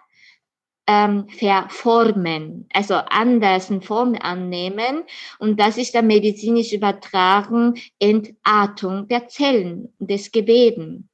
ähm, 0.87 1.29
verformen, 1.29 2.69
also 2.73 2.95
anders 2.95 3.71
in 3.71 3.83
Form 3.83 4.17
annehmen. 4.21 5.05
Und 5.39 5.59
das 5.59 5.77
ist 5.79 5.95
dann 5.95 6.07
medizinisch 6.07 6.73
übertragen 6.73 7.75
Entartung 7.99 9.09
der 9.09 9.29
Zellen, 9.29 9.93
des 9.99 10.31
Geweben. 10.31 11.09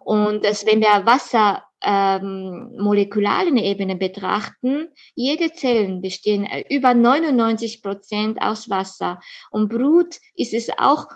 Und 0.00 0.44
das, 0.44 0.64
wenn 0.66 0.80
wir 0.80 1.04
Wasser 1.04 1.64
ähm, 1.82 2.74
molekularen 2.78 3.56
Ebene 3.56 3.96
betrachten, 3.96 4.88
jede 5.14 5.52
Zellen 5.52 6.00
bestehen 6.00 6.44
äh, 6.44 6.64
über 6.70 6.94
99 6.94 7.82
Prozent 7.82 8.40
aus 8.40 8.68
Wasser. 8.70 9.20
Und 9.50 9.68
Blut 9.68 10.16
ist 10.34 10.54
es 10.54 10.70
auch, 10.78 11.06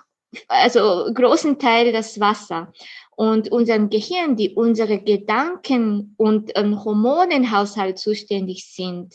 also 0.49 1.13
großen 1.13 1.59
Teil 1.59 1.93
das 1.93 2.21
Wasser. 2.21 2.73
Und 3.23 3.53
unserem 3.53 3.89
Gehirn, 3.89 4.35
die 4.35 4.51
unsere 4.51 4.99
Gedanken 4.99 6.17
und 6.17 6.51
ähm, 6.57 6.85
Hormonenhaushalt 6.85 7.97
zuständig 7.97 8.67
sind, 8.75 9.15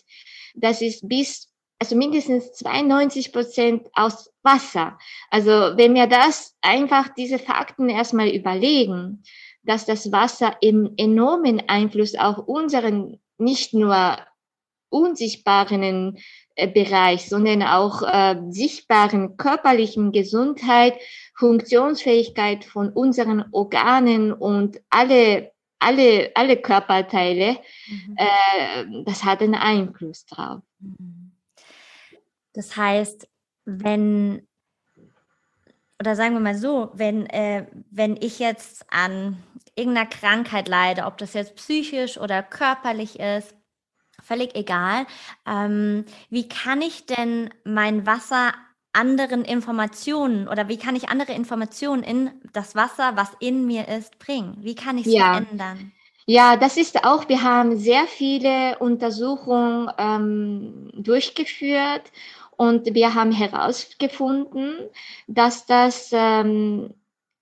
das 0.56 0.82
ist 0.82 1.10
bis 1.10 1.50
also 1.78 1.98
mindestens 1.98 2.54
92 2.54 3.34
Prozent 3.34 3.90
aus 3.92 4.32
Wasser. 4.44 4.98
Also 5.30 5.52
wenn 5.52 5.94
wir 5.94 6.08
das 6.08 6.56
einfach 6.62 7.10
diese 7.18 7.38
Fakten 7.38 7.90
erstmal 7.90 8.30
überlegen, 8.30 9.24
dass 9.64 9.86
das 9.86 10.10
Wasser 10.10 10.56
im 10.62 10.94
enormen 10.96 11.62
Einfluss 11.68 12.16
auf 12.16 12.38
unseren 12.48 13.20
nicht 13.38 13.74
nur 13.74 14.20
unsichtbaren 14.90 16.18
äh, 16.56 16.68
Bereich, 16.68 17.30
sondern 17.30 17.64
auch 17.64 18.02
äh, 18.04 18.36
sichtbaren 18.50 19.38
körperlichen 19.38 20.12
Gesundheit, 20.12 20.96
Funktionsfähigkeit 21.36 22.66
von 22.66 22.90
unseren 22.90 23.46
Organen 23.52 24.34
und 24.34 24.82
alle 24.90 25.52
alle 25.80 26.32
alle 26.34 26.58
Körperteile, 26.58 27.58
mhm. 27.88 28.16
äh, 28.18 29.04
das 29.06 29.24
hat 29.24 29.42
einen 29.42 29.56
Einfluss 29.56 30.26
drauf. 30.26 30.62
Mhm. 30.80 31.32
Das 32.54 32.76
heißt, 32.76 33.28
wenn 33.66 34.48
oder 36.00 36.16
sagen 36.16 36.34
wir 36.34 36.40
mal 36.40 36.56
so, 36.56 36.92
wenn, 36.94 37.26
äh, 37.28 37.66
wenn 37.90 38.18
ich 38.18 38.40
jetzt 38.40 38.86
an 38.92 39.38
irgendeiner 39.76 40.08
Krankheit 40.08 40.68
leide, 40.68 41.06
ob 41.06 41.18
das 41.18 41.34
jetzt 41.34 41.56
psychisch 41.56 42.18
oder 42.20 42.44
körperlich 42.44 43.20
ist, 43.20 43.56
völlig 44.28 44.56
egal, 44.56 45.06
ähm, 45.48 46.06
wie 46.30 46.48
kann 46.48 46.82
ich 46.82 47.06
denn 47.06 47.50
mein 47.64 48.06
Wasser 48.06 48.54
anderen 48.94 49.46
Informationen 49.46 50.48
oder 50.48 50.68
wie 50.68 50.78
kann 50.78 50.96
ich 50.96 51.10
andere 51.10 51.34
Informationen 51.34 52.04
in 52.04 52.32
das 52.54 52.76
Wasser, 52.76 53.12
was 53.16 53.30
in 53.40 53.66
mir 53.66 53.88
ist, 53.88 54.18
bringen? 54.20 54.58
Wie 54.62 54.76
kann 54.76 54.98
ich 54.98 55.06
es 55.06 55.14
ja. 55.14 55.34
verändern? 55.34 55.92
Ja, 56.26 56.58
das 56.58 56.76
ist 56.76 57.06
auch, 57.06 57.30
wir 57.30 57.42
haben 57.42 57.78
sehr 57.78 58.06
viele 58.06 58.78
Untersuchungen 58.80 59.90
ähm, 59.98 60.90
durchgeführt 60.94 62.12
und 62.58 62.94
wir 62.94 63.14
haben 63.14 63.32
herausgefunden, 63.32 64.76
dass 65.28 65.66
das 65.68 66.10
ähm, 66.12 66.94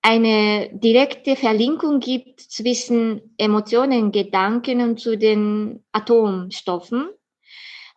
eine 0.05 0.69
direkte 0.71 1.35
Verlinkung 1.35 1.99
gibt 1.99 2.39
zwischen 2.39 3.33
Emotionen, 3.39 4.11
Gedanken 4.11 4.81
und 4.81 4.99
zu 4.99 5.17
den 5.17 5.83
Atomstoffen. 5.93 7.09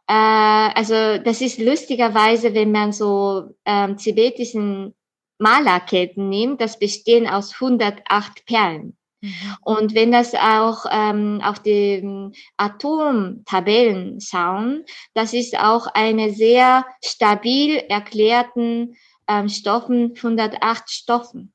Äh, 0.06 0.14
also 0.14 1.22
das 1.22 1.42
ist 1.42 1.58
lustigerweise, 1.58 2.54
wenn 2.54 2.72
man 2.72 2.92
so 2.92 3.50
ähm, 3.66 3.98
tibetischen 3.98 4.94
Malerketten 5.38 6.30
nimmt, 6.30 6.62
das 6.62 6.78
bestehen 6.78 7.28
aus 7.28 7.52
108 7.60 8.46
Perlen. 8.46 8.96
Mhm. 9.20 9.56
Und 9.60 9.94
wenn 9.94 10.10
das 10.10 10.34
auch 10.34 10.86
ähm, 10.90 11.42
auf 11.44 11.58
die 11.58 12.32
Atomtabellen 12.56 14.18
schauen, 14.22 14.86
das 15.12 15.34
ist 15.34 15.58
auch 15.58 15.86
eine 15.88 16.32
sehr 16.32 16.86
stabil 17.04 17.76
erklärten 17.76 18.96
ähm, 19.28 19.50
Stoffen, 19.50 20.14
108 20.16 20.90
Stoffen. 20.90 21.52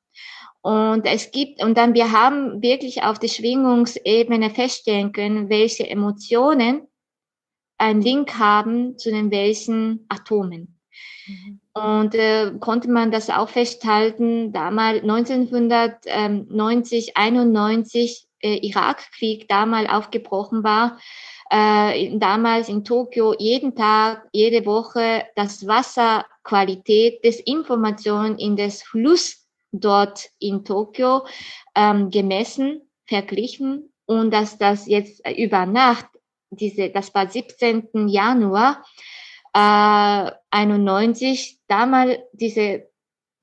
Und 0.64 1.04
es 1.04 1.30
gibt, 1.30 1.62
und 1.62 1.76
dann 1.76 1.92
wir 1.92 2.10
haben 2.10 2.62
wirklich 2.62 3.02
auf 3.02 3.18
die 3.18 3.28
Schwingungsebene 3.28 4.48
feststellen 4.48 5.12
können, 5.12 5.50
welche 5.50 5.86
Emotionen 5.86 6.88
einen 7.76 8.00
Link 8.00 8.38
haben 8.38 8.96
zu 8.96 9.10
den 9.10 9.30
welchen 9.30 10.06
Atomen. 10.08 10.80
Mhm. 11.26 11.60
Und 11.74 12.14
äh, 12.14 12.52
konnte 12.60 12.90
man 12.90 13.10
das 13.10 13.28
auch 13.28 13.50
festhalten, 13.50 14.54
damals 14.54 15.02
1990, 15.02 17.14
91 17.14 18.26
äh, 18.38 18.66
Irakkrieg 18.66 19.46
damals 19.48 19.90
aufgebrochen 19.90 20.64
war, 20.64 20.98
äh, 21.50 22.16
damals 22.16 22.70
in 22.70 22.84
Tokio 22.84 23.34
jeden 23.38 23.76
Tag, 23.76 24.26
jede 24.32 24.64
Woche 24.64 25.26
das 25.36 25.66
Wasserqualität 25.66 27.22
des 27.22 27.38
Information 27.40 28.38
in 28.38 28.56
das 28.56 28.82
Fluss 28.82 29.43
dort 29.80 30.30
in 30.38 30.64
Tokio 30.64 31.26
ähm, 31.74 32.10
gemessen, 32.10 32.82
verglichen 33.06 33.92
und 34.06 34.32
dass 34.32 34.58
das 34.58 34.86
jetzt 34.86 35.26
über 35.36 35.66
Nacht, 35.66 36.06
diese, 36.50 36.90
das 36.90 37.12
war 37.14 37.28
17. 37.28 38.08
Januar, 38.08 38.84
äh, 39.52 40.30
91 40.50 41.60
damals 41.66 42.18
diese, 42.32 42.88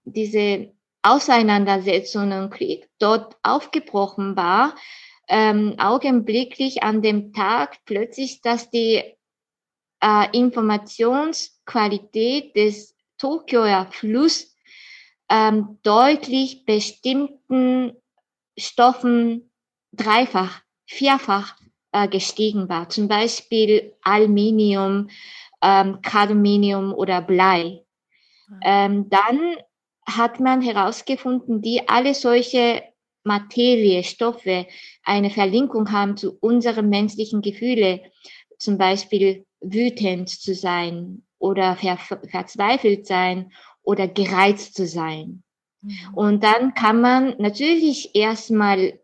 diese 0.04 0.74
Auseinandersetzungen 1.04 2.50
Krieg 2.50 2.90
dort 3.00 3.36
aufgebrochen 3.44 4.36
war, 4.36 4.76
ähm, 5.28 5.76
augenblicklich 5.80 6.82
an 6.84 7.02
dem 7.02 7.34
Tag 7.34 7.78
plötzlich, 7.86 8.42
dass 8.42 8.70
die 8.70 9.02
äh, 10.02 10.38
Informationsqualität 10.38 12.56
des 12.56 12.96
Tokioer 13.18 13.88
Fluss 13.92 14.51
ähm, 15.32 15.80
deutlich 15.84 16.66
bestimmten 16.66 17.94
Stoffen 18.58 19.50
dreifach, 19.94 20.62
vierfach 20.86 21.56
äh, 21.94 22.08
gestiegen 22.10 22.68
war. 22.68 22.90
Zum 22.90 23.08
Beispiel 23.08 23.94
Aluminium, 24.02 25.10
ähm, 25.62 26.02
Cadmium 26.02 26.94
oder 26.94 27.22
Blei. 27.22 27.86
Ähm, 28.62 29.10
dann 29.10 29.56
hat 30.06 30.42
man 30.42 30.62
herausgefunden, 30.62 31.62
die 31.62 31.88
alle 31.88 32.14
solche 32.14 32.84
Materie, 33.24 34.04
Stoffe 34.04 34.68
eine 35.04 35.30
Verlinkung 35.30 35.92
haben 35.92 36.18
zu 36.18 36.38
unseren 36.42 36.90
menschlichen 36.90 37.42
Gefühle, 37.42 38.02
zum 38.58 38.78
Beispiel 38.78 39.46
wütend 39.62 40.28
zu 40.28 40.54
sein 40.54 41.24
oder 41.40 41.78
ver 41.78 41.98
verzweifelt 41.98 43.08
sein 43.08 43.52
oder 43.84 44.08
gereizt 44.08 44.76
zu 44.76 44.86
sein. 44.86 45.44
Mhm. 45.82 46.14
Und 46.14 46.44
dann 46.44 46.74
kann 46.74 47.02
man 47.02 47.36
natürlich 47.38 48.16
erstmal 48.16 49.00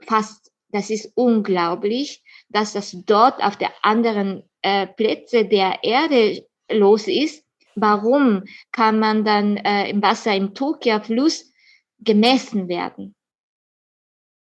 fast, 0.00 0.52
das 0.70 0.90
ist 0.90 1.12
unglaublich, 1.14 2.22
dass 2.48 2.72
das 2.72 2.96
dort 3.06 3.42
auf 3.42 3.56
der 3.56 3.70
anderen 3.82 4.42
äh, 4.62 4.86
Plätze 4.86 5.44
der 5.44 5.82
Erde 5.82 6.46
los 6.70 7.06
ist. 7.06 7.44
Warum 7.74 8.44
kann 8.72 8.98
man 8.98 9.24
dann 9.24 9.56
äh, 9.56 9.88
im 9.88 10.02
Wasser 10.02 10.34
im 10.34 10.54
Tokio-Fluss 10.54 11.52
gemessen 12.00 12.68
werden? 12.68 13.14